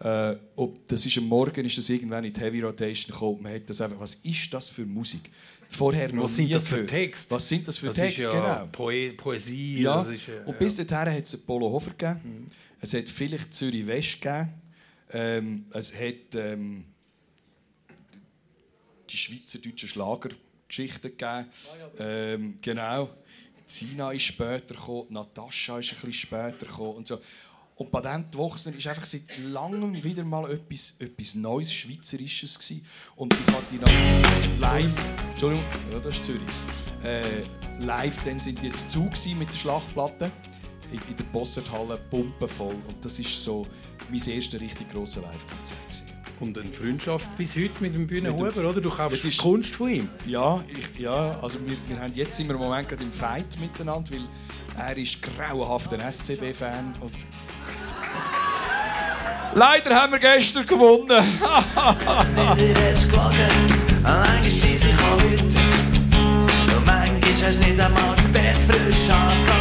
[0.00, 3.42] Äh, ob, das ist am Morgen ist das irgendwann in die Heavy Rotation gekommen.
[3.42, 5.30] Man hat das einfach, was ist das für Musik?
[5.70, 6.86] Vorher noch Was sind das für.
[6.86, 7.34] Texte?
[7.34, 8.22] Was sind das für Texte?
[8.22, 8.68] ja genau.
[8.70, 9.82] Poe Poesie.
[9.82, 12.46] Ja, ist, äh, und bis dahin hat es Polo Hofer gegeben.
[12.80, 14.54] Es hat vielleicht Zürich West gegeben.
[15.10, 16.84] Ähm, es hat ähm,
[19.10, 21.46] die schweizerdeutschen Schlagergeschichten gegeben.
[21.98, 23.10] Ähm, genau.
[23.66, 27.20] Sina ist später gekommen, Natascha ist ein bisschen später gekommen und so.
[27.78, 32.84] Und Patent Wochsner ist einfach seit langem wieder mal etwas, etwas Neues, Schweizerisches gewesen.
[33.14, 34.92] Und ich hatte die live,
[35.30, 36.42] Entschuldigung, ja, das ist Zürich.
[37.04, 37.44] Äh,
[37.78, 40.32] live, dann sind die jetzt zu mit der Schlachtplatte
[40.90, 42.74] in, in der Bossardhalle, pumpenvoll.
[42.88, 43.64] Und das ist so
[44.10, 46.17] mein erstes richtig grosses Live-Konzert.
[46.40, 48.80] Und eine Freundschaft bis heute mit dem Mit Bühnenhuber, dem- oder?
[48.80, 50.08] Du kaufst die ist- Kunst von ihm.
[50.26, 53.58] Ja, ich, ja also wir, wir haben jetzt sind wir im Moment gerade im Fight
[53.58, 54.28] miteinander, weil
[54.78, 57.12] er ist grauenhaft ein SCB-Fan und
[59.54, 61.08] Leider haben wir gestern gewonnen.
[61.08, 63.48] Wieder hast gelogen,
[64.02, 65.42] manchmal sind sie heute.
[66.76, 69.57] Und manchmal hast du nicht einmal das Bett frisch angezogen.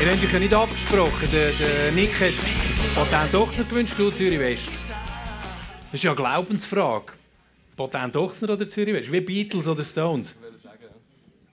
[0.00, 1.28] Ihr habt euch ja nicht abgesprochen.
[1.32, 2.32] Der, der Nick hat
[2.94, 4.68] Patent Ochsner gewünscht, du Zürich West.
[5.90, 7.12] Das ist ja eine Glaubensfrage.
[7.76, 9.10] Patent Ochsner oder Zürich West?
[9.10, 10.34] Wie Beatles oder Stones?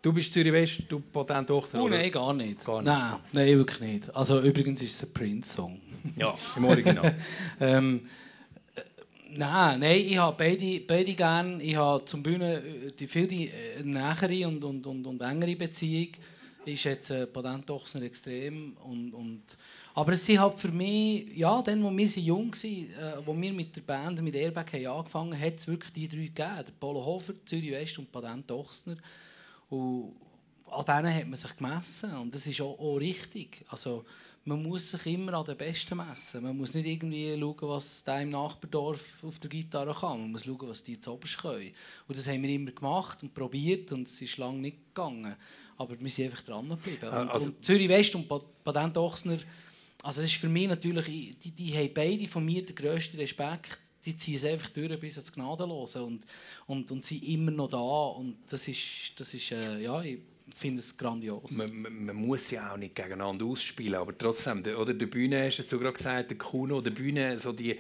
[0.02, 1.82] Du bist Zürich West, du Patent Ochsner?
[1.82, 2.64] Oh nein, gar nicht.
[2.64, 2.88] Gar nicht.
[2.88, 4.16] Nein, nein, wirklich nicht.
[4.16, 5.82] Also übrigens ist es ein Prince-Song.
[6.16, 7.16] Ja, im Original.
[7.60, 8.02] ähm,
[8.76, 8.82] äh,
[9.32, 11.60] nein, nein, ich habe beide, beide gern.
[11.62, 15.56] Ich habe zum Bühne äh, die viel die äh, nähere und, und, und, und engere
[15.56, 16.10] Beziehung.
[16.68, 18.76] Ich schätze Patent Ochsner extrem.
[18.84, 19.43] Und, und,
[19.93, 23.53] aber es sind halt für mich, ja, dann, wo wir jung waren, äh, wo wir
[23.53, 26.66] mit der Band, mit Airbag haben angefangen haben, hat es wirklich die drei gegeben.
[26.68, 28.97] Der Polo Hofer, Zürich West und Patent Ochsner.
[29.70, 30.13] Und
[30.68, 33.63] an denen hat man sich gemessen und das ist auch, auch richtig.
[33.70, 34.03] Also,
[34.48, 36.43] man muss sich immer an den Besten messen.
[36.43, 40.22] Man muss nicht irgendwie schauen, was der im Nachbardorf auf der Gitarre kann.
[40.22, 41.72] Man muss schauen, was die zu oberst können.
[42.08, 45.36] Und das haben wir immer gemacht und probiert und es ist lange nicht gegangen.
[45.78, 47.08] Aber wir sind einfach dran geblieben.
[47.08, 49.39] Und, also- und Zürich West und Pa- Patent Ochsner,
[50.04, 53.18] also das ist für mich natürlich, ich- die, die haben beide von mir den grössten
[53.18, 53.80] Respekt.
[54.06, 56.24] Die ziehen es einfach durch bis ans Gnadenlose und,
[56.68, 57.80] und, und sind immer noch da.
[57.80, 60.20] Und das ist, das ist äh, ja, ich
[60.54, 61.52] finde es grandios.
[61.52, 65.48] Man, man, man muss ja auch nicht gegeneinander ausspielen, aber trotzdem, der, oder der Bühne,
[65.48, 67.80] hast du gerade gesagt, der Kuno, der Bühne, so die,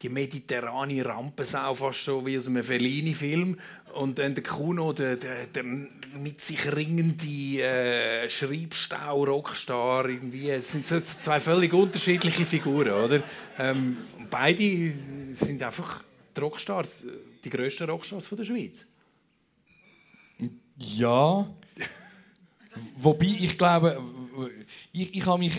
[0.00, 3.58] die mediterrane Rampensau, fast so wie aus einem Fellini-Film.
[3.94, 10.50] Und dann der Kuno, der, der, der mit sich ringende äh, Schreibstau-Rockstar, irgendwie.
[10.50, 13.22] Es sind so zwei völlig unterschiedliche Figuren, oder?
[13.58, 13.98] Ähm,
[14.30, 14.92] beide
[15.32, 16.02] sind einfach
[16.36, 16.96] die Rockstars,
[17.44, 18.84] die grössten Rockstars von der Schweiz.
[20.76, 21.48] Ja.
[22.96, 24.00] Wobei ich glaube,
[24.92, 25.52] ich, ich habe mich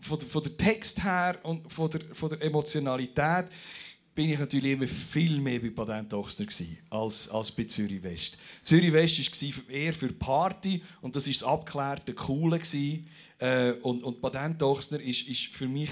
[0.00, 3.46] von der, von der Text her und von der, von der Emotionalität
[4.14, 6.46] bin ich natürlich immer viel mehr bei Patent Ochsner
[6.90, 8.36] als, als bei Zürich West.
[8.62, 12.60] Zürich West war eher für Party und das ist das abgeklärte, coole.
[13.38, 15.90] Äh, und, und Patent Ochsner ist, ist für mich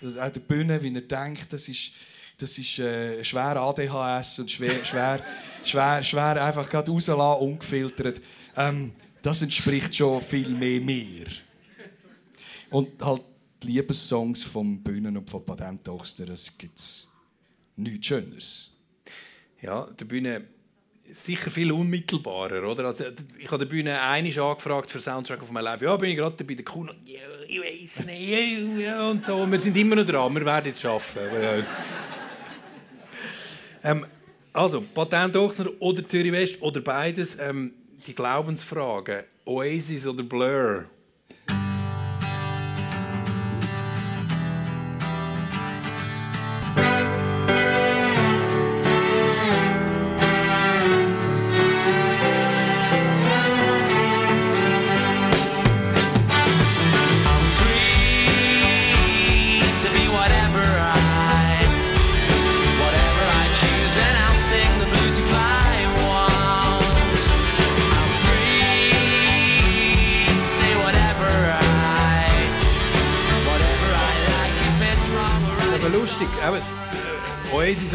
[0.00, 1.92] das, auch der Bühne, wie er denkt, das ist
[2.38, 5.24] das ist äh, schwer ADHS und schwer, schwer,
[5.64, 8.20] schwer, schwer einfach gerade rauslassen, ungefiltert.
[8.56, 8.92] Ähm,
[9.22, 11.26] das entspricht schon viel mehr mir.
[12.70, 13.22] Und halt
[13.62, 17.08] Liebessongs vom Bühnen und von Patent Ochsner, das gibt es
[17.76, 18.70] nichts Schöneres.
[19.60, 20.44] Ja, der Bühne
[21.12, 22.86] sicher viel unmittelbarer, oder?
[22.86, 23.04] Also,
[23.38, 25.84] ich habe der Bühne einiges angefragt für Soundtrack of My Life.
[25.84, 26.86] Ja, bin ich gerade bei der Kuh.
[27.04, 28.80] Ja, ich weiß nicht.
[28.80, 29.50] Ja, und so.
[29.50, 30.34] Wir sind immer noch dran.
[30.34, 31.20] Wir werden es schaffen.
[33.84, 34.06] Ähm,
[34.52, 37.36] also, Patent Ochsner oder Zürich West oder beides.
[37.38, 37.72] Ähm,
[38.06, 40.86] die Glaubensfrage: Oasis oder Blur?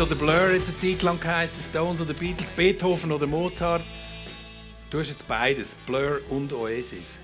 [0.07, 3.83] Oder Blur jetzt eine Zeit lang geheißen, Stones oder Beatles, Beethoven oder Mozart.
[4.89, 7.17] Du hast jetzt beides, Blur und Oasis.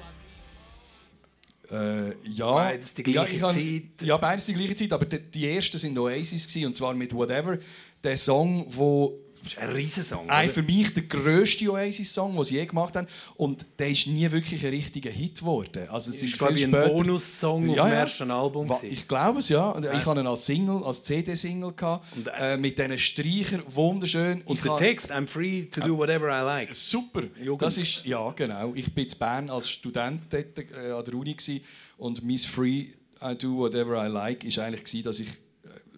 [1.72, 3.84] Äh, ja, Beides die gleiche ja, ich hab- Zeit.
[4.06, 7.14] Ja, beides die gleiche Zeit, aber die, die ersten sind Oasis gewesen, und zwar mit
[7.14, 7.58] Whatever,
[8.04, 10.30] der Song, wo Das ist ein Riesensong.
[10.30, 13.08] Ein für mich der grösste Oasis-Song, den sie je gemacht haben.
[13.36, 15.90] Und der ist nie wirklich ein richtiger Hit geworden.
[15.90, 18.94] Also es Ist, ist, ein Bonussong auf dem ersten Album Wa- gewesen.
[18.94, 19.78] Ich glaube es, ja.
[19.98, 22.06] Ich hatte ihn als Single, als CD-Single gehabt,
[22.40, 24.42] äh, mit diesen Streichern, wunderschön.
[24.44, 26.74] Und ich der Text, I'm free to do whatever I like.
[26.74, 27.24] Super.
[27.38, 27.62] Jugend.
[27.64, 28.74] Das ist, ja, genau.
[28.76, 31.62] Ich bin in Bern als Student dort, äh, an der Uni gsi
[31.98, 32.86] und mein Free
[33.22, 35.34] I do whatever I like ist eigentlich gsi, dass ich äh,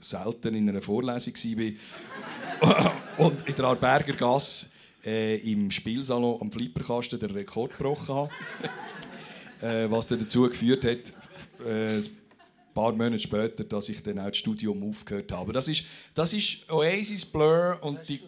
[0.01, 4.68] selten in einer Vorlesung war und in der Arberger Gasse
[5.05, 8.30] äh, im Spielsalon am Flipperkasten den Rekord gebrochen habe.
[9.61, 11.13] äh, was dann dazu geführt hat,
[11.66, 12.05] äh, ein
[12.74, 15.41] paar Monate später, dass ich dann auch das Studium aufgehört habe.
[15.41, 18.20] Aber das ist, das ist Oasis, Blur und die...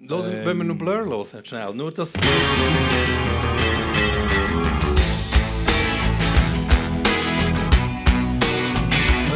[0.00, 1.72] Los, ähm, wenn wir noch Blur hören, schnell.
[1.72, 2.12] Nur das.
[2.12, 2.20] Das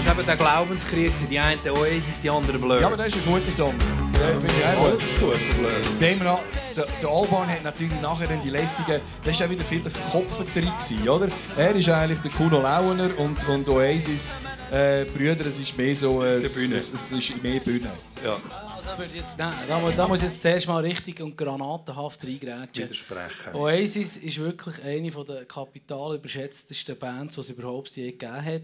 [0.05, 1.13] ist eben der Glaubenskrieg.
[1.31, 2.81] Die einen Oasis, die anderen Blur.
[2.81, 3.75] Ja, aber das ist ein guter Song.
[4.21, 5.01] Ja, finde ich auch gut.
[5.01, 5.71] das ist gut, Blur.
[6.01, 6.41] Dem noch,
[6.77, 9.93] der, der Alban hat natürlich nachher dann die lässigen, das war auch wieder viel der
[10.11, 11.29] Kopfvertrieb, oder?
[11.57, 14.37] Er ist eigentlich der Kuno Lauener und, und Oasis
[14.73, 16.77] äh, Brüder, es ist mehr so, äh, Bühne.
[16.77, 17.91] Es, es ist mehr Bühne.
[18.25, 18.41] Ja.
[18.89, 22.85] Also jetzt, nein, da muss ich jetzt zuerst mal richtig und granatenhaft reingrätschen.
[22.85, 23.55] Widersprechen.
[23.55, 28.62] Oasis ist wirklich eine der kapital überschätztesten Bands, die es überhaupt je gegeben hat.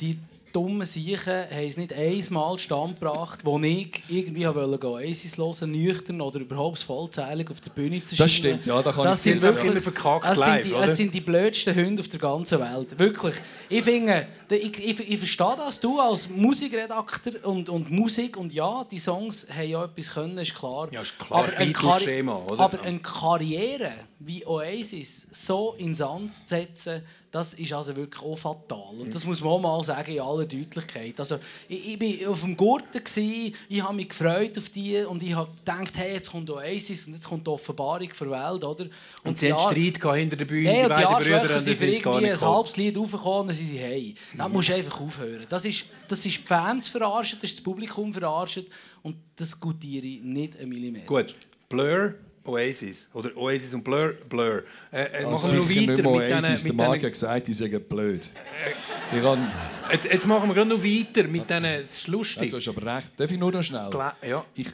[0.00, 0.18] Die
[0.54, 5.72] dummen Siechen haben es nicht einmal stand gebracht, wo ich irgendwie wollte gehen, Oasis hören,
[5.72, 8.60] nüchtern oder überhaupt vollzählig auf der Bühne zu Das scheinen.
[8.60, 10.84] stimmt, ja, da kann das ich sind wirklich Immer verkackt das live, sind die, oder?
[10.84, 12.98] Es sind die blödsten Hunde auf der ganzen Welt.
[12.98, 13.34] Wirklich.
[13.68, 18.84] Ich finde, ich, ich, ich verstehe das, du als Musikredakteur und, und Musik und ja,
[18.88, 20.88] die Songs haben ja etwas können, ist klar.
[20.92, 22.60] Ja, ist klar, eine Beatles-Schema, Karri- oder?
[22.64, 23.90] Aber eine Karriere
[24.20, 27.02] wie Oasis so ins Sand zu setzen,
[27.34, 28.94] das ist also wirklich auch fatal.
[28.96, 31.18] Und das muss man auch mal sagen in aller Deutlichkeit.
[31.18, 35.20] Also, ich, ich war auf dem Gurten, gewesen, ich habe mich gefreut auf die und
[35.20, 38.62] ich habe gedacht, hey, jetzt kommt Oasis und jetzt kommt die Offenbarung für die Welt.
[38.62, 38.86] Oder?
[39.24, 41.76] Und sie hatten Streit gehabt hinter der Bühne, Nein, die und beiden Brüder, und sind
[41.76, 44.14] sind sie gar irgendwie ein halbes Lied raufgekommen und dann sind sie hey.
[44.38, 45.46] Das musst du einfach aufhören.
[45.48, 48.66] Das ist, das ist die Fans verarschen, das ist das Publikum verarschen
[49.02, 51.06] und das gutiere ich nicht einen Millimeter.
[51.06, 51.34] Gut,
[51.68, 52.14] Blur,
[52.44, 53.08] Oasis.
[53.14, 54.62] Oder Oasis und Blur, Blur.
[54.92, 56.36] Äh, äh, Also machen wir noch weiter mit Oasis.
[56.50, 56.54] diesen...
[56.64, 58.30] Der Mit Marc diesen hat gesagt, die sagen blöd.
[59.14, 59.50] Ich kann,
[59.92, 61.64] jetzt, jetzt machen wir gerade noch weiter mit diesen...
[61.64, 62.50] Es ist ja, lustig.
[62.50, 63.12] du hast aber recht.
[63.16, 63.88] Darf ich nur noch schnell?
[63.90, 64.44] Gla- ja.
[64.54, 64.68] Ich,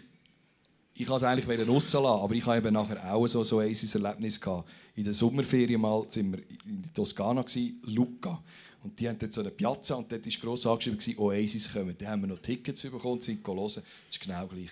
[0.95, 4.41] ich wollte es eigentlich rauslassen, aber ich habe eben nachher auch so, so ein Oasis-Erlebnis
[4.41, 4.69] gehabt.
[4.97, 8.43] In der Sommerferien mal sind wir in Toskana, gewesen, Lucca.
[8.83, 11.95] Und die haben dort so eine Piazza und dort war gross angeschrieben, Oasis kommen.
[11.99, 13.57] Da haben wir noch Tickets bekommen sind hören.
[13.59, 13.85] Das war
[14.23, 14.71] genau gleich.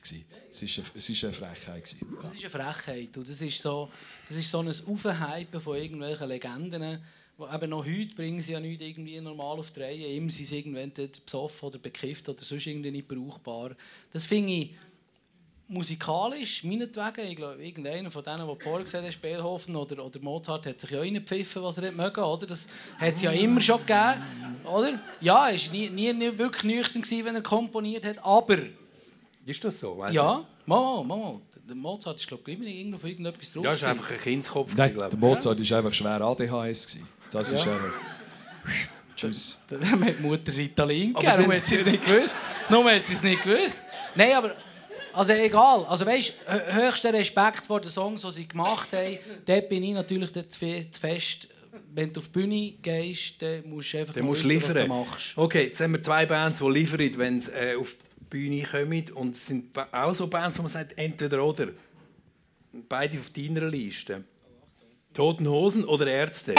[0.50, 1.84] Es war eine, es eine Frechheit.
[1.84, 2.16] Gewesen.
[2.22, 3.16] Das ist eine Frechheit.
[3.16, 3.90] Und das ist so,
[4.28, 7.00] das ist so ein Aufhypen von irgendwelchen Legenden.
[7.40, 10.14] Eben noch heute bringen sie ja nicht irgendwie normal auf die Reihe.
[10.14, 13.76] Immer sind sie irgendwann besoffen oder bekifft oder sonst irgendwie nicht brauchbar.
[14.10, 14.70] Das finde ich
[15.68, 20.66] musikalisch, meinetwegen, ich glaube, irgendeiner von denen, der vorher gesagt hat, Beethoven oder, oder Mozart,
[20.66, 22.46] hat sich ja reingepfiffen, was er nicht mögen, oder?
[22.46, 22.66] Das
[22.98, 24.22] hat es ja immer schon gegeben,
[24.64, 24.98] oder?
[25.20, 28.58] Ja, er war nie, nie, nie wirklich nüchtern, gewesen, wenn er komponiert hat, aber...
[29.44, 29.96] Ist das so?
[29.98, 31.40] Weiss Ja, mal, mal, mal.
[31.68, 33.64] Der Mozart ist, glaube ich, immer irgendwo von irgendetwas drauf.
[33.64, 33.86] Ja, gewesen.
[33.86, 34.74] einfach ein Kindskopf.
[34.74, 35.18] Nein, gewesen, der.
[35.18, 36.86] Mozart war einfach schwer ADHS.
[36.86, 37.08] Gewesen.
[37.30, 37.72] Das ist Ja.
[37.72, 37.92] einfach...
[39.16, 39.58] Tschüss.
[39.68, 42.36] Dann hat die Mutter Ritalin gegeben, nur hat sie es nicht gewusst.
[42.70, 43.82] Nur hat sie es nicht gewusst.
[44.14, 44.54] Nein, aber...
[45.18, 45.84] Also egal.
[45.86, 49.18] Also weißt, hö- höchster Respekt vor den Songs, die sie gemacht haben.
[49.44, 51.48] Dort bin ich natürlich zu fe- zu fest.
[51.92, 54.78] Wenn du auf die Bühne gehst, dann musst du einfach Dann musst wissen, was du
[54.80, 54.88] liefern.
[54.88, 55.32] machst.
[55.36, 59.04] Okay, jetzt haben wir zwei Bands, die liefern, wenn sie äh, auf die Bühne kommen.
[59.14, 61.68] Und es sind auch so Bands, wo man sagt, entweder oder.
[62.88, 64.22] Beide auf deiner Liste.
[65.14, 66.54] Toten Hosen oder Ärzte?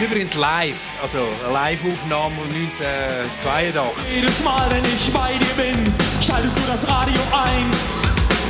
[0.00, 4.16] Übrigens live, also eine Live-Aufnahme von 1982.
[4.16, 7.70] Jedes Mal, wenn ich bei dir bin, schaltest du das Radio ein.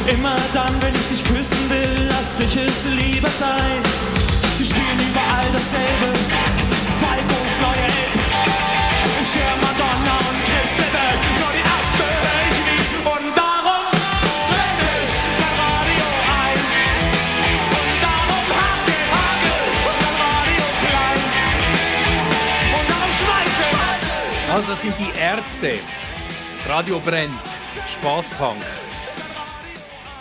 [0.06, 3.82] Immer dann, wenn ich dich küssen will, lass dich es lieber sein.
[4.56, 6.16] Sie spielen überall dasselbe,
[7.00, 8.12] Falkos neue Hit.
[9.22, 9.71] Ich höre Madonna
[24.72, 25.74] das sind die Ärzte.
[26.66, 27.34] Radio brennt.
[27.92, 28.56] Spaßpunk.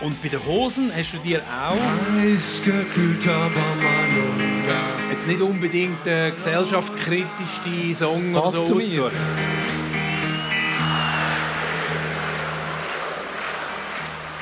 [0.02, 1.78] Und bei den Hosen hast du dir auch...
[5.10, 9.14] Jetzt nicht unbedingt der gesellschaftskritischste Song oder so ausgesucht.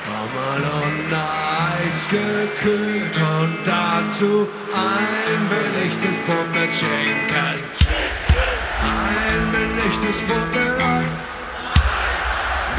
[0.06, 1.24] Bamalona
[1.86, 6.16] eisgekühlt und dazu ein belegtes
[6.80, 7.89] Schinken.
[9.30, 11.04] Ein belegtes Brot Ei.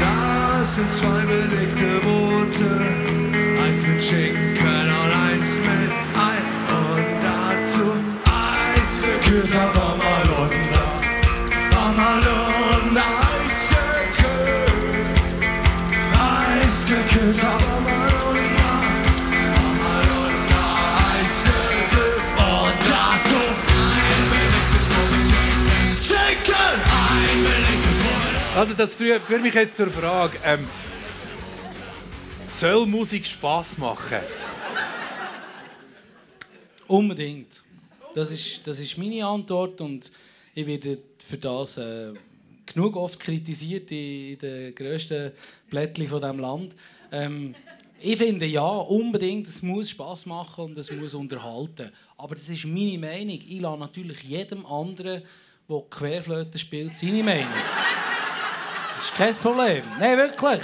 [0.00, 2.70] Das sind zwei belegte Brote,
[3.62, 6.38] eins mit Schinken und eins mit Ei.
[6.68, 7.86] Und dazu
[8.26, 9.91] eisgekühlter Bamalona.
[28.62, 30.68] Also das führt, mich jetzt zur Frage, ähm,
[32.46, 34.20] soll Musik Spaß machen?
[36.86, 37.60] Unbedingt.
[38.14, 40.12] Das ist, das ist meine Antwort und
[40.54, 42.12] ich werde für das äh,
[42.64, 45.32] genug oft kritisiert in, in den grössten
[45.68, 46.76] Blättchen von diesem Land.
[47.10, 47.56] Ähm,
[48.00, 51.90] Ich finde ja, unbedingt, es muss Spass machen und es muss unterhalten.
[52.16, 53.40] Aber das ist meine Meinung.
[53.44, 55.24] Ich lasse natürlich jedem anderen,
[55.68, 57.48] der Querflöte spielt, seine Meinung.
[59.02, 59.82] Das ist kein Problem.
[59.98, 60.60] Nein, wirklich.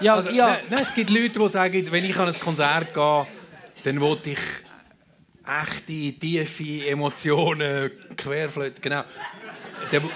[0.00, 0.48] Ja, also, ja.
[0.48, 3.26] Nein, nein, es gibt Leute, die sagen, wenn ich an ein Konzert gehe,
[3.84, 4.38] dann will ich
[5.46, 9.04] echte, tiefe Emotionen, Querflöte, genau.
[9.92, 10.08] Dann,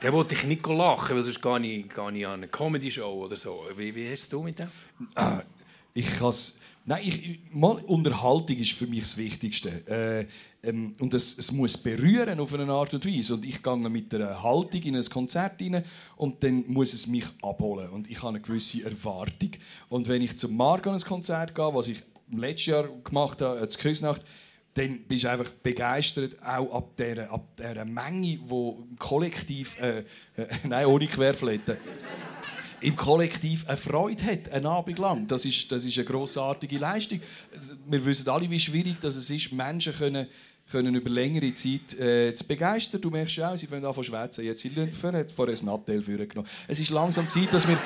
[0.00, 3.36] dann wollte ich nicht lachen, weil sonst gehe ich, gehe ich an eine Comedy-Show oder
[3.36, 3.66] so.
[3.76, 4.70] Wie, wie hast du mit dem?
[5.14, 5.42] Ah,
[5.92, 6.56] ich kann's,
[6.90, 9.86] nein, ich, mal, Unterhaltung ist für mich das Wichtigste.
[9.86, 13.34] Äh, ähm, und es, es muss berühren auf eine Art und Weise.
[13.34, 15.84] Und ich gehe mit einer Haltung in ein Konzert rein
[16.16, 17.90] und dann muss es mich abholen.
[17.90, 19.52] Und ich habe eine gewisse Erwartung.
[19.88, 23.60] Und wenn ich zum Marc an ein Konzert gehe, was ich letztes Jahr gemacht habe,
[23.60, 24.22] äh, zur Küsnacht,
[24.74, 30.46] dann bist du einfach begeistert, auch ab dieser, ab dieser Menge, die kollektiv, äh, äh,
[30.68, 31.78] nein, ohne Querflöte,
[32.80, 35.26] im Kollektiv eine Freude hat, einen Abend lang.
[35.26, 37.20] Das ist, das ist eine grossartige Leistung.
[37.86, 40.26] Wir wissen alle, wie schwierig das ist, Menschen können,
[40.70, 43.00] können über längere Zeit äh, zu begeistern.
[43.00, 44.44] Du merkst ja auch, sie fangen an zu schwätzen.
[44.44, 46.48] Jetzt sie hat vorher ein Nattel vorgenommen.
[46.68, 47.78] Es ist langsam Zeit, dass wir,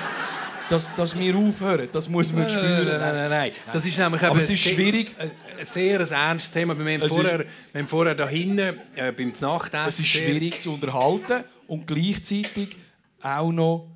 [0.69, 1.89] dass, dass wir aufhören.
[1.93, 2.87] Das muss man spüren.
[2.87, 3.53] nein, nein, nein, nein.
[3.73, 5.13] Das ist nämlich Aber es ist schwierig.
[5.19, 6.79] Ein, ein sehr ein ernstes Thema.
[6.79, 9.89] Wir haben vorher, ist- wir haben vorher da hinten äh, beim Nachtessen...
[9.89, 12.77] Es ist schwierig zu unterhalten und gleichzeitig
[13.23, 13.89] auch noch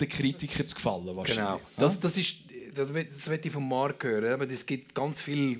[0.00, 1.02] den Kritikern zu gefallen.
[1.04, 1.16] Genau.
[1.16, 1.62] wahrscheinlich.
[1.76, 2.36] Das, das, ist,
[2.74, 4.32] das, das ich vom Marc hören.
[4.32, 5.58] Aber es gibt ganz viele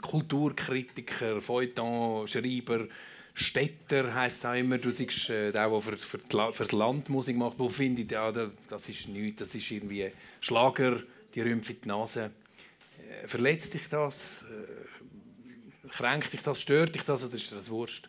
[0.00, 2.86] Kulturkritiker, Feuilleton, Schreiber,
[3.34, 4.78] Städter heisst es auch immer.
[4.78, 8.12] Du siehst äh, der, der für, für, die für das Land Musik macht, wo findet,
[8.12, 10.10] ja, da- das ist nichts, das ist irgendwie
[10.40, 11.02] Schlager,
[11.34, 12.30] die rümpfen die Nase.
[13.24, 14.44] Äh, verletzt dich das?
[15.84, 16.60] Äh, kränkt dich das?
[16.60, 17.24] Stört dich das?
[17.24, 18.08] Oder ist das Wurst?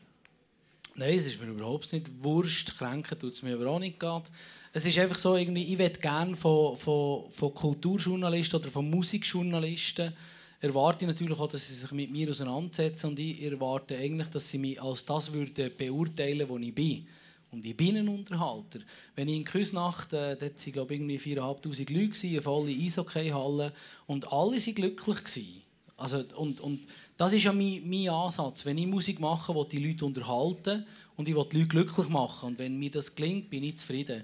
[0.98, 2.78] Nein, es ist mir überhaupt nicht wurscht.
[2.78, 4.32] Kränken tut es mir aber auch nicht gerade.
[4.72, 10.14] Es ist einfach so, irgendwie, ich würde gerne von, von, von Kulturjournalisten oder von Musikjournalisten
[10.62, 14.50] erwarte ich natürlich auch, dass sie sich mit mir auseinandersetzen und ich erwarte eigentlich, dass
[14.50, 17.06] sie mich als das würden beurteilen, wo ich bin.
[17.52, 18.80] Und ich bin ein Unterhalter.
[19.16, 23.74] Wenn ich in Küsnacht, äh, dort waren glaube ich irgendwie 4'500 Leute, eine volle Eishockeyhalle
[24.08, 25.66] und alle waren glücklich.
[25.98, 26.88] Also, und, und
[27.18, 28.66] das ist ja mein, mein Ansatz.
[28.66, 30.86] Wenn ich Musik mache, will die Leute unterhalten
[31.16, 32.50] und ich will die Leute glücklich machen.
[32.50, 34.24] Und wenn mir das gelingt, bin ich zufrieden.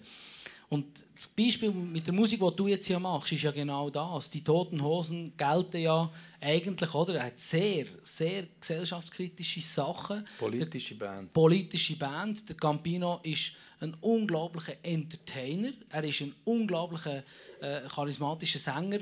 [0.72, 0.86] Und
[1.16, 4.30] das Beispiel mit der Musik, die du jetzt ja machst, ist ja genau das.
[4.30, 7.16] Die Toten Hosen gelten ja eigentlich, oder?
[7.16, 10.26] Er hat sehr, sehr gesellschaftskritische Sachen.
[10.40, 11.34] Politische Band.
[11.34, 12.48] Politische Band.
[12.48, 15.74] Der Campino ist ein unglaublicher Entertainer.
[15.90, 17.24] Er ist ein unglaublicher
[17.60, 19.00] äh, charismatischer Sänger.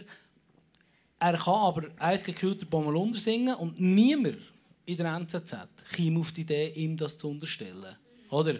[1.19, 4.37] Er kann aber «Eis gekühlter Bommelunder» singen und niemand
[4.85, 5.55] in der NZZ
[5.91, 7.95] käme auf die Idee, ihm das zu unterstellen.
[8.29, 8.59] Oder?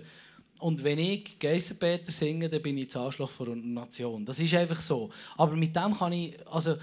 [0.59, 4.25] Und wenn ich Geissenpeter singe, dann bin ich das Arschloch von einer Nation.
[4.25, 5.09] Das ist einfach so.
[5.37, 6.35] Aber mit dem kann ich...
[6.47, 6.75] Also,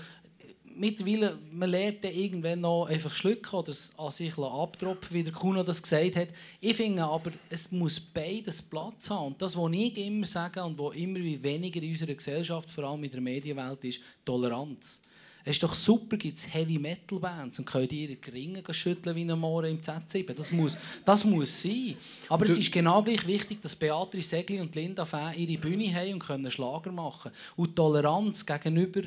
[0.74, 5.32] mittlerweile, man lernt dann irgendwann noch einfach schlucken oder es an sich abtropfen, wie der
[5.32, 6.28] Kuno das gesagt hat.
[6.60, 9.28] Ich finde aber, es muss beides Platz haben.
[9.28, 13.04] Und das, was ich immer sage und was immer weniger in unserer Gesellschaft, vor allem
[13.04, 15.02] in der Medienwelt, ist Toleranz.
[15.48, 19.70] Es ist doch super, gibt es Heavy-Metal-Bands und können ihre Gringe schütteln wie ein Mohren
[19.70, 20.34] im Z7.
[20.34, 21.94] Das muss, das muss sein.
[22.28, 26.14] Aber es ist genau gleich wichtig, dass Beatrice Segli und Linda Fäh ihre Bühne haben
[26.14, 29.02] und können Schlager machen Und Toleranz gegenüber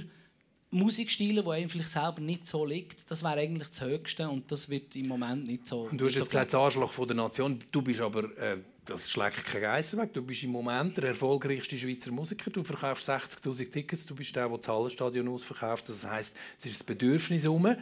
[0.71, 4.69] Musikstilen, die einem vielleicht selber nicht so liegt, das wäre eigentlich das Höchste und das
[4.69, 7.05] wird im Moment nicht so Und du hast nicht so jetzt gesagt, das Arschloch von
[7.05, 7.59] der Nation.
[7.69, 8.59] Du bist aber, äh,
[8.89, 10.13] das schlägt kein Geissen weg.
[10.13, 12.49] Du bist im Moment der erfolgreichste Schweizer Musiker.
[12.49, 14.05] Du verkaufst 60'000 Tickets.
[14.05, 15.87] Du bist der, der das Hallenstadion ausverkauft.
[15.89, 17.75] Das heisst, es ist ein Bedürfnis um,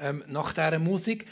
[0.00, 1.26] ähm, nach dieser Musik.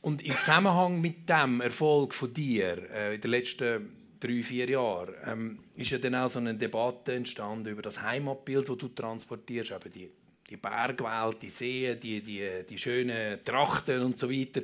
[0.00, 5.14] Und im Zusammenhang mit dem Erfolg von dir äh, in den letzten drei, vier Jahren
[5.24, 9.70] ähm, ist ja dann auch so eine Debatte entstanden über das Heimatbild, das du transportierst,
[9.70, 10.10] eben die,
[10.48, 14.62] die Bergwelt, die Seen, die, die, die schönen Trachten und so weiter.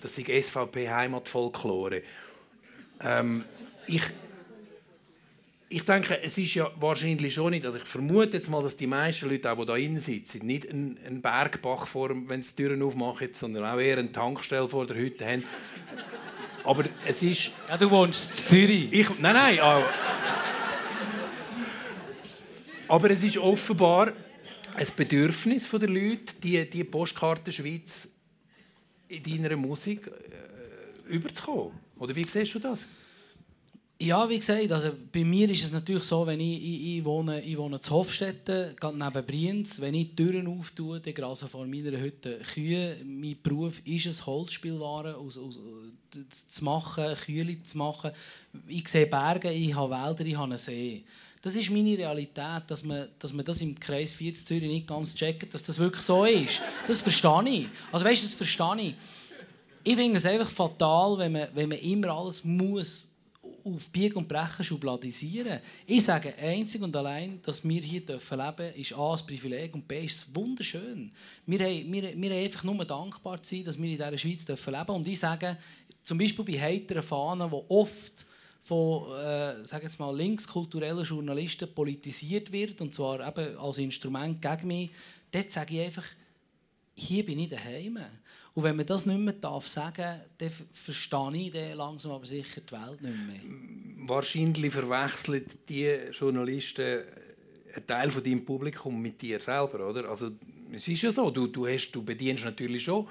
[0.00, 2.02] Das ist SVP-Heimatfolklore.
[3.00, 3.44] Ähm,
[3.86, 4.02] ich,
[5.68, 8.86] ich denke, es ist ja wahrscheinlich schon nicht, also ich vermute jetzt mal, dass die
[8.86, 12.62] meisten Leute, auch die da innen sitzen, nicht einen, einen Bergbach vor, wenn sie die
[12.64, 15.44] Türen aufmachen, sondern auch eher eine Tankstelle vor der Hütte haben.
[16.64, 17.50] Aber es ist...
[17.68, 18.92] Ja, du wohnst in Zürich.
[18.92, 19.58] Ich, nein, nein.
[19.60, 19.82] ah.
[22.88, 24.12] Aber es ist offenbar
[24.74, 28.08] ein Bedürfnis der Leute, die, die Postkarte Schweiz
[29.08, 31.87] in deiner Musik äh, überzukommen.
[31.98, 32.84] Oder wie siehst du das?
[34.00, 37.42] Ja, wie gesagt, also bei mir ist es natürlich so, wenn ich, ich, ich wohne,
[37.42, 41.66] ich wohne in Hofstetten, gerade neben Brienz, wenn ich die Türen auftue, dann grasen vor
[41.66, 42.98] meiner Hütte Kühe.
[43.04, 45.58] Mein Beruf ist es, Holzspielwaren aus, aus,
[46.46, 48.12] zu machen, Kühe zu machen.
[48.68, 51.02] Ich sehe Berge, ich habe Wälder, ich habe einen See.
[51.42, 54.86] Das Das ist meine Realität, dass man, dass man das im Kreis 40 Zürich nicht
[54.86, 56.60] ganz checkt, dass das wirklich so ist.
[56.86, 57.66] Das verstehe ich.
[57.90, 58.94] Also weißt du, das verstehe ich.
[59.84, 63.08] Ich finde es einfach fatal, wenn man, wenn man immer alles muss
[63.64, 65.60] auf Biegen und Brechen schubladisieren.
[65.86, 69.86] Ich sage einzig und allein, dass wir hier dürfen leben ist A, ein Privileg und
[69.86, 71.10] B, ist es wunderschön.
[71.46, 74.44] Wir haben, wir, wir haben einfach nur dankbar zu sein, dass wir in dieser Schweiz
[74.44, 75.56] dürfen leben Und ich sage,
[76.02, 78.26] zum Beispiel bei heiteren Fahnen, die oft
[78.62, 84.66] von äh, sag jetzt mal, linkskulturellen Journalisten politisiert wird, und zwar eben als Instrument gegen
[84.66, 84.90] mich,
[85.30, 86.04] dort sage ich einfach,
[86.94, 87.98] hier bin ich daheim.
[88.58, 92.26] Und wenn man das nicht mehr darf sagen dann ver- verstehe ich dann langsam aber
[92.26, 94.08] sicher die Welt nicht mehr.
[94.08, 97.04] Wahrscheinlich verwechseln die Journalisten
[97.72, 100.08] einen Teil von deinem Publikum mit dir selber, oder?
[100.08, 100.32] Also
[100.72, 103.06] es ist ja so, du, du, hast, du bedienst natürlich schon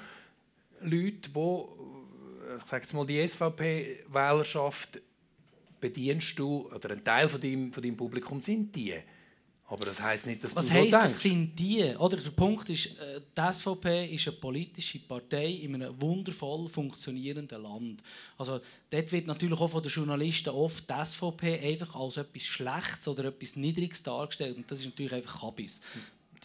[0.82, 1.62] Leute, die,
[2.58, 5.00] ich sage mal, die SVP-Wählerschaft
[5.80, 8.96] bedienst du, oder ein Teil von deinem, von deinem Publikum sind die.
[9.70, 11.04] Aber das heißt nicht, dass Was du so heisst, denkst.
[11.04, 11.84] das sind die?
[11.98, 17.62] Oder der Punkt ist, äh, die SVP ist eine politische Partei in einem wundervoll funktionierenden
[17.62, 18.02] Land.
[18.38, 23.10] Also dort wird natürlich auch von den Journalisten oft die SVP einfach als etwas Schlechtes
[23.10, 24.56] oder etwas Niedriges dargestellt.
[24.56, 25.82] Und das ist natürlich einfach Kabis.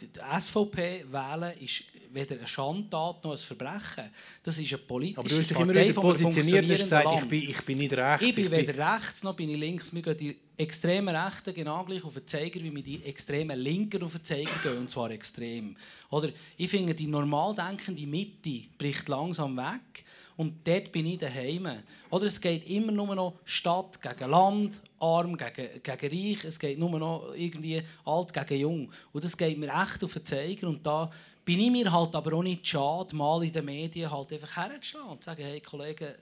[0.00, 0.08] Die
[0.40, 4.10] SVP wählen ist weder eine Schandtat noch ein Verbrechen.
[4.42, 7.28] Das ist eine politische Aber du hast dich immer wieder positioniert und hast gesagt, ich
[7.28, 8.26] bin, ich bin nicht rechts.
[8.26, 9.92] ich bin weder rechts noch bin ich links.
[9.92, 14.02] Mir gehen die extremen Rechten genau gleich auf den Zeiger, wie mir die extremen Linken
[14.02, 14.78] auf den Zeiger gehen.
[14.78, 15.76] Und zwar extrem.
[16.10, 20.04] Oder ich finde, die normal denkende Mitte bricht langsam weg.
[20.36, 21.68] Und dort bin ich daheim.
[22.10, 26.44] Oder es geht immer nur noch Stadt gegen Land, Arm gegen, gegen Reich.
[26.44, 28.92] Es geht nur noch irgendwie alt gegen jung.
[29.12, 30.68] Und das geht mir echt auf den Zeiger.
[30.68, 31.10] Und da
[31.44, 35.04] bin ich mir halt aber auch nicht schade, mal in den Medien halt einfach herzustehen
[35.04, 36.14] und zu sagen, hey Kollegen,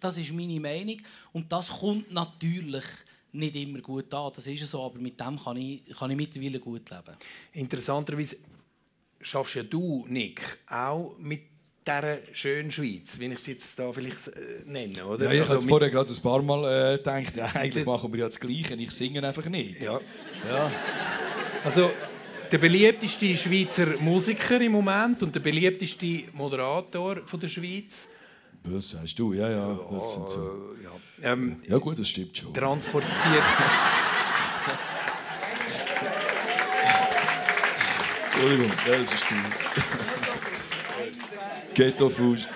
[0.00, 0.98] das ist meine Meinung.
[1.32, 2.84] Und das kommt natürlich
[3.32, 4.32] nicht immer gut an.
[4.34, 7.16] Das ist so, aber mit dem kann ich, kann ich mittlerweile gut leben.
[7.52, 8.36] Interessanterweise
[9.20, 11.42] schaffst ja du, Nick, auch mit
[11.86, 15.26] dieser schönen Schweiz, wie ich es jetzt da vielleicht äh, nenne, oder?
[15.26, 18.20] Ja, ich Also habe vorher gerade ein paar Mal äh, gedacht, ja, eigentlich machen wir
[18.20, 18.74] ja das Gleiche.
[18.74, 19.82] Ich singe einfach nicht.
[19.82, 20.00] Ja.
[20.48, 20.70] ja.
[21.64, 21.90] Also,
[22.52, 28.08] der beliebteste Schweizer Musiker im Moment und der beliebteste Moderator von der Schweiz
[28.64, 29.32] Was sagst du?
[29.32, 29.80] Ja, ja.
[29.90, 30.74] Das sind so.
[30.84, 31.32] ja.
[31.32, 32.52] Ähm, Ja gut, das stimmt schon.
[32.52, 33.42] transportiert.
[38.34, 39.34] Entschuldigung, ja, das ist die.
[41.74, 42.48] Ghetto-Fuß.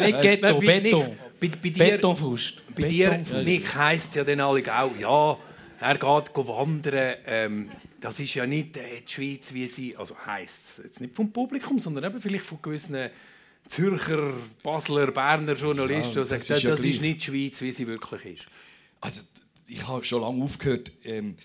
[0.00, 1.16] Nicht Ghetto, Beton.
[1.40, 2.54] Bei, bei dir, Betonfaust.
[2.74, 3.44] bei dir Betonfaust.
[3.44, 5.36] Nick, heisst es ja dann alle auch, ja,
[5.80, 7.14] er geht wandern.
[7.26, 7.70] Ähm,
[8.00, 11.32] das ist ja nicht äh, die Schweiz, wie sie, also heisst es jetzt nicht vom
[11.32, 12.96] Publikum, sondern eben vielleicht von gewissen
[13.68, 17.60] Zürcher, Basler, Berner Journalisten, Ja, die das sagen, ist ja das ist nicht die Schweiz,
[17.60, 18.46] wie sie wirklich ist.
[19.00, 19.22] Also,
[19.66, 21.36] ich habe schon lange aufgehört, ähm,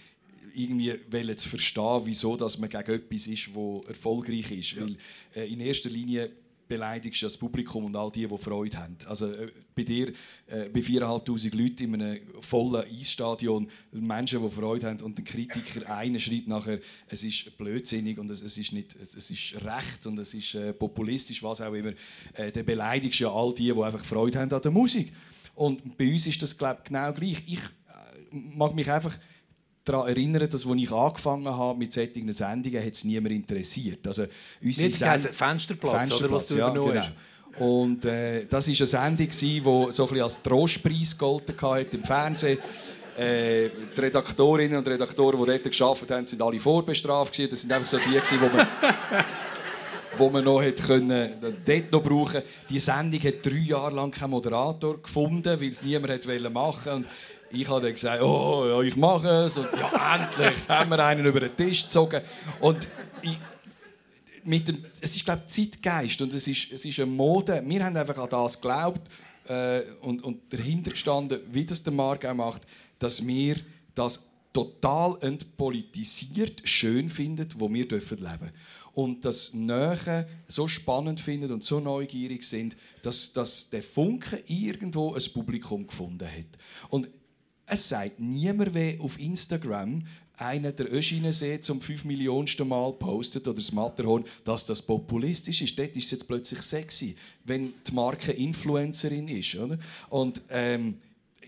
[0.55, 4.79] irgendwie wollen zu verstehen, wieso dass man gegen etwas ist, wo erfolgreich ist.
[4.79, 4.97] Weil
[5.35, 6.31] äh, in erster Linie
[6.67, 8.97] beleidigst du das Publikum und all die, die Freude haben.
[9.07, 10.09] Also äh, bei dir,
[10.47, 15.89] äh, bei 4'500 Leuten in einem vollen Eisstadion, Menschen, die Freude haben und ein Kritiker
[15.93, 20.05] einer schreibt nachher, es ist blödsinnig und es, es, ist, nicht, es, es ist recht
[20.05, 21.93] und es ist äh, populistisch, was auch immer,
[22.33, 25.13] äh, dann beleidigst ja all die, die einfach Freude haben an der Musik.
[25.55, 27.43] Und bei uns ist das glaub, genau gleich.
[27.45, 29.17] Ich äh, mag mich einfach
[29.85, 34.05] daran erinnern, dass als ich angefangen habe mit solchen Sendungen, hat es niemand interessiert.
[34.07, 34.25] Also,
[34.61, 37.01] unsere Jetzt Send- es Fensterplatz, oder, was du ja, genau.
[37.59, 42.03] Und äh, das war eine Sendung, die so ein bisschen als Trostpreis gegolten hat im
[42.03, 42.57] Fernsehen.
[43.15, 47.33] Äh, die Redaktorinnen und Redaktoren, die dort gearbeitet haben, sind alle vorbestraft.
[47.33, 47.51] gewesen.
[47.51, 48.67] Das sind einfach so die, gewesen, die man
[50.17, 51.31] wo man noch hätte können,
[51.65, 56.27] dort noch brauchen Die Sendung hat drei Jahre lang keinen Moderator gefunden, weil es niemand
[56.27, 57.05] wollen machen und
[57.53, 59.57] ich habe dann gesagt, oh, ja, ich mache es.
[59.57, 62.21] Und ja, endlich haben wir einen über den Tisch gezogen.
[62.59, 62.87] Und
[63.21, 63.37] ich,
[64.43, 67.63] mit dem, es ist, glaube ich, Zeitgeist und es ist, es ist eine Mode.
[67.65, 69.07] Wir haben einfach an das geglaubt
[69.47, 72.63] äh, und, und dahinter gestanden, wie das der Marc auch macht,
[72.97, 73.57] dass wir
[73.93, 78.51] das total entpolitisiert schön finden, wo wir dürfen leben
[78.93, 85.13] und das Nähe so spannend finden und so neugierig sind, dass, dass der Funke irgendwo
[85.13, 86.59] ein Publikum gefunden hat.
[86.89, 87.09] Und
[87.65, 90.03] es sagt niemand, wer auf Instagram
[90.37, 95.77] einer der Öschinensee zum 5 Millionensten Mal postet oder das Matterhorn, dass das populistisch ist.
[95.77, 97.15] Dort ist es jetzt plötzlich sexy,
[97.45, 99.55] wenn die Marke Influencerin ist.
[99.55, 99.77] Oder?
[100.09, 100.99] Und ähm,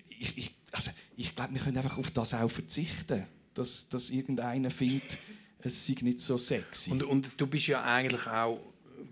[0.09, 3.23] ich, ich, also, ich glaube, wir können einfach auf das auch verzichten,
[3.53, 5.17] dass, dass irgendeiner findet,
[5.59, 6.91] es sei nicht so sexy.
[6.91, 8.59] Und, und du bist ja eigentlich auch,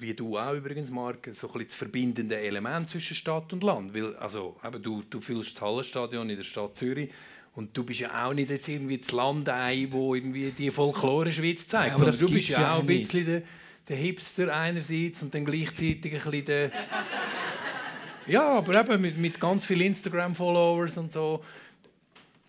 [0.04, 3.96] wie du auch übrigens, Marc, so ein bisschen das verbindende Element zwischen Stadt und Land.
[3.96, 7.10] Weil, also, eben, du, du fühlst das Hallenstadion in der Stadt Zürich
[7.56, 11.90] Und du bist ja auch nicht jetzt irgendwie das Landei, wo irgendwie die Folklore-Schweiz zeigt,
[11.90, 13.42] Ja, aber sondern du bist ja auch ein bisschen der,
[13.88, 16.72] der Hipster einerseits und dann gleichzeitig ein bisschen der...
[18.26, 21.44] Ja, aber eben mit, mit ganz vielen Instagram-Followers und so.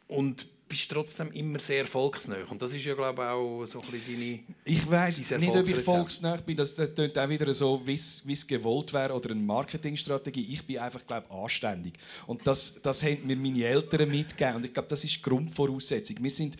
[0.06, 2.38] Und bist trotzdem immer sehr volksnah.
[2.48, 4.40] Und das ist ja, glaube ich, auch so ein bisschen deine...
[4.64, 6.56] Ich weiß nicht, ob ich volksnah bin.
[6.56, 10.46] Das, das klingt auch wieder so, wie es wie es gewollt wäre oder eine Marketingstrategie.
[10.52, 11.94] Ich bin einfach, glaube ich, anständig.
[12.26, 14.56] Und das, das haben mir meine Eltern mitgegeben.
[14.56, 16.16] Und ich glaube, das ist die Grundvoraussetzung.
[16.20, 16.56] Wir sind,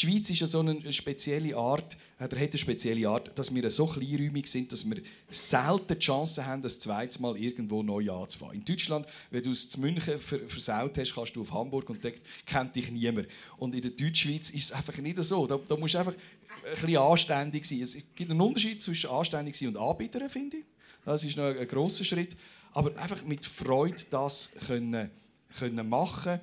[0.00, 3.68] die Schweiz ist ja so eine spezielle Art, oder hat eine spezielle Art, dass wir
[3.70, 8.56] so kleinräumig sind, dass wir selten die Chance haben, das zweite Mal irgendwo neu anzufangen.
[8.56, 12.02] In Deutschland, wenn du es zu München ver versaut hast, kannst du auf Hamburg und
[12.02, 12.14] dort
[12.46, 13.28] kennt dich niemand.
[13.58, 15.46] Und in der Deutschschweiz ist es einfach nicht so.
[15.46, 17.82] Da, da musst du einfach ein bisschen anständig sein.
[17.82, 20.64] Es gibt einen Unterschied zwischen anständig sein und anbietern, finde ich.
[21.04, 22.36] Das ist noch ein grosser Schritt.
[22.72, 25.10] Aber einfach mit Freude das können,
[25.58, 26.40] können machen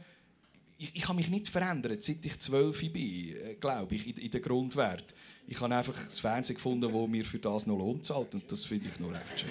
[0.77, 4.31] ich, ich habe mich nicht verändert, seit ich zwölf bin, äh, glaube ich, in, in
[4.31, 5.13] den Grundwert.
[5.47, 8.65] Ich habe einfach das Fernsehen gefunden, wo mir für das noch Lohn zahlt und das
[8.65, 9.49] finde ich noch recht schön.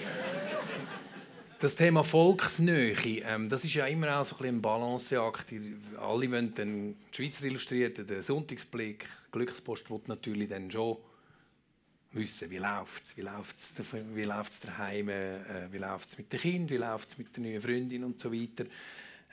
[1.59, 2.95] Das Thema Volksnähe,
[3.25, 5.45] ähm, das ist ja immer auch so ein, bisschen ein Balanceakt.
[5.99, 10.97] Alle wollen die Schweizer Illustrierte, den Sonntagsblick, Glückspost will natürlich dann schon
[12.11, 13.73] wissen, wie läuft es, wie läuft es
[14.13, 17.43] wie läuft's daheim, äh, wie läuft es mit dem Kind, wie läuft es mit der
[17.43, 18.65] neuen Freundin und so weiter.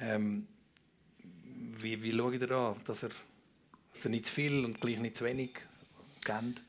[0.01, 0.47] Ähm,
[1.81, 3.11] wie, wie schaut ihr da, dass er,
[3.93, 5.51] dass er nicht zu viel und gleich nicht zu wenig
[6.25, 6.63] kennt?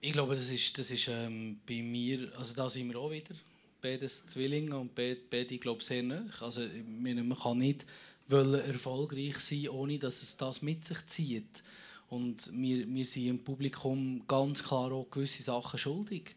[0.00, 3.34] Ich glaube, das ist, das ist ähm, bei mir, also da sind wir auch wieder,
[3.80, 6.24] beides Zwillinge und be- beide, glaube sehr nah.
[6.40, 7.86] Also, man kann nicht
[8.28, 11.62] erfolgreich sein, ohne dass es das mit sich zieht.
[12.08, 16.34] Und wir, wir sind im Publikum ganz klar auch gewisse Sachen schuldig.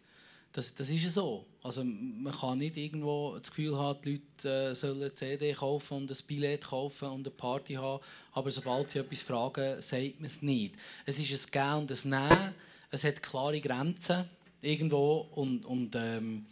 [0.53, 1.45] Das, das ist so.
[1.65, 5.97] Also, man kann nicht irgendwo das Gefühl haben, die Leute äh, sollen eine CD kaufen
[5.97, 10.27] und ein Billett kaufen und eine Party haben, aber sobald sie etwas fragen, sagt man
[10.27, 10.75] es nicht.
[11.07, 12.53] Es ist ein Gehen und ein Nehmen.
[12.91, 14.29] Es hat klare Grenzen
[14.61, 16.45] irgendwo und, und ähm,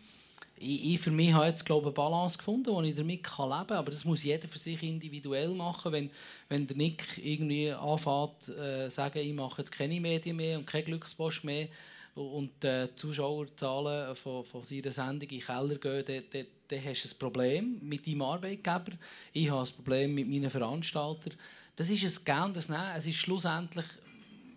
[0.57, 3.51] ich, ich für mich habe jetzt glaube eine Balance gefunden, wo ich damit leben kann.
[3.51, 5.91] Aber das muss jeder für sich individuell machen.
[5.91, 6.09] Wenn,
[6.49, 10.85] wenn der Nick irgendwie anfängt äh, sagen, ich mache jetzt keine Medien mehr und keine
[10.85, 11.67] Glückspost mehr
[12.15, 17.03] und die Zuschauerzahlen von, von seiner Sendung in den Keller gehen, dann, dann, dann hast
[17.03, 18.91] du ein Problem mit deinem Arbeitgeber.
[19.31, 21.33] Ich habe ein Problem mit meinen Veranstaltern.
[21.75, 22.95] Das ist ein Gehen ein Nehmen.
[22.95, 23.85] Es ist schlussendlich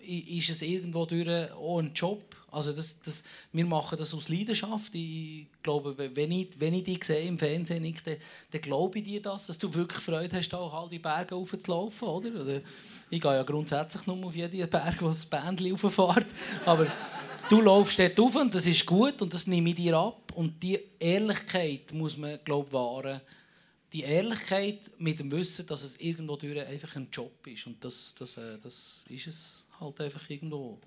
[0.07, 2.23] ist es irgendwo durch auch ein Job.
[2.51, 3.23] Also das, das,
[3.53, 4.95] wir machen das aus Leidenschaft.
[4.95, 8.17] Ich glaube, wenn ich, wenn ich dich sehe im Fernsehen, Nick, dann,
[8.53, 12.09] dann glaube ich dir das, dass du wirklich Freude hast, auch all die Berge raufzulaufen.
[12.09, 12.41] Oder?
[12.41, 12.61] Oder
[13.11, 16.27] ich gehe ja grundsätzlich nur auf jeden Berg, wo das Bändchen rauffährt.
[16.65, 16.87] Aber
[17.49, 20.33] du laufst dort rauf und das ist gut und das nehme ich dir ab.
[20.35, 23.21] Und die Ehrlichkeit muss man, glaube wahren.
[23.93, 27.67] Die Ehrlichkeit mit dem Wissen, dass es irgendwo durch einfach ein Job ist.
[27.67, 30.79] Und das, das, äh, das ist es halt einfach irgendwo.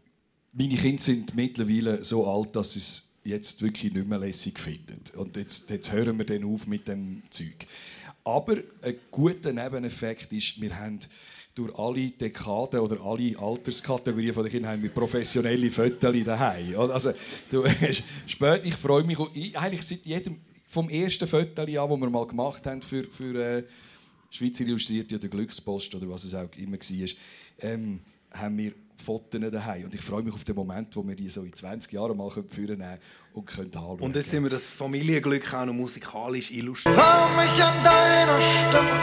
[0.52, 5.02] Meine Kinder sind mittlerweile so alt, dass sie es jetzt wirklich nicht mehr lässig finden.
[5.16, 7.68] Und jetzt, jetzt hören wir dann auf mit dem Zeug.
[8.24, 11.00] Aber ein guter Nebeneffekt ist, wir haben
[11.60, 16.80] durch alle Dekaden oder alle Alterskategorien von den Kindern haben wir professionelle Fotos daheim.
[16.80, 17.12] Also,
[17.50, 17.66] du,
[18.28, 20.38] spät, ich freue mich ich, eigentlich seit jedem
[20.68, 23.64] vom ersten Foto an, das wir mal gemacht haben für, für äh,
[24.30, 27.10] Schweizer Illustrierte oder Glückspost oder was es auch immer war,
[27.62, 28.00] ähm,
[28.32, 29.86] haben wir Fotos daheim.
[29.86, 32.30] Und ich freue mich auf den Moment, wo wir die so in 20 Jahren mal
[32.30, 33.00] führen können
[33.34, 34.00] und können anschauen.
[34.00, 36.96] Und jetzt sind wir das Familienglück auch noch musikalisch illustriert.
[36.96, 38.98] Fahr mich an deiner Stimme,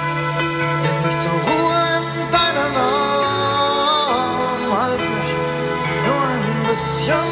[0.83, 5.31] leg mich zur Ruhe in deinen Arm, halt mich
[6.07, 7.29] nur ein bisschen,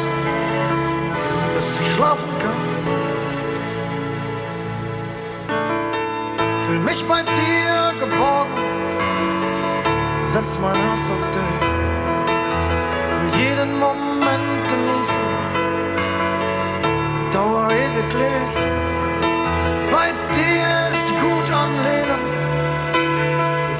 [1.55, 2.59] bis ich schlafen kann.
[6.65, 8.57] Fühl mich bei dir geborgen,
[10.25, 11.64] setz mein Herz auf dich,
[13.37, 15.27] jeden Moment genießen,
[17.31, 18.55] dauer ewiglich.
[19.91, 22.23] Bei dir ist gut anlehnen,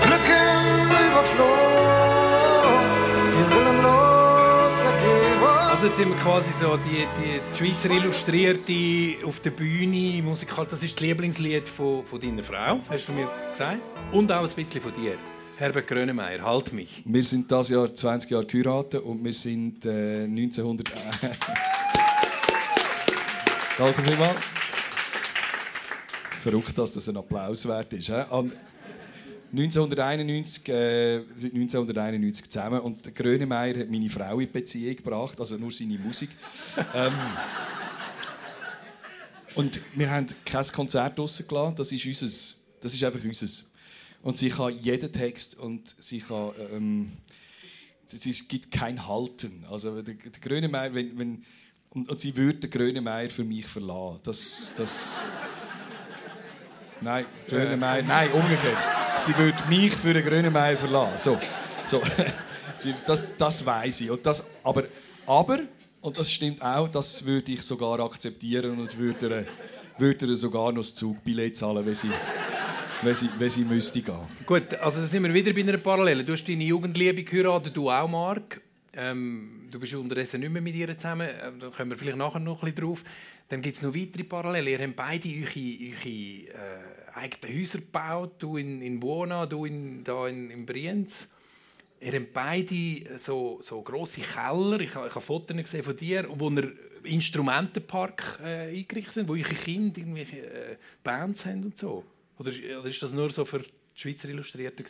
[0.02, 2.95] Glück im Überfluss,
[3.34, 5.72] dir willenlos ergeben.
[5.72, 10.65] Also jetzt sind wir quasi so die, die, die Schweizer Illustrierte auf der Bühne, musikal.
[10.69, 13.80] Das ist das Lieblingslied von, von deiner Frau, hast du mir gesagt.
[14.11, 15.18] Und auch ein bisschen von dir.
[15.57, 17.02] Herbert Grönemeyer, halt mich.
[17.06, 20.91] Wir sind das Jahr 20 Jahre geheiratet und wir sind äh, 1900.
[23.77, 24.40] Danke vielmals.
[26.41, 28.07] Verrückt, dass das ein Applaus wert ist.
[28.07, 28.22] He?
[28.32, 28.53] Und
[29.53, 35.72] 1991 äh, sind 1991 zusammen und Grönemeyer hat meine Frau in Beziehung gebracht, also nur
[35.72, 36.32] seine Musik.
[36.94, 37.14] ähm,
[39.56, 43.64] und wir haben kein Konzert rausgelassen, das ist unseres, das ist einfach unseres.
[44.26, 46.52] Und sie kann jeden Text und sie kann...
[46.72, 47.11] Ähm,
[48.11, 49.64] es gibt kein Halten.
[49.69, 51.45] Also der, der Grönemeyer, wenn, wenn,
[51.91, 54.22] und, und sie würde den Grönemeyer für mich verlassen.
[54.23, 54.73] Das...
[54.76, 55.19] das
[57.02, 58.77] Nein, Grönemeyer, nein, umgekehrt.
[59.19, 61.18] Sie würde mich für den Grönemeyer verlassen.
[61.18, 61.39] So,
[61.85, 62.02] so.
[63.06, 64.10] Das, das weiß ich.
[64.10, 64.84] Und das, aber,
[65.26, 65.60] aber,
[66.02, 69.45] und das stimmt auch, das würde ich sogar akzeptieren und würde ihr,
[69.97, 72.10] würde ihr sogar noch das Zugbillett zahlen, wenn sie,
[73.06, 74.19] wenn sie, wenn sie müsste gehen.
[74.45, 76.23] Gut, also sind wir wieder bei einer Parallele.
[76.23, 78.61] Du hast deine Jugendliebe geheiratet, du auch, Marc.
[78.94, 81.27] Ähm, du bist unterdessen nicht mehr mit ihr zusammen.
[81.45, 83.03] Ähm, da kommen wir vielleicht nachher noch ein bisschen drauf.
[83.49, 84.68] Dann gibt es noch weitere Parallelen.
[84.68, 88.34] Ihr habt beide eure, eure äh, eigenen Häuser gebaut.
[88.40, 91.27] Du in, in Buona, du in, da in, in Brienz.
[92.02, 94.80] Ihr habt beide so, so grosse Keller.
[94.80, 96.72] Ich, habe- ich habe Fotos gesehen von dir, wo ihr
[97.03, 102.03] Instrumentenpark äh, eingerichtet habt, wo eure Kinder irgendwelche äh, Bands haben und so.
[102.37, 102.51] Oder,
[102.85, 104.85] ist das nur so für die Schweizer Illustrierten?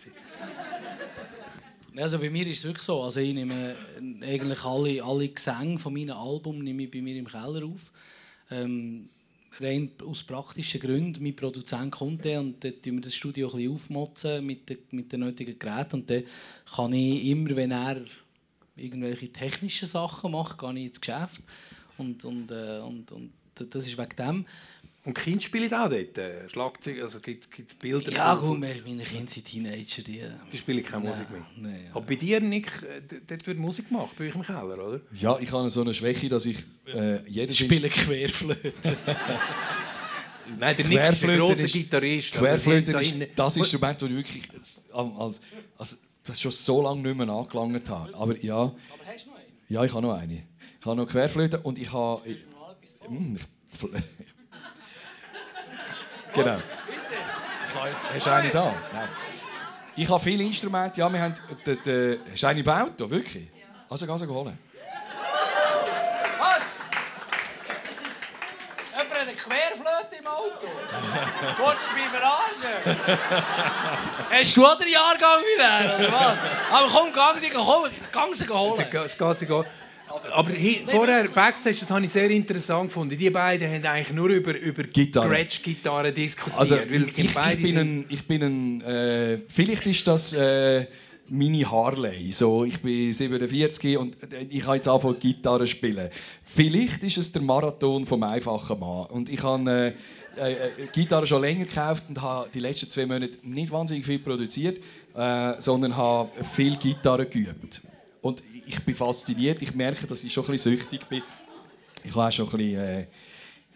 [1.98, 3.02] Also bei mir ist es wirklich so.
[3.02, 3.76] Also ich nehme
[4.22, 7.92] äh, eigentlich alle, alle Gesänge von meinem Album nehme ich bei mir im Keller auf.
[8.52, 9.10] Ähm,
[9.62, 11.24] rein aus praktischen Gründen.
[11.24, 15.12] Mein Produzent kommt dann und dann wir das Studio ein bisschen aufmotzen mit den, mit
[15.12, 16.02] den nötigen Geräten.
[16.02, 16.24] Und dann
[16.74, 18.02] kann ich immer, wenn er
[18.76, 21.42] irgendwelche technischen Sachen macht, gehe ich ins Geschäft.
[21.98, 24.46] Und, und, äh, und, und das ist wegen dem.
[25.06, 26.18] Und Kinder spielen auch dort?
[26.18, 28.12] Äh, Schlagzeug, also gibt gibt Bilder?
[28.12, 30.02] Ja, gut, meine Kinder sind Teenager.
[30.02, 31.46] Die, Die spielen keine Nein, Musik mehr?
[31.58, 35.02] nein, Aber bei dir, Nick, äh, dort wird Musik gemacht, bei euch im Keller, oder?
[35.14, 36.58] Ja, ich habe so eine Schwäche, dass ich
[36.88, 38.74] äh, jedes Spiele Querflöte.
[40.60, 42.34] Nein, der Nick ist ein grosser Gitarrist.
[42.34, 44.50] Also Querflöte da ist das Instrument, das ich wirklich
[44.92, 45.42] als,
[45.78, 48.16] als, das schon so lange nicht mehr angelangt habe.
[48.16, 48.56] Aber ja.
[48.56, 48.76] Aber
[49.06, 49.46] hast du noch eine?
[49.70, 50.44] Ja, ich habe noch eine.
[50.80, 52.28] Ich habe noch Querflöte und ich habe...
[52.28, 52.38] Ich,
[53.08, 53.44] Hm, ich,
[56.36, 56.58] genau.
[57.70, 58.74] Ich habe jetzt, hast du eine da?
[58.94, 59.10] Nein.
[59.96, 61.00] Ich habe viele Instrumente.
[61.00, 61.36] Ja, wir haben...
[61.66, 63.10] De, de, hast du eine im Auto?
[63.10, 63.50] Wirklich?
[63.90, 64.58] Also, geh sie holen.
[66.40, 66.64] Was?
[68.92, 70.68] Jemand hat eine Querflöte im Auto?
[71.58, 73.00] Wolltest du mich verarschen?
[74.32, 76.38] Hast du auch den Jahrgang wie der, oder was?
[76.72, 78.86] Aber komm, gang die komm, gang sie holen.
[79.06, 79.66] Es geht sogar.
[80.36, 83.18] Aber hi, vorher, Backstage, das habe ich sehr interessant gefunden.
[83.18, 85.28] Die beiden haben eigentlich nur über, über Gitarre.
[85.28, 86.58] Scratch-Gitarre diskutiert.
[86.60, 90.88] Also, weil ich, ich, bin sind- ein, ich bin ein, äh, vielleicht ist das äh,
[91.30, 92.32] meine Harley.
[92.34, 96.10] So, ich bin 47 und äh, ich habe jetzt angefangen Gitarre zu spielen.
[96.44, 99.06] Vielleicht ist es der Marathon vom einfachen Mann.
[99.08, 99.94] Und ich habe
[100.38, 100.58] äh, äh,
[100.94, 104.80] Gitarre schon länger gekauft und habe die letzten zwei Monate nicht wahnsinnig viel produziert,
[105.16, 107.82] äh, sondern habe viel Gitarre geübt.
[108.26, 109.62] Und ich bin fasziniert.
[109.62, 111.22] Ich merke, dass ich schon ein bisschen süchtig bin.
[112.04, 112.80] Ich habe schon ein bisschen...
[112.80, 113.08] Äh,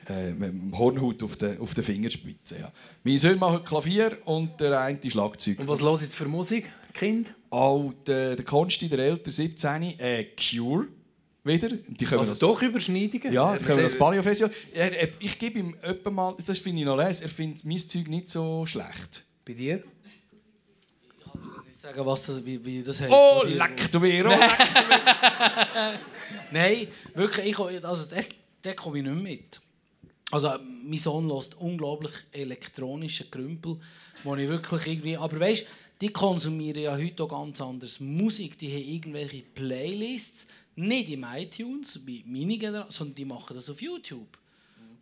[0.08, 2.58] äh, mit dem Hornhaut auf der, auf der Fingerspitze.
[2.60, 2.72] Ja.
[3.04, 5.60] Meine Söhne machen Klavier und der eine Schlagzeug.
[5.60, 7.32] Und was los jetzt für Musik, Kind?
[7.52, 10.88] Auch der, der Konsti, der älter 17, äh, Cure.
[11.44, 11.70] Wieder.
[11.70, 13.32] Die kommen Also aus- doch Überschneidungen?
[13.32, 14.52] Ja, die Äh, kommen sehr- aus Palio Festival.
[14.74, 17.78] Er, er, ich gebe ihm etwa mal, das finde ich noch les, er findet mein
[17.78, 19.24] Zeug nicht so schlecht.
[19.46, 19.84] Bei dir?
[21.82, 23.14] Sagen, was das, wie, wie das heisst.
[23.14, 24.30] Oh, leck du mir, oh,
[26.52, 26.88] Nein.
[27.14, 28.26] wirklich, ich, also, der,
[28.64, 29.62] der komme ich nicht mit.
[30.30, 33.80] Also, mein Sohn lässt unglaublich elektronischen Krümpel,
[34.26, 35.16] wo ich wirklich irgendwie...
[35.16, 35.66] Aber weißt
[36.02, 38.58] die konsumieren ja heute auch ganz anders Musik.
[38.58, 43.82] Die haben irgendwelche Playlists, nicht im iTunes, wie meine Generation, sondern die machen das auf
[43.82, 44.38] YouTube.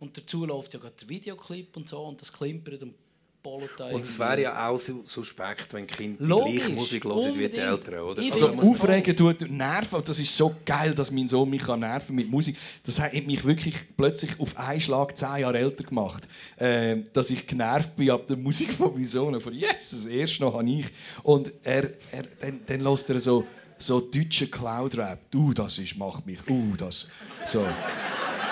[0.00, 2.94] Und dazu läuft ja gerade der Videoclip und so und das klimpert und
[3.42, 7.38] Und es wäre ja auch su- suspekt, wenn die Kinder die Logisch, gleiche Musik hören
[7.38, 7.56] wie die.
[7.56, 8.20] Eltern, oder?
[8.22, 11.80] Ich Also aufregen tut nerven und das ist so geil, dass mein Sohn mich kann
[11.80, 12.56] nerven mit Musik.
[12.84, 17.46] Das hat mich wirklich plötzlich auf einen Schlag zehn Jahre älter gemacht, äh, dass ich
[17.46, 19.40] genervt bin ab der Musik von meinem Sohn.
[19.40, 20.86] Von yes, das erste noch habe ich.
[21.22, 23.44] Und er, er dann, dann lässt er so
[23.80, 25.20] so deutschen Cloud Rap.
[25.30, 26.40] Du, das ist macht mich.
[26.50, 27.06] Uh, das
[27.46, 27.60] so.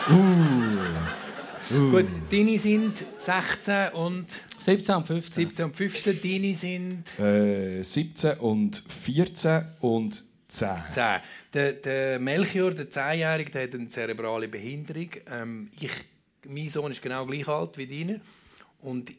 [0.09, 1.26] Uh.
[1.69, 4.27] Gut, deine sind 16 und...
[4.59, 5.49] 17 und 15.
[5.49, 7.19] 17 und 15, deine sind...
[7.19, 10.69] Äh, 17 und 14 und 10.
[10.91, 11.05] 10.
[11.53, 15.09] Der, der Melchior, der 10-Jährige, der hat eine zerebrale Behinderung.
[15.29, 15.91] Ähm, ich,
[16.47, 18.21] mein Sohn ist genau gleich alt wie deiner.
[18.83, 19.13] Und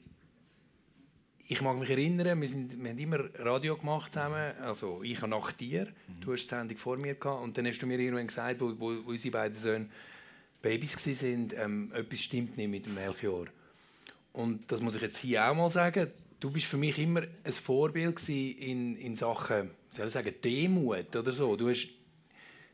[1.49, 4.53] ich mag mich erinnern, wir, sind, wir haben immer Radio gemacht zusammen.
[4.61, 5.87] Also ich habe nach dir,
[6.21, 7.43] du hast die Sendung vor mir gehabt.
[7.43, 9.87] Und dann hast du mir irgendwann gesagt, wo, wo, wo unsere beiden Söhne
[10.61, 13.47] Babys waren, ähm, etwas stimmt nicht mit dem Melchior.
[14.34, 16.11] Und das muss ich jetzt hier auch mal sagen.
[16.39, 21.34] Du bist für mich immer ein Vorbild in, in Sachen, soll ich sagen, Demut oder
[21.34, 21.55] so.
[21.55, 21.88] Du hast,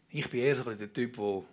[0.10, 1.45] ich bin eher so der Typ, wo,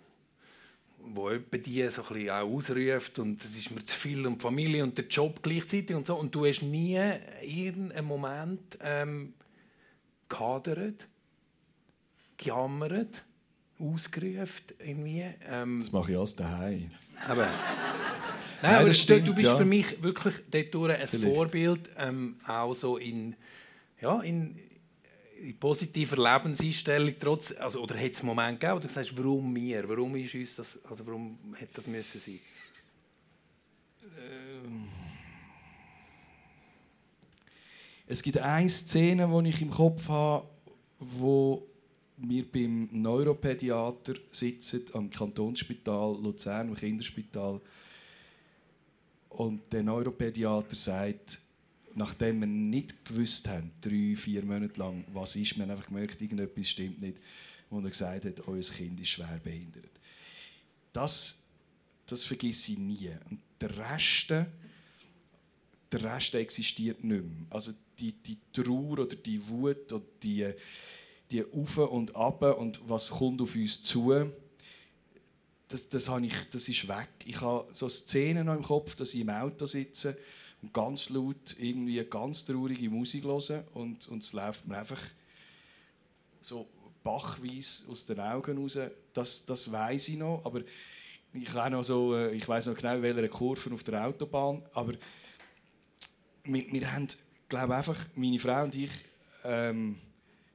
[0.99, 5.07] wo die so auch ausruft und es ist mir zu viel und Familie und der
[5.07, 6.99] Job gleichzeitig und so und du hast nie
[7.41, 9.33] irgendeinen Moment ähm,
[10.27, 11.07] gehadert,
[12.37, 13.23] gejammert,
[13.81, 15.25] ausgerufen irgendwie.
[15.49, 16.91] Ähm, Das mache ich alles daheim.
[17.27, 17.51] aber, Nein,
[18.61, 19.57] Nein, aber stimmt, du bist ja.
[19.57, 21.35] für mich wirklich dort durch ein Vielleicht.
[21.35, 23.35] Vorbild, ähm, auch so in,
[24.01, 24.55] ja, in,
[25.41, 27.15] in positiver Lebenseinstellung.
[27.19, 29.89] Trotz, also, oder hat es einen Moment gegeben, wo du sagst, warum wir?
[29.89, 32.39] Warum ist uns das, also warum hätte das müssen sein?
[38.11, 40.45] Es gibt eine Szene, die ich im Kopf habe,
[40.99, 41.65] wo
[42.21, 47.59] wir beim Neuropädiater sitzen am Kantonsspital Luzern, im Kinderspital.
[49.29, 51.39] Und der Neuropädiater sagt,
[51.95, 56.21] nachdem wir nicht gewusst haben, drei, vier Monate lang, was ist, wir haben einfach gemerkt,
[56.21, 57.17] irgendetwas stimmt nicht,
[57.69, 59.91] wo er gesagt hat, euer Kind ist schwer behindert.
[60.93, 61.37] Das,
[62.05, 63.09] das vergesse ich nie.
[63.29, 64.47] Und der Rest, der
[65.91, 67.47] Rest existiert nicht mehr.
[67.49, 70.53] Also die, die Trauer oder die Wut oder die,
[71.31, 74.31] die Auf und Ab und was kommt auf uns zu,
[75.71, 77.09] das, das, habe ich, das ist weg.
[77.25, 80.17] Ich habe so Szenen im Kopf, dass ich im Auto sitze
[80.61, 85.01] und ganz laut irgendwie ganz traurige Musik höre und, und es läuft mir einfach
[86.41, 86.67] so
[87.03, 88.77] bachweise aus den Augen raus.
[89.13, 90.61] Das, das weiß ich noch, aber
[91.33, 91.49] ich,
[91.83, 94.93] so, äh, ich weiß noch genau, in welcher Kurve auf der Autobahn, aber
[96.43, 97.07] wir, wir haben,
[97.47, 98.91] glaube einfach, meine Frau und ich
[99.43, 99.97] ähm,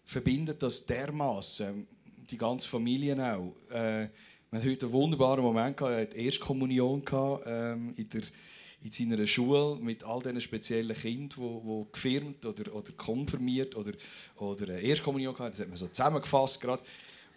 [0.06, 1.86] verbinden das dermaßen,
[2.30, 3.54] die ganze Familie auch.
[3.70, 4.08] Äh,
[4.50, 5.94] wir hatten heute einen wunderbaren Moment, gehabt.
[5.94, 8.22] er hat die Erstkommunion gehabt, ähm, in, der,
[8.82, 13.92] in seiner Schule mit all diesen speziellen Kindern, die wo gefirmt oder, oder konfirmiert oder,
[14.36, 15.50] oder eine Erstkommunion hatten.
[15.50, 16.82] Das hat man so zusammengefasst gerade.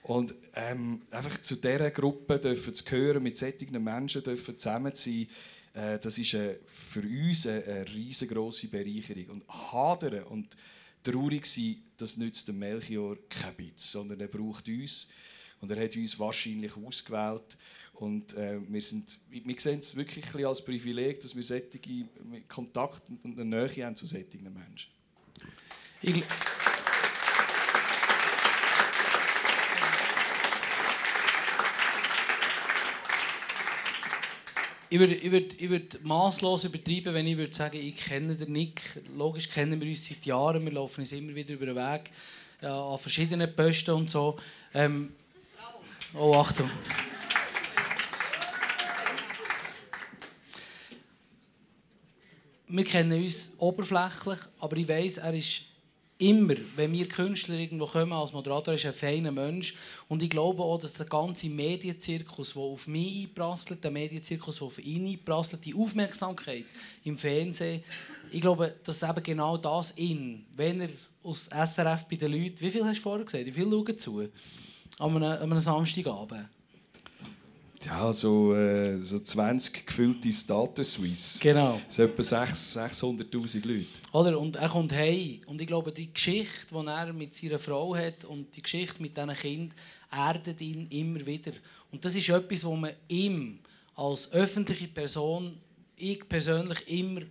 [0.03, 5.09] Und ähm, einfach zu dieser Gruppe dürfen zu gehören, mit solchen Menschen dürfen zusammen zu
[5.09, 5.27] sein,
[5.73, 9.29] äh, das ist äh, für uns eine, eine riesengroße Bereicherung.
[9.29, 10.55] Und hadern und
[11.03, 15.09] traurig sein, das nützt dem Melchior kein Bitz, sondern er braucht uns.
[15.61, 17.57] Und er hat uns wahrscheinlich ausgewählt.
[17.93, 21.79] Und äh, wir, sind, wir sehen es wirklich als Privileg, dass wir solche
[22.47, 24.89] Kontakt und eine Nähe haben zu solchen Menschen.
[26.01, 26.23] Ich,
[34.91, 38.51] ich würde, ich würde, ich würde maßlos übertreiben, wenn ich würde sagen, ich kenne den
[38.51, 38.81] Nick.
[39.15, 42.09] Logisch kennen wir uns seit Jahren, wir laufen uns immer wieder über den Weg
[42.61, 44.37] ja, an verschiedenen Posten und so.
[44.73, 45.13] Ähm,
[46.15, 46.71] oh, Achtung.
[52.67, 55.61] Wir kennen uns oberflächlich, aber ich weiß, er ist
[56.19, 59.73] immer, wenn wir Künstler irgendwo kommen als Moderator, ist ein feiner Mensch.
[60.07, 64.67] Und ich glaube auch, dass der ganze Medienzirkus, der auf mich einprasselt, der Medienzirkus, der
[64.67, 66.65] auf ihn einprasselt, die Aufmerksamkeit
[67.05, 67.83] im Fernsehen,
[68.31, 70.89] ich glaube, dass eben genau das in, wenn er
[71.23, 74.19] aus SRF bei den Leuten, wie viel hast du vorher gesagt, wie viel schauen zu?
[74.99, 76.47] An einem, an einem Samstagabend.
[77.85, 81.39] Ja, so, äh, so 20 gefüllte Status Suisse.
[81.39, 81.79] Genau.
[81.85, 83.87] Das sind etwa 6 600'000 Leute.
[84.11, 84.37] Oder?
[84.37, 85.39] Und er kommt heim.
[85.45, 89.15] Und ich glaube, die Geschichte, die er mit seiner Frau hat und die Geschichte mit
[89.15, 89.73] diesen Kindern,
[90.11, 91.53] erdet ihn immer wieder.
[91.91, 93.59] Und das ist etwas, wo man ihm
[93.95, 95.57] als öffentliche Person,
[95.95, 97.21] ich persönlich immer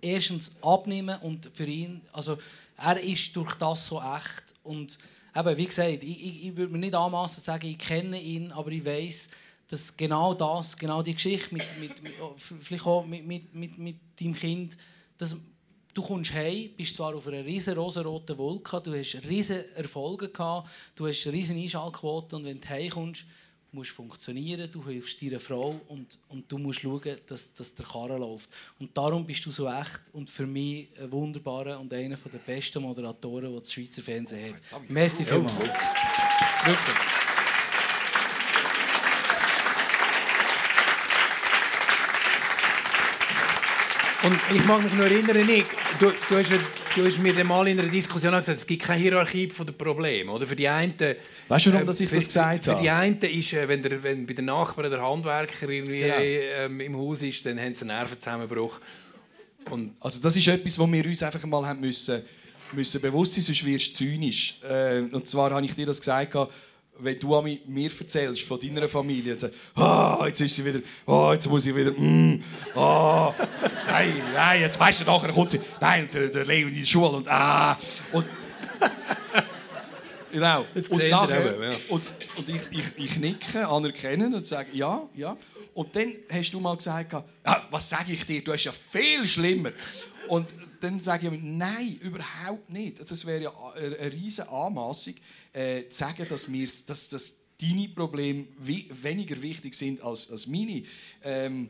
[0.00, 2.38] erstens abnehmen und für ihn, also
[2.76, 4.54] er ist durch das so echt.
[4.62, 4.98] Und
[5.34, 8.52] eben, wie gesagt, ich, ich, ich würde mir nicht anmassen zu sagen, ich kenne ihn,
[8.52, 9.28] aber ich weiß,
[9.68, 13.78] dass genau das, genau die Geschichte mit, mit, mit oh, vielleicht auch mit, mit, mit,
[13.78, 14.76] mit deinem Kind,
[15.18, 15.36] dass
[15.92, 20.68] du kommst heim, bist zwar auf einer riesen rosaroten Wolke, du hast riesen Erfolge gehabt,
[20.94, 23.24] du hast eine riesen Einschaltquote und wenn du heimkommst,
[23.72, 27.84] musst du funktionieren, du hilfst deiner Frau und, und du musst schauen, dass, dass der
[27.84, 28.48] Karren läuft.
[28.78, 32.82] Und darum bist du so echt und für mich ein wunderbarer und einer der besten
[32.82, 34.88] Moderatoren, die das Schweizer Fernsehen hat.
[34.88, 35.52] Merci vielmals.
[35.52, 37.35] Wirklich.
[44.26, 45.66] Und ich mag mich noch erinnern, Nick,
[46.00, 46.50] du, du, hast,
[46.96, 50.30] du hast mir mal in einer Diskussion gesagt, es gibt keine Hierarchie von den Problemen.
[50.30, 50.48] Oder?
[50.48, 50.94] Für die einen,
[51.46, 52.82] Weißt du, warum äh, dass ich für, das gesagt Für habe?
[52.82, 56.16] die einen ist, äh, wenn, der, wenn bei den Nachbarn der Handwerker irgendwie Genau.
[56.18, 58.80] ähm, im Haus ist, dann haben sie einen Nervenzusammenbruch.
[59.70, 62.22] Und Also das ist etwas, wo wir uns einfach mal haben müssen,
[62.72, 64.56] müssen bewusst sein, sonst wirst du zynisch.
[64.68, 66.34] Äh, und zwar habe ich dir das gesagt,
[66.98, 71.32] wenn du mir erzählst von deiner Familie, und sagst, ah, jetzt ist sie wieder, ah,
[71.32, 72.42] jetzt muss ich wieder, mm,
[72.74, 73.34] ah,
[73.86, 77.16] nein, nein, jetzt weißt du, nachher kommt sie, nein, der, der Leo in die Schule
[77.16, 77.78] und ah,
[78.12, 78.26] und
[80.32, 80.66] Genau.
[80.74, 81.72] Jetzt und nachher, eben, ja.
[81.88, 85.34] und, und ich, ich, ich nicke, anerkennen und sage, ja, ja.
[85.72, 89.26] Und dann hast du mal gesagt, ah, was sage ich dir, du hast ja viel
[89.26, 89.70] schlimmer.
[90.28, 90.54] Und
[90.86, 92.98] dann sage ich nein, überhaupt nicht.
[93.00, 95.14] Das wäre ja eine, riesige Anmassung,
[95.52, 100.82] äh, zu sagen, dass, wir, dass, dass deine Probleme weniger wichtig sind als, als meine.
[101.24, 101.68] Ähm,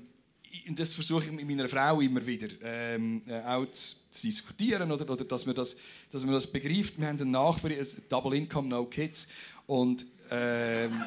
[0.70, 5.08] das versuche ich mit meiner Frau immer wieder ähm, äh, auch zu, zu diskutieren oder,
[5.08, 5.76] oder dass, man das,
[6.10, 6.98] dass man das begreift.
[6.98, 9.28] Wir haben einen Nachbar, ein Double Income, No Kids.
[9.66, 11.04] Und ähm,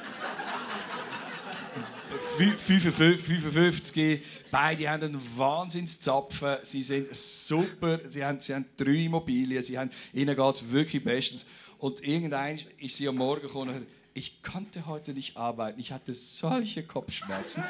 [2.38, 4.22] 55, 55,
[4.52, 6.58] beide haben einen Wahnsinnszapfen.
[6.64, 11.04] Sie sind super, sie haben, sie haben drei Immobilien, sie haben, ihnen geht es wirklich
[11.04, 11.46] bestens.
[11.78, 13.84] Und irgendwann ist sie am Morgen gekommen und hat
[14.14, 17.64] ich konnte heute nicht arbeiten, ich hatte solche Kopfschmerzen.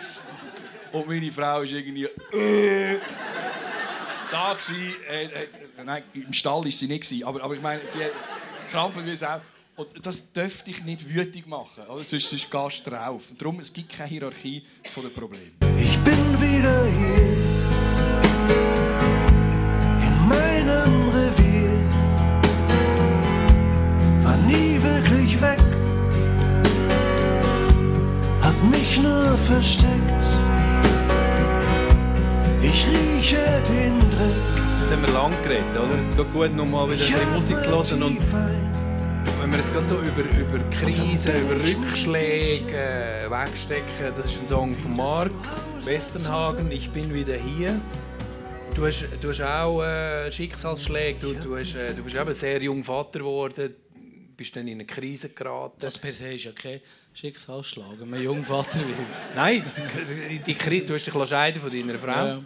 [0.92, 2.98] Und meine Frau ist irgendwie äh,
[4.32, 4.96] da gewesen.
[5.08, 5.48] Äh, äh,
[5.84, 8.12] nein, im Stall ist sie nicht aber, aber ich meine, sie hat
[8.72, 9.42] Krampfen wie Sau.
[9.80, 12.04] Und das dürfte ich nicht wütig machen, oder?
[12.04, 13.24] Sonst, gehst du drauf.
[13.30, 14.62] Und darum, es gibt keine Hierarchie
[14.92, 15.54] von den Problemen.
[15.78, 17.22] Ich bin wieder hier
[20.04, 21.80] in meinem Revier.
[24.22, 25.60] War nie wirklich weg,
[28.42, 29.88] hab mich nur versteckt.
[32.62, 34.82] Ich rieche den Dreck.
[34.82, 35.96] Jetzt haben wir lang geredet, oder?
[36.22, 38.04] Geht gut, nochmal wieder ein bisschen Musik zu hören.
[38.04, 38.89] Und
[39.50, 44.48] wenn wir jetzt gerade so über, über Krisen, über Rückschläge äh, wegstecken, das ist ein
[44.48, 45.32] Song von Mark
[45.86, 47.82] Westernhagen, «Ich bin wieder hier».
[48.76, 52.62] Du hast, du hast auch äh, Schicksalsschläge, du, du, hast, äh, du bist eben sehr
[52.62, 53.74] jung Vater geworden,
[54.38, 55.78] bist dann in eine Krise geraten.
[55.80, 56.80] Das per se ist ja kein
[57.16, 59.00] Schicksalsschlag, wenn man Jungvater wird.
[59.36, 59.64] Nein,
[60.30, 62.26] die, die Krise, du hast dich scheiden von deiner Frau.
[62.28, 62.42] Ja.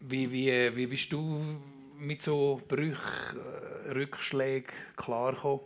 [0.00, 1.60] Wie, wie, wie bist du
[2.04, 3.40] mit so Brüchen,
[3.86, 5.60] äh, Rückschlägen klargekommen?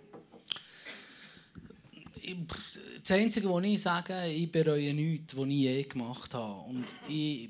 [3.02, 6.68] Das Einzige, was ich sage, ich bereue nichts, was ich je gemacht habe.
[6.68, 7.48] Und ich,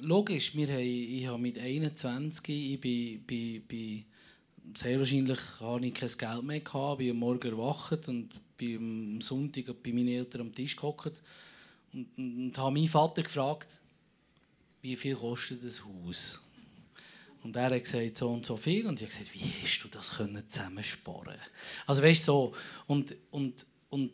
[0.00, 4.04] logisch, wir haben, ich habe mit 21, ich bin, bin, bin
[4.74, 9.20] sehr wahrscheinlich habe ich kein Geld mehr gehabt, bin am Morgen erwacht und bin am
[9.20, 11.22] Sonntag bei meinen Eltern am Tisch gehockt
[11.92, 13.80] und, und, und habe meinen Vater gefragt,
[14.82, 16.40] wie viel kostet das Haus?
[17.42, 18.86] Und er hat gesagt, so und so viel.
[18.86, 21.38] Und ich habe gesagt, wie hast du das können zusammensparen
[21.86, 22.54] Also weißt du, so.
[22.86, 24.12] Und, und, und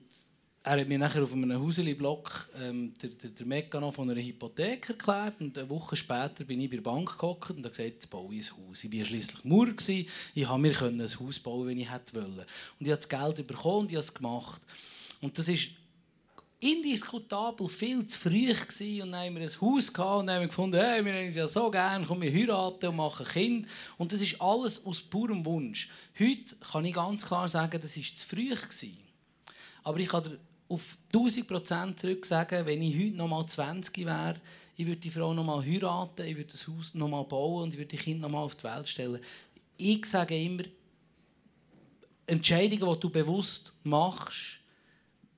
[0.62, 4.88] er hat mir nachher auf einem Hauseli-Block ähm, der, der, der Mechanismus von einer Hypothek
[4.88, 5.40] erklärt.
[5.40, 8.34] Und eine Woche später bin ich bei der Bank gehockt und habe gesagt, jetzt baue
[8.34, 8.82] ich ein Haus.
[8.82, 9.68] Ich war schliesslich Mauer.
[9.68, 12.46] Ich konnte mir ein Haus bauen, wenn ich hätte wollen.
[12.78, 14.62] Und ich habe das Geld bekommen und ich habe es gemacht.
[15.20, 15.68] Und das ist
[16.64, 19.02] indiskutabel viel zu früh gewesen.
[19.02, 21.46] und dann haben wir ein Haus gehabt und haben gefunden, hey, wir haben uns ja
[21.46, 23.68] so gern, komm, wir heiraten und machen Kind
[23.98, 25.90] und das ist alles aus purem Wunsch.
[26.18, 28.96] Heute kann ich ganz klar sagen, das ist zu früh gewesen.
[29.82, 30.38] Aber ich kann
[30.68, 34.40] auf 1000 Prozent zurück sagen, wenn ich heute noch mal 20 wäre,
[34.76, 37.74] ich würde die Frau noch mal heiraten, ich würde das Haus noch mal bauen und
[37.74, 39.20] ich würde die Kinder noch mal auf die Welt stellen.
[39.76, 40.64] Ich sage immer,
[42.26, 44.60] Entscheidungen, die du bewusst machst,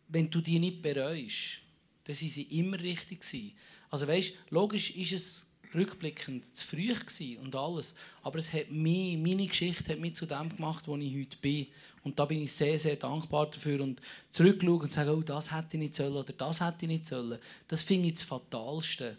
[0.09, 1.61] wenn du die nicht bereust,
[2.05, 3.53] dann sind sie immer richtig gewesen.
[3.91, 6.95] Also weißt, logisch ist es rückblickend zu früh
[7.39, 11.15] und alles, aber es hat mich, meine Geschichte hat mich zu dem gemacht, wo ich
[11.15, 11.67] heute bin.
[12.03, 14.01] Und da bin ich sehr, sehr dankbar dafür und
[14.31, 17.39] zurückschauen und sagen, oh, das hätte ich nicht sollen oder das hätte ich nicht sollen.
[17.67, 19.17] Das finde ich das Fatalste.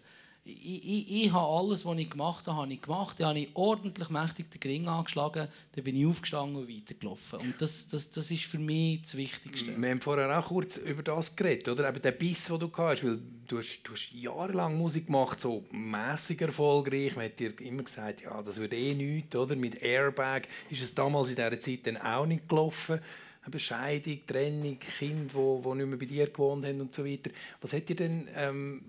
[0.49, 3.19] Ich, ich, ich habe alles, was ich gemacht habe, habe ich gemacht.
[3.19, 7.40] Dann habe ich ordentlich mächtig den Ring angeschlagen, dann bin ich aufgestanden und weitergelaufen.
[7.40, 9.80] Und das, das, das ist für mich das Wichtigste.
[9.80, 11.90] Wir haben vorher auch kurz über das geredet, oder?
[11.90, 15.65] Eben der Biss, den du hast, weil du hast, du hast jahrelang Musik gemacht, so
[15.72, 17.15] mäßig erfolgreich.
[17.15, 19.56] Man hat dir immer gesagt, ja, das wird eh nichts, oder?
[19.56, 22.99] Mit Airbag ist es damals in dieser Zeit dann auch nicht gelaufen.
[23.45, 27.32] Eben Scheidung, Trennung, Kinder, die, die nicht mehr bei dir gewohnt haben und so weiter.
[27.61, 28.82] Was hat dir denn ähm,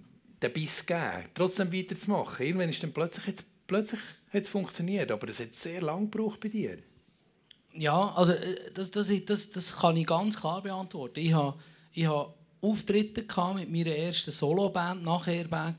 [0.42, 2.46] den Biss gegeben, trotzdem weiterzumachen?
[2.46, 4.00] Irgendwann ist dann plötzlich, jetzt, plötzlich
[4.32, 6.78] hat es funktioniert, aber es hat sehr lange gebraucht bei dir.
[7.74, 11.20] Ja, also äh, das, das, das, das kann ich ganz klar beantworten.
[11.20, 11.58] Ich habe,
[11.92, 13.24] ich habe Auftritte
[13.54, 15.74] mit meiner ersten Soloband nach Airbag,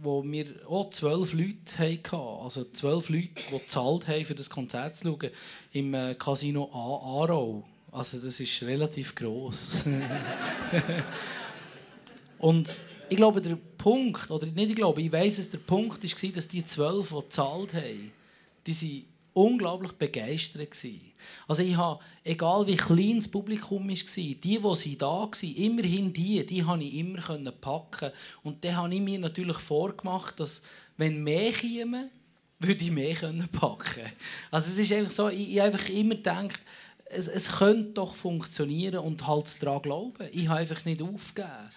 [0.00, 2.16] wo wir auch zwölf Leute hatten.
[2.16, 5.30] Also zwölf Leute, die gezahlt haben, für das Konzert zu schauen,
[5.72, 7.64] im äh, Casino A Aarau.
[7.92, 9.84] Also das ist relativ gross.
[12.38, 12.74] Und
[13.10, 16.48] ich glaube, der Punkt, oder nicht ich glaube, ich weiß es, der Punkt war, dass
[16.48, 18.12] die zwölf, die gezahlt haben,
[18.66, 21.12] die sind unglaublich begeistert gewesen.
[21.48, 26.44] Also ich habe, egal wie klein das Publikum war, die, die da waren, immerhin die,
[26.46, 28.12] die konnte ich immer packen.
[28.42, 30.62] Und dann habe ich mir natürlich vorgemacht, dass,
[30.96, 32.10] wenn mehr kämen,
[32.58, 33.16] würde ich mehr
[33.52, 34.12] packen
[34.50, 36.60] Also es ist einfach so, ich, ich einfach immer gedacht,
[37.06, 40.28] es, es könnte doch funktionieren und halt daran glauben.
[40.32, 41.70] Ich habe einfach nicht aufgegeben.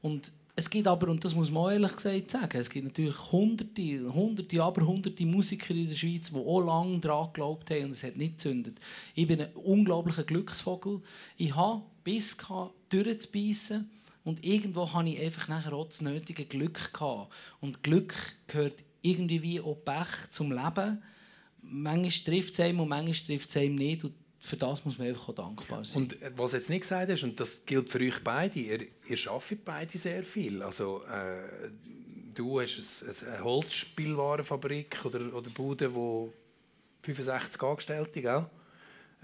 [0.00, 4.12] Und es gibt aber, und das muss man ehrlich gesagt sagen, es gibt natürlich hunderte,
[4.12, 8.02] hunderte, aber hunderte Musiker in der Schweiz, die auch lange daran geglaubt haben und es
[8.02, 8.80] hat nicht gezündet.
[9.14, 11.00] Ich bin ein unglaublicher Glücksvogel.
[11.36, 13.88] Ich habe Biss gehabt, durchzubeissen
[14.24, 17.32] und irgendwo hatte ich einfach nachher auch das nötige Glück gehabt.
[17.60, 18.16] Und Glück
[18.48, 21.00] gehört irgendwie wie auch Pech zum Leben.
[21.62, 24.02] Manchmal trifft es einem und manchmal trifft es einem nicht.
[24.02, 26.02] Und für das muss man einfach auch dankbar sein.
[26.02, 28.80] Und äh, was du jetzt nicht gesagt hast, und das gilt für euch beide, ihr,
[29.08, 30.62] ihr arbeitet beide sehr viel.
[30.62, 31.70] Also, äh,
[32.34, 36.32] du hast ein, eine Holzspielwarenfabrik oder, oder Bude, wo
[37.02, 38.46] 65 Angestellte, gell?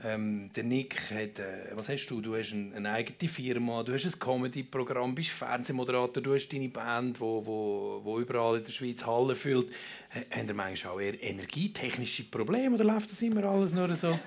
[0.03, 2.21] Ähm, der Nick hat, äh, was hast du?
[2.21, 6.69] Du hast eine, eine eigene Firma, du hast ein Comedy-Programm, bist Fernsehmoderator, du hast deine
[6.69, 9.69] Band, wo, wo, wo überall in der Schweiz Hallen füllt.
[10.11, 14.19] H- Habt ihr manchmal auch eher energietechnische Probleme oder läuft das immer alles nur so?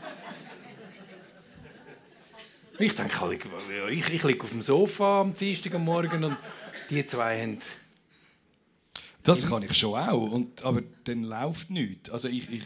[2.80, 3.40] Ich denke, halt,
[3.90, 5.34] ich, ich liege auf dem Sofa am
[5.84, 6.38] Morgen und
[6.90, 7.60] die zwei haben...
[9.24, 12.10] Das kann ich schon auch, und, aber dann läuft nichts.
[12.10, 12.64] Also ich, ich,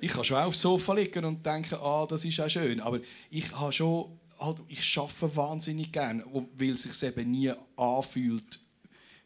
[0.00, 2.80] ich kann schon auch aufs Sofa liegen und denken, ah, das ist auch schön.
[2.80, 6.24] Aber ich habe schon, halt, ich arbeite wahnsinnig gerne,
[6.56, 8.58] weil es sich eben nie anfühlt,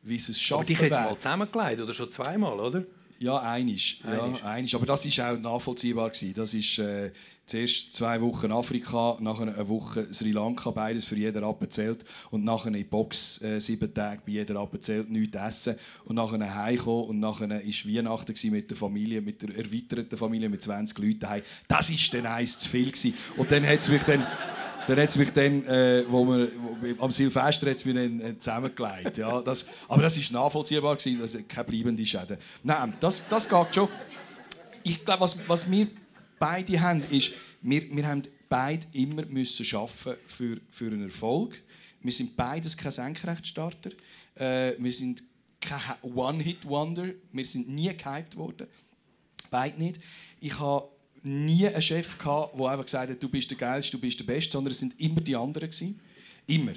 [0.03, 2.85] wie es es Aber dich jetzt mal zusammengelegt, oder schon zweimal, oder?
[3.21, 4.01] Ja, einisch.
[4.05, 4.75] Ja, Einisch.
[4.75, 6.11] Aber das war auch nachvollziehbar.
[6.11, 6.35] Gewesen.
[6.35, 7.13] Das ist äh,
[7.53, 12.03] zuerst zwei Wochen Afrika, nachher eine Woche Sri Lanka, beides für jeden abgezählt.
[12.31, 15.77] Und nachher in die Box äh, sieben Tage bei jeder abgezählt, nichts essen.
[16.07, 20.63] Und nachher heimkommen und nachher war Weihnachten mit der Familie, mit der erweiterten Familie mit
[20.63, 21.43] 20 Leuten daheim.
[21.69, 22.91] Das war dann eins zu viel.
[22.91, 23.15] Gewesen.
[23.37, 24.27] Und dann hat es mich dann...
[24.89, 29.17] Dann hat mich dann, äh, wo wir, wo, am Silvester hat's mich dann äh, zusammengelegt.
[29.17, 32.37] Ja, das, aber das war nachvollziehbar, gewesen, das hat keine bleibenden Schäden.
[32.65, 33.89] Nein, das, das geht schon.
[34.83, 35.87] Ich glaube, was, was wir
[36.43, 41.63] beide haben, ist, wir, wir haben beide immer müssen arbeiten für, für einen Erfolg.
[42.01, 43.93] Wir sind beides keine Senkrechtstarter.
[44.35, 45.23] Äh, wir sind
[45.61, 47.11] kein One-Hit-Wonder.
[47.31, 48.67] Wir sind nie gehypt worden.
[49.53, 50.01] Beide nicht.
[50.41, 50.89] Ich habe
[51.23, 54.51] nie einen Chef der einfach gesagt hat, du bist der Geilste, du bist der Beste,
[54.51, 55.71] sondern es sind immer die anderen.
[56.49, 56.73] Immer.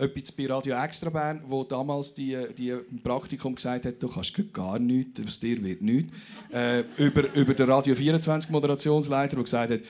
[0.00, 4.34] Etwas bei Radio Extra Bern, wo damals die, die im Praktikum gesagt hat, du kannst
[4.52, 6.12] gar nichts, aus dir wird nichts.
[6.50, 9.80] Äh, über, über den Radio 24 Moderationsleiter, der gesagt hat,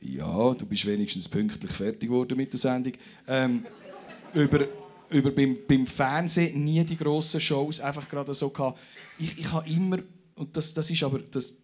[0.00, 2.94] ja, du bist wenigstens pünktlich fertig geworden mit der Sendung.
[3.28, 3.64] Ähm,
[4.34, 4.66] über,
[5.10, 8.80] über beim, beim Fernsehen nie die grossen Shows einfach gerade so gehabt.
[9.18, 9.98] Ich, ich habe immer,
[10.34, 11.54] und das, das ist aber, das,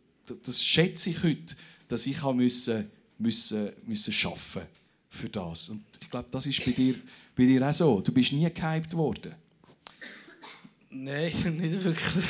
[0.44, 1.56] das schätze ich heute,
[1.88, 4.62] dass ich habe müssen, müssen, müssen schaffen
[5.10, 5.68] für das.
[5.68, 6.94] Und ich glaube, das ist bei dir,
[7.34, 8.00] bei dir auch so.
[8.00, 9.34] Du bist nie gehypt worden.
[10.90, 12.24] Nein, nicht wirklich.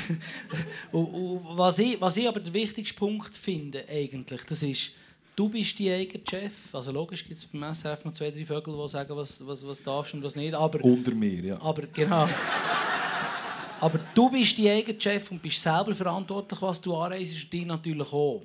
[0.92, 4.92] und, und was, ich, was ich aber der wichtigste Punkt finde, eigentlich, das ist,
[5.34, 6.52] du bist dein eigener Chef.
[6.72, 9.82] Also logisch gibt es beim SRF noch zwei, drei Vögel, die sagen, was, was, was
[9.82, 10.54] darfst und was nicht.
[10.54, 11.60] Aber, Unter mir, ja.
[11.60, 12.28] aber genau.
[13.80, 17.64] aber du bist dein eigener Chef und bist selber verantwortlich, was du anreist und die
[17.64, 18.42] natürlich auch.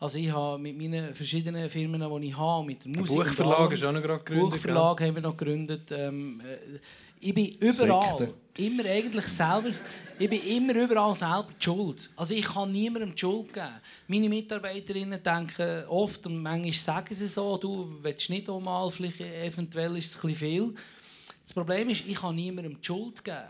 [0.00, 3.18] Also ich habe mit meinen verschiedenen Firmen, die ich habe, mit der Musik...
[3.18, 5.90] und Buchverlag allem- ist auch noch gerade gegründet, Buchverlag haben wir noch gegründet.
[5.90, 6.78] Ähm, äh,
[7.20, 8.34] ich bin überall, Sekte.
[8.58, 9.70] immer eigentlich selber,
[10.16, 12.10] ich bin immer überall selber die schuld.
[12.14, 13.80] Also ich kann niemandem die Schuld geben.
[14.06, 19.20] Meine Mitarbeiterinnen denken oft, und manchmal sagen sie so, du willst nicht auch mal, vielleicht
[19.20, 20.74] eventuell ist es ein bisschen viel.
[21.42, 23.48] Das Problem ist, ich kann niemandem die Schuld geben.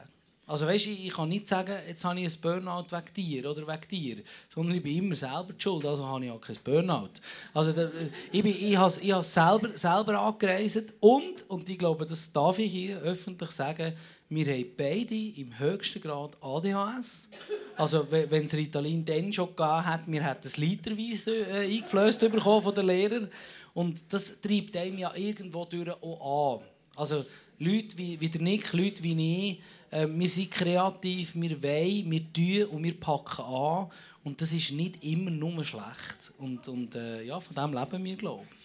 [0.48, 3.66] Also weißt, ich, ich kann nicht sagen, jetzt habe ich ein Burnout wegen dir oder
[3.68, 4.16] wegen dir,
[4.52, 7.10] sondern ich bin immer selber schuld, also habe ich auch kein Burnout.
[7.54, 7.88] Also da,
[8.32, 12.32] ich, bin, ich habe es ich has selber, selber angereist und, und ich glaube, das
[12.32, 13.94] darf ich hier öffentlich sagen,
[14.30, 17.28] wir haben beide im höchsten Grad ADHS.
[17.76, 22.20] Also we- wenn es Ritalin dann schon gegeben hat, wir hätten es literweise äh, eingeflößt
[22.20, 23.28] bekommen von den Lehrern
[23.74, 26.66] und das treibt einem ja irgendwo durch auch an.
[26.96, 27.24] Also
[27.58, 32.32] Leute wie, wie der Nick, Leute wie ich, äh, wir sind kreativ, wir wollen, wir
[32.32, 33.90] tun und wir packen an.
[34.24, 36.32] Und das ist nicht immer nur schlecht.
[36.38, 38.58] Und, und äh, ja, von dem leben wir, glaube ich.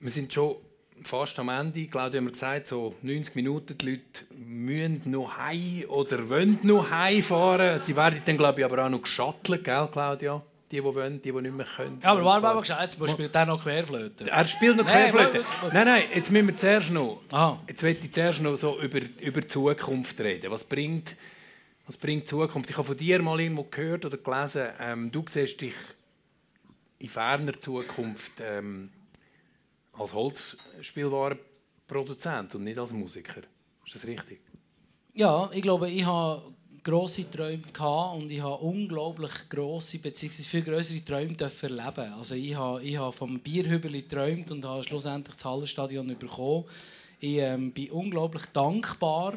[0.00, 0.56] Wir sind schon
[1.02, 1.86] fast am Ende.
[1.86, 6.90] Claudia hat mir gesagt, so 90 Minuten, die Leute müssen noch heim oder wollen noch
[6.90, 7.82] heimfahren.
[7.82, 10.42] Sie werden dann, glaube ich, aber auch noch geschattelt, gell, Claudia?
[10.72, 12.00] Die, die wollen, die, die nicht mehr können.
[12.02, 14.30] Ja, aber warte mal, gesagt, jetzt spielt er noch Querflöte.
[14.30, 15.44] Er spielt noch Nein, Querflöte.
[15.70, 17.60] Nein, nein, jetzt müssen wir zuerst noch, Aha.
[17.68, 20.50] jetzt will ich zuerst noch so über, über die Zukunft reden.
[20.50, 21.14] Was bringt,
[21.86, 22.70] was bringt Zukunft?
[22.70, 25.74] Ich habe von dir mal irgendwo gehört oder gelesen, ähm, du siehst dich
[27.00, 28.88] in ferner Zukunft ähm,
[29.92, 33.42] als Holzspielwarenproduzent und nicht als Musiker.
[33.84, 34.40] Ist das richtig?
[35.12, 40.42] Ja, ich glaube, ich habe grosse Träume gehabt und ich habe unglaublich grosse bzw.
[40.42, 42.12] viel größere Träume erleben.
[42.14, 46.64] Also ich habe, ich habe vom Bierhübeli geträumt und habe schlussendlich das Hallenstadion bekommen.
[47.20, 49.34] Ich ähm, bin unglaublich dankbar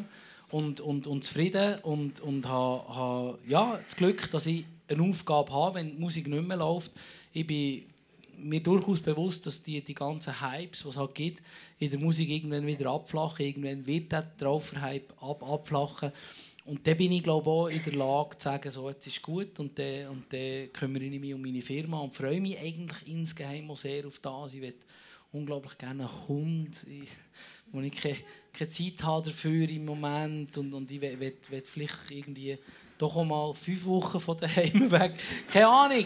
[0.50, 5.52] und, und, und zufrieden und, und habe, habe ja, das Glück, dass ich eine Aufgabe
[5.54, 6.92] habe, wenn die Musik nicht mehr läuft.
[7.32, 7.84] Ich bin
[8.38, 11.44] mir durchaus bewusst, dass die, die ganzen Hypes, die es halt gibt,
[11.80, 13.46] in der Musik irgendwann wieder abflachen.
[13.46, 16.12] Irgendwann wird der Traufer-Hype ab, abflachen.
[16.66, 19.60] Und dann bin ich glaube auch in der Lage zu sagen, so, jetzt ist gut
[19.60, 23.70] und dann, und dann kümmere ich mich um meine Firma und freue mich eigentlich insgeheim
[23.70, 24.56] auch sehr auf das.
[24.56, 24.74] Ich will
[25.32, 27.10] unglaublich gerne einen Hund, ich,
[27.72, 28.18] wo ich keine,
[28.52, 32.58] keine Zeit habe dafür im Moment und, und ich will, will, will vielleicht irgendwie
[32.98, 35.14] doch auch mal fünf Wochen von daheim weg.
[35.52, 36.06] Keine Ahnung.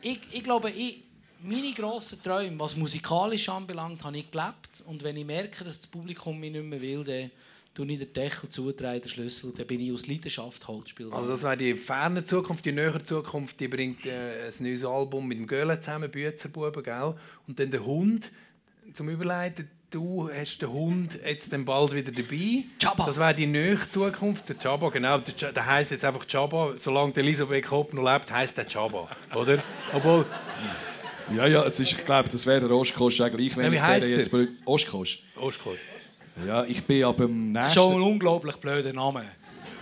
[0.00, 1.02] Ich, ich glaube, ich,
[1.42, 4.82] meine grossen Träume, was musikalisch anbelangt, habe ich gelebt.
[4.86, 7.30] Und wenn ich merke, dass das Publikum mich nicht mehr will, dann
[7.78, 11.12] tue ich den Deckel zu, drehe den Schlüssel und dann bin ich aus Leidenschaft Holzspieler.
[11.12, 15.28] Also das wäre die ferne Zukunft, die nähere Zukunft, die bringt äh, ein neues Album
[15.28, 17.14] mit dem Göhle zusammen, Büzerbuben, gell?
[17.46, 18.32] Und dann der Hund,
[18.94, 22.64] zum Überleiten, du hast den Hund jetzt dann bald wieder dabei.
[22.82, 23.06] Chaba.
[23.06, 25.18] Das wäre die nähere Zukunft, der Chaba, genau.
[25.18, 26.74] Der, der heisst jetzt einfach Chaba.
[26.78, 29.62] Solange der Elisabeth Kopp noch lebt, heisst der Chaba, oder?
[29.92, 30.26] Obwohl,
[31.36, 33.98] Ja, ja, es ist, ich glaube, das wäre der Ostkosch auch gleich, wenn Ja, wie
[33.98, 34.30] ich den jetzt er?
[34.30, 34.48] blöd...
[36.46, 37.80] Ja, ich bin ab dem nächsten...
[37.80, 39.24] Schon ein unglaublich blöder Name.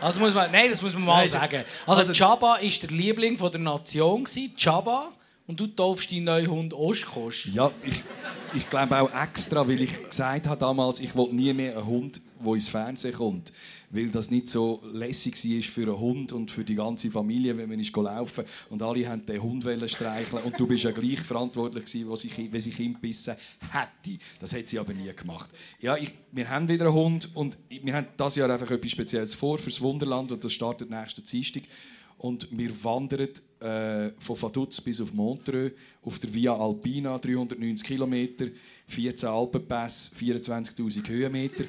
[0.00, 1.64] Also muss man, nein, das muss man mal Nein, sagen.
[1.86, 4.26] Also, Chaba ist der Liebling von der Nation
[4.56, 5.12] Chaba,
[5.46, 7.46] und du taufst deinen neuen Hund Ostkosch.
[7.52, 8.02] Ja, ich,
[8.54, 12.20] ich glaube auch extra, weil ich gesagt habe damals, ich will nie mehr einen Hund,
[12.44, 13.52] der ins Fernsehen kommt.
[13.90, 17.68] Weil das nicht so lässig war für einen Hund und für die ganze Familie, wenn
[17.68, 22.52] man laufen und alle haben den Hund streicheln und du bist ja gleich verantwortlich gewesen,
[22.52, 23.34] wenn sich Kind bissen
[23.72, 24.18] hätte.
[24.40, 25.50] Das hat sie aber nie gemacht.
[25.80, 29.34] Ja, ich, wir haben wieder einen Hund und wir haben das Jahr einfach etwas Spezielles
[29.34, 31.62] vor fürs Wunderland und das startet nächsten Dienstag.
[32.18, 33.28] Und wir wandern
[33.60, 35.72] äh, von Vaduz bis auf Montreux
[36.02, 38.46] auf der Via Alpina, 390 Kilometer,
[38.86, 41.64] 14 Alpenpässe, 24'000 Höhenmeter.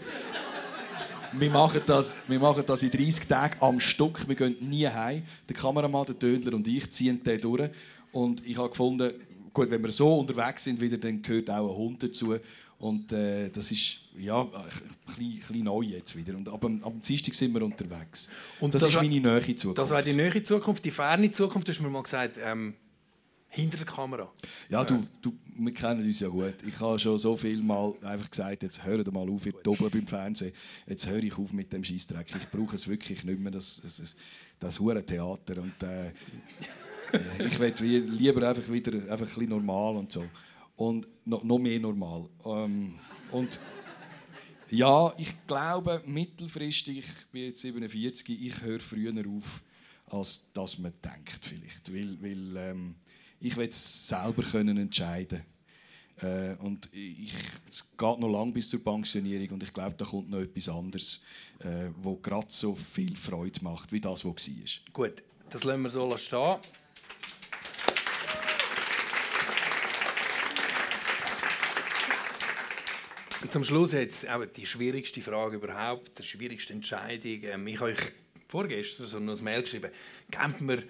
[1.34, 4.28] Wir, machen das, wir machen das in 30 Tagen am Stück.
[4.28, 5.24] Wir gehen nie heim.
[5.48, 7.70] Der Kameramann, der Tödler und ich ziehen den durch.
[8.12, 9.12] Und ich habe gefunden,
[9.54, 12.36] gut, wenn wir so unterwegs sind, wieder, dann gehört auch ein Hund dazu.
[12.80, 14.50] Und äh, das ist ja, ein
[15.08, 16.36] bisschen, neu jetzt wieder.
[16.38, 18.30] Und ab, dem Dienstag sind wir unterwegs.
[18.60, 19.78] Und das, ist wär- meine nähe Zukunft.
[19.80, 20.86] Das wäre die nähere Zukunft.
[20.86, 22.76] Die ferne Zukunft, du hast mir mal gesagt, ähm,
[23.50, 24.32] hinter der Kamera.
[24.70, 26.56] Ja, du, du, wir kennen uns ja gut.
[26.68, 30.06] Ich habe schon so viel Mal einfach gesagt, jetzt hört mal auf, ihr Doppel beim
[30.08, 30.54] Fernsehen.
[30.86, 32.28] Jetzt höre ich auf mit dem Scheissdreck.
[32.36, 34.16] Ich brauche es wirklich nicht mehr, das, das,
[34.60, 35.62] das, hure Theater.
[35.62, 40.26] Und, äh, äh, ich wie- lieber einfach wieder einfach ein bisschen normal und so.
[40.76, 42.30] Und noch, noch mehr normal.
[42.46, 42.96] Ähm,
[43.32, 43.60] und
[44.70, 49.64] ja, ich glaube, mittelfristig, ich bin jetzt 47, ich höre früher auf,
[50.08, 51.92] als dass man denkt vielleicht.
[51.94, 52.96] Weil, weil ähm,
[53.40, 55.44] ich will es selber können entscheiden
[56.22, 57.34] äh, und ich,
[57.70, 61.22] es geht noch lang bis zur Pensionierung und ich glaube, da kommt noch etwas anderes,
[61.60, 64.94] äh, wo gerade so viel Freude macht, wie das, was war.
[64.94, 66.58] Gut, das lassen wir so stehen.
[73.50, 77.44] Zum Schluss jetzt auch die schwierigste Frage überhaupt, die schwierigste Entscheidung.
[77.44, 78.00] Ähm, ich habe euch
[78.48, 79.92] vorgestern so noch ein Mail geschrieben.
[80.30, 80.84] Gebt mir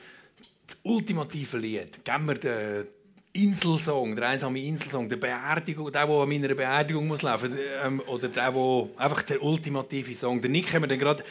[0.67, 2.03] das ultimative Lied.
[2.03, 2.87] Gebt mir den
[3.33, 8.27] Inselsong, der einsame Inselsong, der Beerdigung, der, der an meiner Beerdigung muss laufen, ähm, oder
[8.27, 10.41] der, der einfach der ultimative Song.
[10.41, 11.23] Der Nick haben wir dann gerade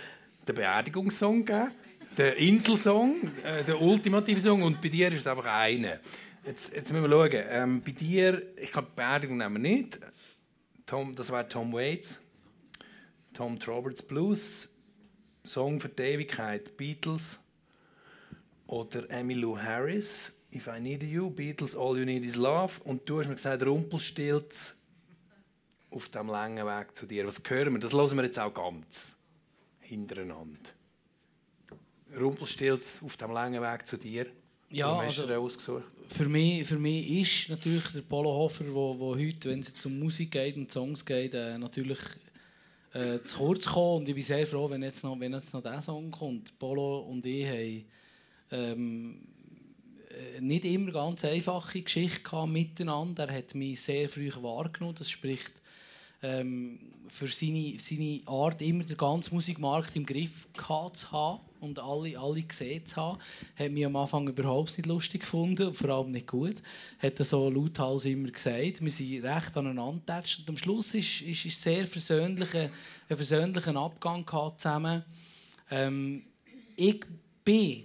[0.47, 1.73] den Beerdigungssong gegeben,
[2.17, 5.99] den Inselsong, äh, der ultimative Song, und bei dir ist es einfach einer.
[6.47, 7.45] Jetzt, jetzt müssen wir schauen.
[7.51, 9.99] Ähm, bei dir, ich glaube, Beerdigung nehmen wir nicht.
[10.87, 12.21] Tom, das wäre Tom Waits.
[13.35, 14.69] Tom Roberts Blues.
[15.45, 16.77] Song für die Ewigkeit.
[16.77, 17.41] Beatles.
[18.67, 20.33] Oder Emmylou Harris.
[20.55, 21.31] If I Need You.
[21.31, 22.81] Beatles All You Need Is Love.
[22.85, 24.75] Und du hast mir gesagt, Rumpelstilz
[25.91, 27.27] auf dem langen Weg zu dir.
[27.27, 27.81] Was hören wir?
[27.81, 29.17] Das hören wir jetzt auch ganz
[29.81, 30.71] hintereinander.
[32.19, 34.27] Rumpelstilz auf dem langen Weg zu dir.
[34.71, 35.85] Ja, hast also- ausgesucht?
[36.09, 39.99] Für mich, für mich ist natürlich der Polo Hofer, wo, wo heute, wenn es um
[39.99, 41.99] Musik geht und Songs geht, äh, natürlich
[42.93, 44.01] äh, zu kurz kommt.
[44.01, 46.57] Und ich bin sehr froh, wenn jetzt noch, wenn jetzt noch dieser Song kommt.
[46.59, 47.85] Polo und ich haben
[48.51, 49.27] ähm,
[50.11, 53.29] äh, nicht immer ganz einfache Geschichte miteinander.
[53.29, 54.97] Er hat mich sehr früh wahrgenommen.
[54.97, 55.53] Das spricht
[56.23, 56.79] ähm,
[57.09, 62.19] für seine, seine Art, immer den ganzen Musikmarkt im Griff gehabt zu haben und alle,
[62.19, 63.19] alle gesehen zu haben,
[63.57, 66.57] hat mich am Anfang überhaupt nicht lustig gefunden und vor allem nicht gut.
[66.99, 68.81] Hat er so lauthals immer gesagt.
[68.83, 72.71] Wir sind recht aneinander und am Schluss ist ist, ist sehr versöhnlicher,
[73.09, 75.05] ein versöhnlicher Abgang zusammen.
[75.71, 76.25] Ähm,
[76.77, 77.05] ich
[77.45, 77.85] bin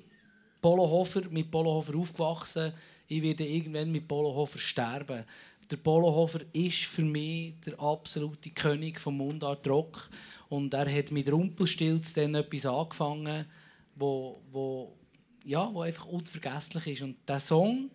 [0.62, 2.74] Polohofer, mit Polohofer aufgewachsen.
[3.08, 5.26] Ich werde irgendwann mit Polohofer sterben.
[5.70, 10.10] Der Polohofer ist für mich der absolute König vom Mundart Rock.
[10.50, 13.46] Und er hat mit Rumpelstilz dann etwas angefangen,
[13.96, 14.98] wo, wo,
[15.46, 17.02] ja, wo einfach unvergesslich ist.
[17.02, 17.90] Und der Song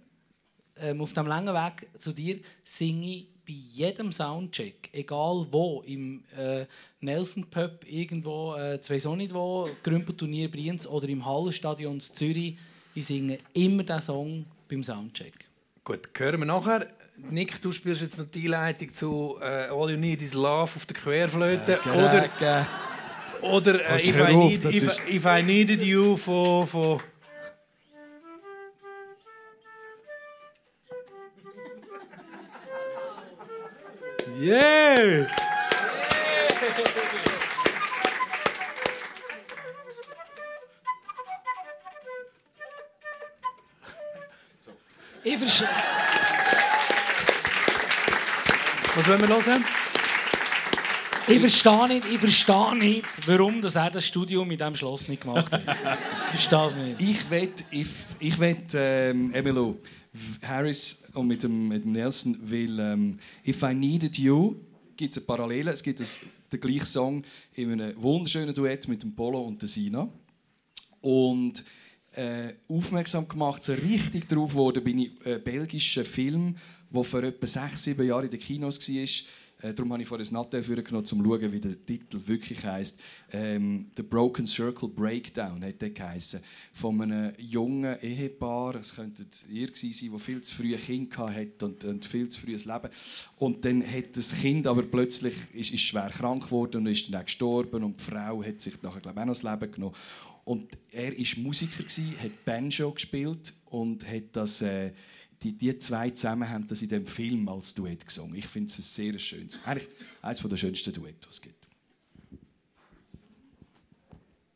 [0.76, 6.24] ähm, auf dem langen Weg zu dir singe ich bei jedem Soundcheck, egal wo, im
[6.36, 6.66] äh,
[7.00, 12.58] Nelson Pub irgendwo, äh, zwei so nicht wo, Grümpelturnier Brienz oder im Hallenstadion in Zürich,
[12.94, 15.34] ich singe immer diesen Song beim Soundcheck.
[15.84, 16.88] Gut, hören wir nachher.
[17.30, 20.84] Nick, du spielst jetzt noch die Einleitung zu äh, All You Need Is Love auf
[20.86, 21.78] der Querflöte.
[21.84, 22.66] Ja, oder
[23.40, 23.56] genau.
[23.56, 27.00] oder äh, if, I need, if, if I Needed You von...
[34.46, 35.26] Yeah!
[45.24, 45.66] Ich verstehe.
[48.94, 49.64] Was wollen wir hören?
[51.26, 55.22] Ich verstehe nicht, ich verstehe nicht, warum dass er das Studium mit diesem Schloss nicht
[55.22, 55.62] gemacht hat.
[55.66, 57.00] Ich verstehe es nicht.
[57.00, 57.88] Ich wett, ich,
[58.20, 59.80] ich wett, ähm, Emilo,
[60.42, 64.56] Harris und mit dem, mit dem Nelson, weil ähm, If I Needed You
[64.96, 65.72] gibt es eine Parallele.
[65.72, 67.22] Es gibt den gleichen Song
[67.54, 70.08] in einem wunderschönen Duett mit dem Polo und der Sina.
[71.00, 71.64] Und
[72.12, 76.56] äh, aufmerksam gemacht, so richtig drauf wurde, bin ich einen belgischen Film,
[76.90, 79.06] der vor etwa sechs, sieben Jahren in den Kinos war.
[79.62, 82.64] Äh, darum habe ich vorhin das Nattel genommen, um zu schauen, wie der Titel wirklich
[82.64, 83.00] heisst.
[83.32, 86.40] Ähm, «The Broken Circle Breakdown» hat der geheißen.
[86.74, 91.16] Von einem jungen Ehepaar, es könnte ihr gewesen sein, der viel zu früh ein Kind
[91.16, 92.94] hatte und, und viel zu früh ein Leben.
[93.36, 97.20] Und dann hat das Kind aber plötzlich ist, ist schwer krank geworden und ist dann
[97.20, 99.94] auch gestorben und die Frau hat sich nachher glaube ich, auch noch das Leben genommen.
[100.44, 104.92] Und er war Musiker, gewesen, hat Banjo gespielt und hat das, äh,
[105.42, 108.34] die, die zwei zusammen haben das in dem Film als Duett gesungen.
[108.34, 109.88] Ich finde es ein sehr schönes, eigentlich
[110.22, 111.66] eines der schönsten Duette, die es gibt.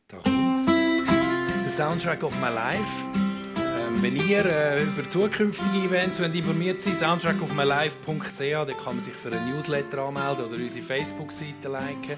[0.07, 0.65] Da kommt's.
[1.63, 2.81] Der Soundtrack of my life.
[3.57, 9.13] Ähm, wenn ihr äh, über zukünftige Events wollt informiert seid, soundtrackofmylife.ch, da kann man sich
[9.13, 12.17] für einen Newsletter anmelden oder unsere Facebook-Seite liken.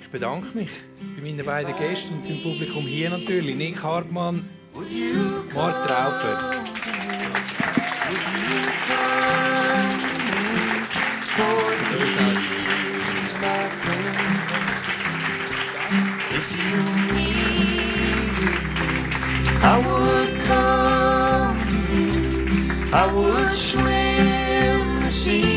[0.00, 0.70] Ich bedanke mich
[1.16, 3.54] bei meinen beiden Gästen und beim Publikum hier natürlich.
[3.54, 4.48] Nick Hartmann,
[5.54, 7.01] Mark Traufer.
[19.64, 22.92] I would come to you.
[22.92, 25.51] I would swim the sea